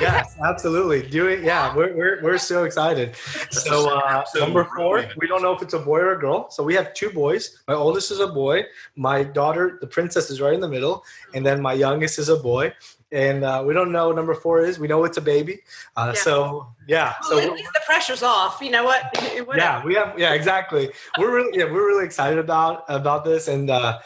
Yes, 0.00 0.36
absolutely. 0.44 1.02
Doing 1.08 1.44
yeah, 1.44 1.74
we're, 1.74 1.94
we're, 1.94 2.22
we're 2.22 2.38
so 2.38 2.64
excited. 2.64 3.14
So 3.50 3.90
uh, 3.96 4.24
number 4.36 4.64
four, 4.76 5.04
we 5.18 5.26
don't 5.26 5.42
know 5.42 5.52
if 5.52 5.62
it's 5.62 5.74
a 5.74 5.78
boy 5.78 6.00
or 6.00 6.12
a 6.12 6.18
girl. 6.18 6.50
So 6.50 6.62
we 6.62 6.74
have 6.74 6.94
two 6.94 7.10
boys. 7.10 7.62
My 7.68 7.74
oldest 7.74 8.10
is 8.10 8.20
a 8.20 8.26
boy. 8.28 8.64
My 8.96 9.22
daughter, 9.22 9.78
the 9.80 9.86
princess, 9.86 10.30
is 10.30 10.40
right 10.40 10.54
in 10.54 10.60
the 10.60 10.68
middle, 10.68 11.04
and 11.34 11.44
then 11.44 11.60
my 11.62 11.72
youngest 11.72 12.18
is 12.18 12.28
a 12.28 12.36
boy. 12.36 12.72
And 13.12 13.44
uh, 13.44 13.62
we 13.64 13.74
don't 13.74 13.92
know 13.92 14.08
what 14.08 14.16
number 14.16 14.34
four 14.34 14.64
is. 14.64 14.80
We 14.80 14.88
know 14.88 15.04
it's 15.04 15.18
a 15.18 15.20
baby. 15.20 15.60
Uh, 15.96 16.12
Yeah. 16.14 16.20
So 16.20 16.66
yeah, 16.88 17.14
Well, 17.30 17.38
so 17.38 17.46
at 17.46 17.52
least 17.52 17.72
the 17.72 17.80
pressure's 17.86 18.22
off. 18.24 18.60
You 18.60 18.70
know 18.70 18.84
what? 18.84 19.02
Whatever. 19.46 19.56
yeah, 19.56 19.84
we 19.84 19.94
have 19.94 20.18
yeah, 20.18 20.34
exactly. 20.34 20.90
We're 21.18 21.32
really 21.32 21.56
yeah, 21.56 21.64
we're 21.64 21.86
really 21.86 22.04
excited 22.04 22.38
about 22.38 22.84
about 22.88 23.24
this, 23.24 23.46
and 23.46 23.70
uh, 23.70 24.00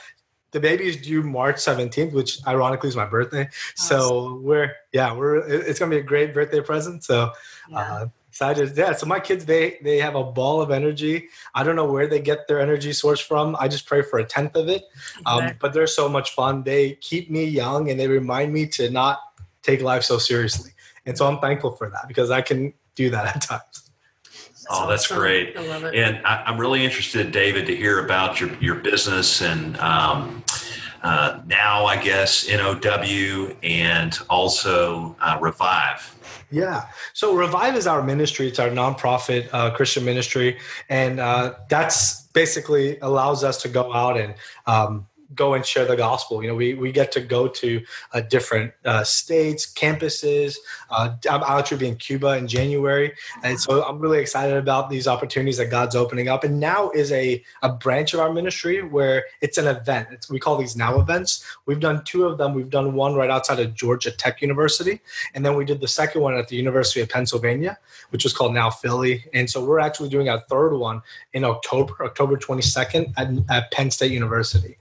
the 0.51 0.61
baby 0.61 0.87
is 0.89 0.97
due 0.97 1.23
March 1.23 1.59
seventeenth, 1.59 2.13
which 2.13 2.39
ironically 2.47 2.89
is 2.89 2.97
my 2.97 3.05
birthday. 3.07 3.49
So 3.75 4.41
we're 4.43 4.75
yeah, 4.93 5.13
we're 5.15 5.37
it's 5.47 5.79
gonna 5.79 5.91
be 5.91 5.99
a 5.99 6.03
great 6.03 6.33
birthday 6.35 6.61
present. 6.61 7.05
So 7.05 7.33
Yeah. 7.69 7.79
uh, 7.79 8.07
excited. 8.31 8.77
Yeah. 8.77 8.93
So 8.93 9.07
my 9.07 9.21
kids 9.21 9.45
they 9.45 9.79
they 9.83 9.99
have 9.99 10.15
a 10.15 10.25
ball 10.25 10.63
of 10.63 10.71
energy. 10.71 11.29
I 11.55 11.65
don't 11.65 11.77
know 11.77 11.91
where 11.91 12.07
they 12.07 12.21
get 12.21 12.49
their 12.49 12.61
energy 12.61 12.93
source 12.93 13.21
from. 13.21 13.57
I 13.59 13.69
just 13.69 13.87
pray 13.87 14.03
for 14.03 14.19
a 14.19 14.25
tenth 14.25 14.57
of 14.57 14.69
it. 14.69 14.85
Um, 15.27 15.53
but 15.61 15.73
they're 15.73 15.87
so 15.87 16.09
much 16.09 16.31
fun. 16.35 16.63
They 16.63 16.95
keep 16.95 17.31
me 17.31 17.45
young 17.45 17.91
and 17.91 17.99
they 17.99 18.09
remind 18.09 18.53
me 18.53 18.67
to 18.69 18.91
not 18.91 19.21
take 19.63 19.83
life 19.83 20.05
so 20.05 20.19
seriously. 20.19 20.71
And 21.05 21.17
so 21.19 21.27
I'm 21.27 21.41
thankful 21.41 21.73
for 21.73 21.91
that 21.91 22.07
because 22.07 22.31
I 22.31 22.43
can 22.43 22.73
do 22.95 23.11
that 23.11 23.37
at 23.37 23.43
times. 23.43 23.88
Oh, 24.71 24.89
that's 24.89 25.05
awesome. 25.07 25.19
great. 25.19 25.57
I 25.57 25.67
love 25.67 25.85
it. 25.85 25.95
And 25.95 26.25
I, 26.27 26.45
I'm 26.45 26.59
really 26.59 26.85
interested, 26.85 27.33
David, 27.33 27.67
to 27.67 27.77
hear 27.77 28.05
about 28.05 28.41
your, 28.41 28.55
your 28.61 28.77
business 28.77 29.41
and 29.41 29.77
um, 29.79 30.45
uh, 31.03 31.41
now, 31.47 31.87
I 31.87 31.97
guess, 31.97 32.49
NOW 32.49 33.57
and 33.63 34.19
also 34.29 35.17
uh, 35.21 35.39
Revive. 35.41 36.15
Yeah. 36.51 36.87
So 37.13 37.35
Revive 37.35 37.77
is 37.77 37.87
our 37.87 38.03
ministry. 38.03 38.49
It's 38.49 38.59
our 38.59 38.71
nonprofit 38.71 39.49
uh, 39.53 39.71
Christian 39.71 40.05
ministry, 40.05 40.59
and 40.89 41.21
uh, 41.21 41.55
that's 41.69 42.23
basically 42.29 42.99
allows 43.01 43.45
us 43.45 43.61
to 43.63 43.69
go 43.69 43.93
out 43.93 44.17
and 44.17 44.35
um, 44.67 45.07
go 45.35 45.55
and 45.55 45.65
share 45.65 45.85
the 45.85 45.97
gospel. 45.97 46.43
You 46.43 46.49
know, 46.49 46.55
we 46.55 46.75
we 46.75 46.93
get 46.93 47.13
to 47.13 47.21
go 47.21 47.49
to 47.49 47.85
uh, 48.13 48.21
different 48.21 48.73
uh, 48.85 49.05
states, 49.05 49.73
campuses. 49.73 50.57
Uh, 50.91 51.17
I'm 51.31 51.43
actually 51.43 51.79
be 51.79 51.89
in 51.89 51.97
Cuba 51.97 52.37
in 52.37 52.49
January, 52.49 53.13
and 53.43 53.59
so 53.61 53.85
I'm 53.85 53.99
really 53.99 54.19
excited 54.19 54.57
about 54.57 54.91
these 54.91 55.07
opportunities 55.07 55.59
that 55.59 55.71
God's 55.71 55.97
opening 55.97 56.29
up. 56.29 56.45
And 56.45 56.61
now 56.61 56.91
is 56.91 57.13
a 57.13 57.43
a 57.63 57.73
branch 57.73 58.15
of 58.15 58.21
our 58.21 58.33
ministry 58.33 58.83
where 58.83 59.25
it's 59.41 59.59
an 59.59 59.67
event. 59.67 60.09
It's, 60.13 60.31
we 60.31 60.39
call 60.39 60.57
these 60.57 60.77
now 60.77 61.01
events. 61.01 61.45
We've 61.67 61.81
done 61.81 62.05
two 62.05 62.25
of 62.25 62.39
them. 62.39 62.55
We've 62.55 62.71
done 62.71 62.95
one 62.95 63.15
right 63.15 63.31
outside 63.31 63.61
of 63.61 63.75
Georgia 63.75 64.11
Tech 64.11 64.43
University. 64.43 65.01
And 65.35 65.45
then 65.45 65.55
we 65.55 65.65
did 65.65 65.81
the 65.81 65.89
second 65.89 66.23
one 66.23 66.35
at 66.35 66.49
the 66.49 66.57
University 66.57 67.01
of 67.01 67.09
Pennsylvania, 67.09 67.79
which 68.11 68.25
was 68.25 68.33
called 68.33 68.55
Now 68.55 68.71
Philly. 68.71 69.25
And 69.35 69.49
so 69.49 69.65
we're 69.65 69.79
actually 69.79 70.09
doing 70.09 70.29
our 70.29 70.41
third 70.41 70.77
one 70.77 71.03
in 71.33 71.45
October, 71.45 72.05
October 72.05 72.37
22nd 72.37 73.13
at, 73.17 73.29
at 73.51 73.71
Penn 73.71 73.91
State 73.91 74.13
University. 74.13 74.77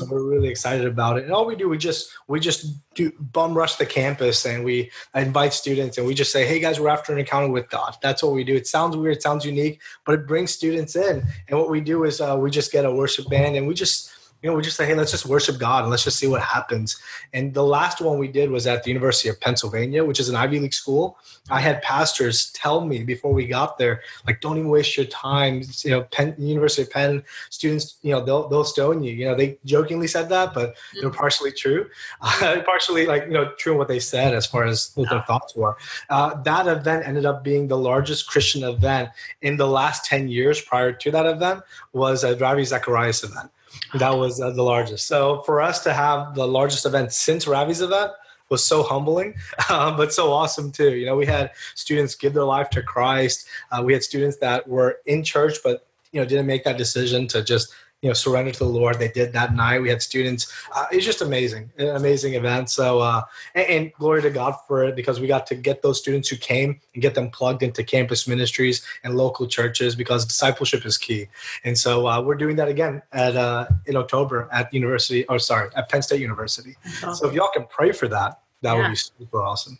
And 0.00 0.08
so 0.08 0.14
we're 0.14 0.22
really 0.22 0.48
excited 0.48 0.86
about 0.86 1.18
it. 1.18 1.24
And 1.24 1.32
all 1.32 1.44
we 1.44 1.54
do, 1.54 1.68
we 1.68 1.76
just 1.76 2.10
we 2.28 2.40
just 2.40 2.66
do 2.94 3.12
bum 3.18 3.52
rush 3.52 3.76
the 3.76 3.84
campus 3.84 4.46
and 4.46 4.64
we 4.64 4.90
invite 5.14 5.52
students 5.52 5.98
and 5.98 6.06
we 6.06 6.14
just 6.14 6.32
say, 6.32 6.46
hey 6.46 6.60
guys, 6.60 6.80
we're 6.80 6.88
after 6.88 7.12
an 7.12 7.18
encounter 7.18 7.52
with 7.52 7.68
God. 7.68 7.96
That's 8.00 8.22
what 8.22 8.32
we 8.32 8.42
do. 8.42 8.54
It 8.54 8.66
sounds 8.66 8.96
weird, 8.96 9.16
it 9.16 9.22
sounds 9.22 9.44
unique, 9.44 9.80
but 10.06 10.14
it 10.14 10.26
brings 10.26 10.50
students 10.50 10.96
in. 10.96 11.22
And 11.48 11.58
what 11.58 11.70
we 11.70 11.80
do 11.80 12.04
is 12.04 12.20
uh, 12.20 12.36
we 12.38 12.50
just 12.50 12.72
get 12.72 12.84
a 12.86 12.90
worship 12.90 13.28
band 13.28 13.56
and 13.56 13.66
we 13.66 13.74
just 13.74 14.10
you 14.42 14.50
know, 14.50 14.56
we 14.56 14.62
just 14.62 14.76
say, 14.76 14.86
hey, 14.86 14.94
let's 14.94 15.12
just 15.12 15.26
worship 15.26 15.58
God 15.58 15.82
and 15.82 15.90
let's 15.90 16.04
just 16.04 16.18
see 16.18 16.26
what 16.26 16.42
happens. 16.42 17.00
And 17.32 17.54
the 17.54 17.62
last 17.62 18.00
one 18.00 18.18
we 18.18 18.28
did 18.28 18.50
was 18.50 18.66
at 18.66 18.82
the 18.82 18.90
University 18.90 19.28
of 19.28 19.40
Pennsylvania, 19.40 20.04
which 20.04 20.18
is 20.18 20.28
an 20.28 20.34
Ivy 20.34 20.58
League 20.58 20.74
school. 20.74 21.16
I 21.50 21.60
had 21.60 21.80
pastors 21.82 22.50
tell 22.52 22.84
me 22.84 23.04
before 23.04 23.32
we 23.32 23.46
got 23.46 23.78
there, 23.78 24.02
like, 24.26 24.40
don't 24.40 24.58
even 24.58 24.68
waste 24.68 24.96
your 24.96 25.06
time. 25.06 25.62
You 25.84 25.90
know, 25.90 26.02
Penn, 26.02 26.34
University 26.38 26.82
of 26.82 26.90
Penn 26.90 27.22
students, 27.50 27.96
you 28.02 28.12
know, 28.12 28.24
they'll 28.24 28.48
they'll 28.48 28.64
stone 28.64 29.02
you. 29.02 29.12
You 29.12 29.26
know, 29.26 29.34
they 29.34 29.58
jokingly 29.64 30.06
said 30.06 30.28
that, 30.30 30.54
but 30.54 30.76
they're 31.00 31.10
partially 31.10 31.52
true, 31.52 31.88
uh, 32.20 32.62
partially 32.66 33.06
like 33.06 33.24
you 33.24 33.32
know 33.32 33.52
true 33.58 33.72
in 33.72 33.78
what 33.78 33.88
they 33.88 34.00
said 34.00 34.34
as 34.34 34.46
far 34.46 34.64
as 34.64 34.92
what 34.94 35.10
their 35.10 35.22
thoughts 35.22 35.54
were. 35.54 35.76
Uh, 36.10 36.40
that 36.42 36.66
event 36.66 37.06
ended 37.06 37.26
up 37.26 37.42
being 37.42 37.68
the 37.68 37.78
largest 37.78 38.28
Christian 38.28 38.62
event 38.64 39.10
in 39.42 39.56
the 39.56 39.66
last 39.66 40.04
ten 40.04 40.28
years. 40.28 40.60
Prior 40.60 40.92
to 40.92 41.10
that 41.10 41.26
event, 41.26 41.62
was 41.92 42.24
a 42.24 42.36
Ravi 42.36 42.64
Zacharias 42.64 43.22
event. 43.22 43.50
That 43.94 44.10
was 44.10 44.40
uh, 44.40 44.50
the 44.50 44.62
largest. 44.62 45.06
So 45.06 45.40
for 45.42 45.60
us 45.60 45.82
to 45.84 45.92
have 45.92 46.34
the 46.34 46.46
largest 46.46 46.86
event 46.86 47.12
since 47.12 47.46
Ravi's 47.46 47.80
event 47.80 48.12
was 48.48 48.64
so 48.64 48.82
humbling, 48.82 49.34
um, 49.70 49.96
but 49.96 50.12
so 50.12 50.32
awesome 50.32 50.72
too. 50.72 50.94
You 50.94 51.06
know, 51.06 51.16
we 51.16 51.26
had 51.26 51.52
students 51.74 52.14
give 52.14 52.34
their 52.34 52.44
life 52.44 52.70
to 52.70 52.82
Christ. 52.82 53.46
Uh, 53.70 53.82
we 53.82 53.92
had 53.92 54.02
students 54.02 54.36
that 54.38 54.68
were 54.68 54.98
in 55.06 55.22
church, 55.24 55.58
but 55.64 55.86
you 56.12 56.20
know, 56.20 56.26
didn't 56.26 56.46
make 56.46 56.64
that 56.64 56.76
decision 56.76 57.26
to 57.28 57.42
just 57.42 57.72
you 58.02 58.08
know 58.08 58.14
surrender 58.14 58.50
to 58.50 58.58
the 58.58 58.64
Lord. 58.64 58.98
They 58.98 59.08
did 59.08 59.32
that 59.32 59.54
night. 59.54 59.80
We 59.80 59.88
had 59.88 60.02
students. 60.02 60.52
Uh, 60.74 60.86
it's 60.90 61.06
just 61.06 61.22
amazing, 61.22 61.70
an 61.78 61.96
amazing 61.96 62.34
event. 62.34 62.68
So 62.68 62.98
uh, 62.98 63.22
and, 63.54 63.66
and 63.68 63.92
glory 63.94 64.22
to 64.22 64.30
God 64.30 64.56
for 64.66 64.84
it 64.84 64.96
because 64.96 65.20
we 65.20 65.28
got 65.28 65.46
to 65.46 65.54
get 65.54 65.82
those 65.82 65.98
students 66.00 66.28
who 66.28 66.36
came 66.36 66.80
and 66.94 67.00
get 67.02 67.14
them 67.14 67.30
plugged 67.30 67.62
into 67.62 67.84
campus 67.84 68.26
ministries 68.26 68.84
and 69.04 69.16
local 69.16 69.46
churches 69.46 69.94
because 69.94 70.26
discipleship 70.26 70.84
is 70.84 70.98
key. 70.98 71.28
And 71.64 71.78
so 71.78 72.08
uh, 72.08 72.20
we're 72.20 72.34
doing 72.34 72.56
that 72.56 72.68
again 72.68 73.02
at 73.12 73.36
uh, 73.36 73.68
in 73.86 73.96
October 73.96 74.48
at 74.52 74.74
University. 74.74 75.24
Or 75.26 75.38
sorry, 75.38 75.70
at 75.76 75.88
Penn 75.88 76.02
State 76.02 76.20
University. 76.20 76.76
So 77.14 77.28
if 77.28 77.34
y'all 77.34 77.50
can 77.54 77.66
pray 77.70 77.92
for 77.92 78.08
that, 78.08 78.40
that 78.62 78.72
Yeah. 78.74 78.82
would 78.82 78.90
be 78.90 78.96
super 78.96 79.42
awesome. 79.42 79.78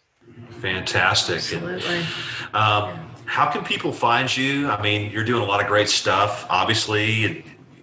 Fantastic. 0.60 1.52
And, 1.52 1.68
Absolutely. 1.68 2.06
um, 2.54 3.10
how 3.24 3.50
can 3.50 3.64
people 3.64 3.92
find 3.92 4.34
you? 4.34 4.68
I 4.68 4.80
mean, 4.82 5.10
you're 5.10 5.24
doing 5.24 5.42
a 5.42 5.46
lot 5.46 5.60
of 5.60 5.66
great 5.66 5.88
stuff, 5.88 6.46
obviously, 6.50 7.24
and 7.24 7.42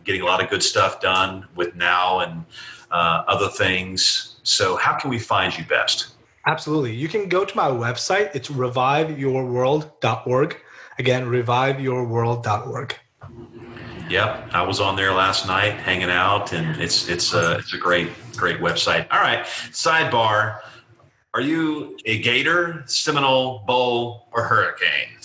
getting 0.10 0.24
a 0.24 0.26
lot 0.26 0.43
of 0.43 0.49
good 0.49 0.64
stuff 0.64 0.99
done 0.99 1.47
with 1.55 1.76
now 1.76 2.22
and 2.22 2.43
uh, 2.89 3.24
other 3.28 3.47
things. 3.47 4.38
So, 4.41 4.76
how 4.76 4.97
can 4.97 5.12
we 5.12 5.20
find 5.20 5.55
you 5.55 5.64
best? 5.66 6.16
Absolutely. 6.47 6.95
You 6.95 7.07
can 7.07 7.30
go 7.30 7.45
to 7.45 7.55
my 7.55 7.68
website. 7.68 8.34
It's 8.34 8.49
reviveyourworld.org. 8.49 10.57
Again, 10.97 11.28
reviveyourworld.org. 11.28 12.95
Yep, 14.10 14.49
I 14.51 14.64
was 14.64 14.80
on 14.80 14.95
there 14.95 15.14
last 15.14 15.45
night 15.45 15.74
hanging 15.74 16.10
out, 16.10 16.53
and 16.53 16.82
it's 16.82 17.07
it's 17.07 17.36
a 17.36 17.60
it's 17.60 17.76
a 17.76 17.78
great 17.78 18.10
great 18.36 18.60
website. 18.60 19.05
All 19.12 19.20
right, 19.20 19.45
sidebar: 19.70 20.62
Are 21.36 21.41
you 21.41 21.99
a 22.05 22.20
Gator, 22.20 22.84
Seminole, 22.88 23.64
Bull, 23.68 24.28
or 24.32 24.45
Hurricane? 24.45 25.20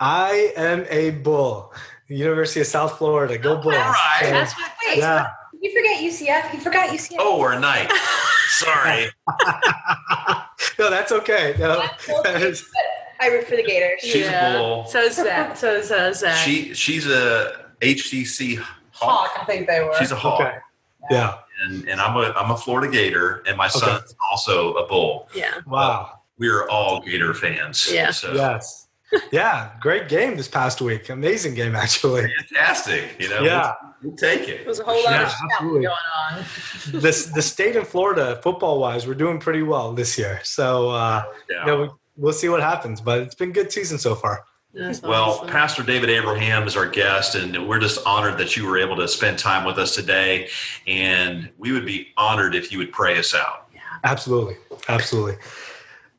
I 0.00 0.52
am 0.56 0.86
a 0.88 1.10
bull. 1.10 1.72
University 2.16 2.60
of 2.60 2.66
South 2.66 2.98
Florida. 2.98 3.38
Go 3.38 3.56
Bulls. 3.56 3.74
All 3.74 3.80
right. 3.80 4.18
So, 4.20 4.30
That's 4.30 4.54
what. 4.56 4.72
Wait, 4.86 4.98
yeah. 4.98 5.26
you 5.60 5.70
forget 5.72 6.00
UCF. 6.00 6.54
You 6.54 6.60
forgot 6.60 6.90
UCF. 6.90 7.16
Oh, 7.18 7.38
or 7.38 7.52
a 7.52 7.60
Knight. 7.60 7.90
Sorry. 8.48 9.06
no, 10.78 10.90
that's 10.90 11.12
okay. 11.12 11.54
No, 11.58 11.82
I 13.22 13.28
root 13.28 13.46
for 13.46 13.56
the 13.56 13.62
Gators. 13.62 14.00
She's 14.00 14.26
a 14.26 14.54
bull. 14.56 14.86
So 14.86 15.00
is 15.00 15.16
Zach. 15.16 15.56
So 15.56 15.74
is 15.74 15.90
uh, 15.90 16.12
Zach. 16.12 16.36
She 16.38 16.74
she's 16.74 17.06
a 17.06 17.66
HCC 17.80 18.58
Hawk, 18.92 19.30
hawk. 19.30 19.38
I 19.40 19.44
think 19.44 19.66
they 19.66 19.80
were. 19.80 19.94
She's 19.98 20.10
a 20.10 20.16
hawk, 20.16 20.40
okay. 20.40 20.58
Yeah. 21.10 21.38
and, 21.64 21.86
and 21.88 22.00
I'm 22.00 22.16
a 22.16 22.32
I'm 22.36 22.50
a 22.50 22.56
Florida 22.56 22.90
Gator, 22.90 23.42
and 23.46 23.56
my 23.56 23.68
son's 23.68 24.14
also 24.30 24.74
a 24.74 24.86
bull. 24.86 25.28
yeah. 25.34 25.60
Wow. 25.66 26.20
We're 26.38 26.66
all 26.70 27.00
Gator 27.02 27.34
fans. 27.34 27.88
Yeah. 27.92 28.10
So 28.10 28.32
Yes. 28.32 28.88
Yeah. 29.32 29.70
Great 29.80 30.08
game 30.08 30.36
this 30.36 30.48
past 30.48 30.80
week. 30.80 31.08
Amazing 31.08 31.54
game, 31.54 31.74
actually. 31.76 32.32
fantastic. 32.48 33.16
You 33.18 33.28
know. 33.28 33.40
Yeah. 33.42 33.74
We'll, 34.02 34.10
we'll 34.10 34.16
take 34.16 34.48
it. 34.48 34.64
There's 34.64 34.80
a 34.80 34.84
whole 34.84 35.02
lot 35.04 35.10
Yeah, 35.12 35.22
of 35.26 35.30
shouting 35.32 35.48
absolutely. 35.52 35.80
going 35.86 35.96
on. 36.32 36.44
This 37.02 37.26
the 37.26 37.42
state 37.42 37.76
in 37.76 37.84
Florida, 37.84 38.40
football 38.42 38.78
wise, 38.80 39.06
we're 39.06 39.14
doing 39.14 39.38
pretty 39.40 39.62
well 39.62 39.92
this 39.92 40.18
year. 40.18 40.40
So 40.44 40.90
uh, 40.90 41.24
Yeah. 41.50 41.60
you 41.60 41.66
know, 41.66 41.82
we, 41.82 41.88
we'll 42.16 42.32
see 42.32 42.48
what 42.48 42.60
happens. 42.60 43.00
But 43.00 43.20
it's 43.22 43.34
been 43.34 43.50
a 43.50 43.52
good 43.52 43.72
season 43.72 43.98
so 43.98 44.14
far. 44.14 44.44
That's 44.72 45.02
Well, 45.02 45.30
awesome. 45.30 45.48
Pastor 45.48 45.82
David 45.82 46.10
Abraham 46.10 46.64
is 46.68 46.76
our 46.76 46.86
guest, 46.86 47.34
and 47.34 47.68
we're 47.68 47.80
just 47.80 48.06
honored 48.06 48.38
that 48.38 48.56
you 48.56 48.64
were 48.64 48.78
able 48.78 48.94
to 48.98 49.08
spend 49.08 49.36
time 49.36 49.64
with 49.64 49.78
us 49.78 49.96
today. 49.96 50.48
And 50.86 51.50
we 51.58 51.72
would 51.72 51.84
be 51.84 52.08
honored 52.16 52.54
if 52.54 52.70
you 52.70 52.78
would 52.78 52.92
pray 52.92 53.18
us 53.18 53.34
out. 53.34 53.66
Yeah. 53.74 53.80
Absolutely. 54.04 54.56
Absolutely. 54.88 55.34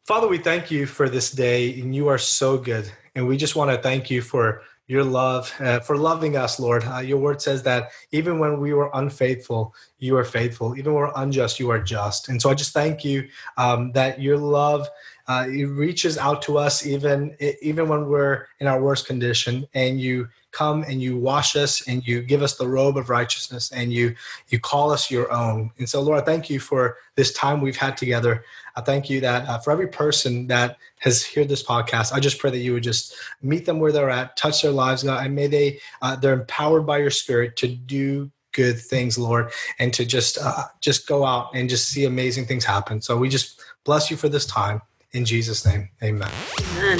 Father, 0.05 0.27
we 0.27 0.39
thank 0.39 0.71
you 0.71 0.87
for 0.87 1.09
this 1.09 1.31
day, 1.31 1.79
and 1.79 1.95
you 1.95 2.07
are 2.07 2.17
so 2.17 2.57
good. 2.57 2.91
And 3.15 3.27
we 3.27 3.37
just 3.37 3.55
want 3.55 3.69
to 3.69 3.77
thank 3.77 4.09
you 4.09 4.21
for 4.21 4.63
your 4.87 5.03
love, 5.03 5.53
uh, 5.59 5.79
for 5.79 5.95
loving 5.95 6.35
us, 6.35 6.59
Lord. 6.59 6.83
Uh, 6.83 6.99
your 6.99 7.19
word 7.19 7.39
says 7.39 7.61
that 7.63 7.91
even 8.11 8.39
when 8.39 8.59
we 8.59 8.73
were 8.73 8.89
unfaithful, 8.95 9.75
you 9.99 10.17
are 10.17 10.25
faithful. 10.25 10.75
Even 10.75 10.93
when 10.93 11.03
we're 11.03 11.11
unjust, 11.15 11.59
you 11.59 11.69
are 11.69 11.79
just. 11.79 12.29
And 12.29 12.41
so 12.41 12.49
I 12.49 12.55
just 12.55 12.73
thank 12.73 13.05
you 13.05 13.27
um, 13.57 13.91
that 13.91 14.19
your 14.19 14.37
love 14.37 14.89
uh, 15.27 15.45
it 15.47 15.65
reaches 15.65 16.17
out 16.17 16.41
to 16.41 16.57
us 16.57 16.85
even 16.85 17.35
even 17.61 17.87
when 17.87 18.07
we're 18.07 18.47
in 18.59 18.67
our 18.67 18.81
worst 18.81 19.05
condition, 19.05 19.65
and 19.73 20.01
you 20.01 20.27
come 20.51 20.83
and 20.87 21.01
you 21.01 21.17
wash 21.17 21.55
us 21.55 21.87
and 21.87 22.05
you 22.05 22.21
give 22.21 22.41
us 22.41 22.57
the 22.57 22.67
robe 22.67 22.97
of 22.97 23.09
righteousness 23.09 23.71
and 23.71 23.91
you 23.91 24.15
you 24.49 24.59
call 24.59 24.91
us 24.91 25.09
your 25.09 25.31
own. 25.31 25.71
And 25.77 25.87
so 25.87 26.01
lord 26.01 26.21
i 26.21 26.25
thank 26.25 26.49
you 26.49 26.59
for 26.59 26.97
this 27.15 27.33
time 27.33 27.61
we've 27.61 27.77
had 27.77 27.97
together. 27.97 28.43
I 28.75 28.81
thank 28.81 29.09
you 29.09 29.19
that 29.21 29.47
uh, 29.49 29.59
for 29.59 29.71
every 29.71 29.87
person 29.87 30.47
that 30.47 30.77
has 30.99 31.25
heard 31.25 31.49
this 31.49 31.63
podcast 31.63 32.13
i 32.13 32.19
just 32.19 32.39
pray 32.39 32.51
that 32.51 32.59
you 32.59 32.73
would 32.73 32.83
just 32.83 33.15
meet 33.41 33.65
them 33.65 33.79
where 33.79 33.91
they're 33.91 34.09
at 34.09 34.37
touch 34.37 34.61
their 34.61 34.71
lives 34.71 35.03
god 35.03 35.25
and 35.25 35.35
may 35.35 35.47
they 35.47 35.79
uh, 36.01 36.15
they're 36.15 36.33
empowered 36.33 36.85
by 36.85 36.97
your 36.97 37.09
spirit 37.09 37.57
to 37.57 37.67
do 37.67 38.31
good 38.51 38.79
things 38.79 39.17
lord 39.17 39.51
and 39.79 39.93
to 39.93 40.05
just 40.05 40.37
uh, 40.41 40.63
just 40.79 41.07
go 41.07 41.25
out 41.25 41.49
and 41.53 41.69
just 41.69 41.89
see 41.89 42.05
amazing 42.05 42.45
things 42.45 42.65
happen. 42.65 43.01
So 43.01 43.17
we 43.17 43.29
just 43.29 43.61
bless 43.83 44.11
you 44.11 44.17
for 44.17 44.29
this 44.29 44.45
time. 44.45 44.81
In 45.13 45.25
jesus 45.25 45.65
name 45.65 45.89
amen. 46.01 46.29
Amen. 46.77 46.99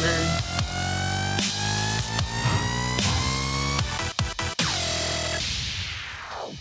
Amen. 0.00 0.71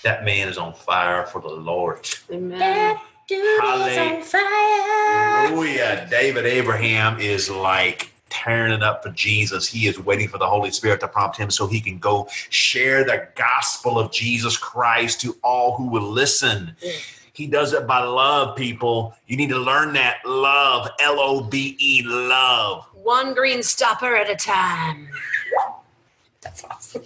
That 0.04 0.26
man 0.26 0.48
is 0.48 0.58
on 0.58 0.74
fire 0.74 1.26
for 1.26 1.42
the 1.42 1.50
Lord. 1.50 2.10
Amen. 2.32 2.60
That 2.60 3.04
dude 3.28 3.40
is 3.40 3.98
on 3.98 4.22
fire. 4.24 5.48
Hallelujah. 5.48 6.08
David 6.10 6.46
Abraham 6.46 7.20
is 7.20 7.50
like 7.50 8.12
tearing 8.30 8.72
it 8.72 8.82
up 8.82 9.04
for 9.04 9.10
Jesus. 9.12 9.68
He 9.68 9.88
is 9.88 10.00
waiting 10.00 10.28
for 10.28 10.38
the 10.38 10.48
Holy 10.48 10.72
Spirit 10.72 11.02
to 11.02 11.08
prompt 11.08 11.38
him 11.38 11.52
so 11.52 11.68
he 11.68 11.80
can 11.82 12.00
go 12.00 12.28
share 12.50 13.04
the 13.04 13.28
gospel 13.36 14.00
of 14.00 14.12
Jesus 14.12 14.58
Christ 14.58 15.22
to 15.22 15.36
all 15.44 15.76
who 15.76 15.88
will 15.88 16.10
listen. 16.10 16.76
He 17.34 17.48
does 17.48 17.74
it 17.74 17.86
by 17.86 18.00
love, 18.04 18.58
people. 18.58 19.16
You 19.28 19.38
need 19.38 19.50
to 19.50 19.58
learn 19.60 19.94
that 19.94 20.18
love, 20.26 20.90
L 21.00 21.20
O 21.20 21.44
V 21.44 21.78
E, 21.80 22.04
love. 22.04 22.86
One 22.94 23.34
green 23.34 23.62
stopper 23.62 24.16
at 24.16 24.30
a 24.30 24.36
time. 24.36 25.10
That's 26.42 26.64
awesome. 26.64 27.04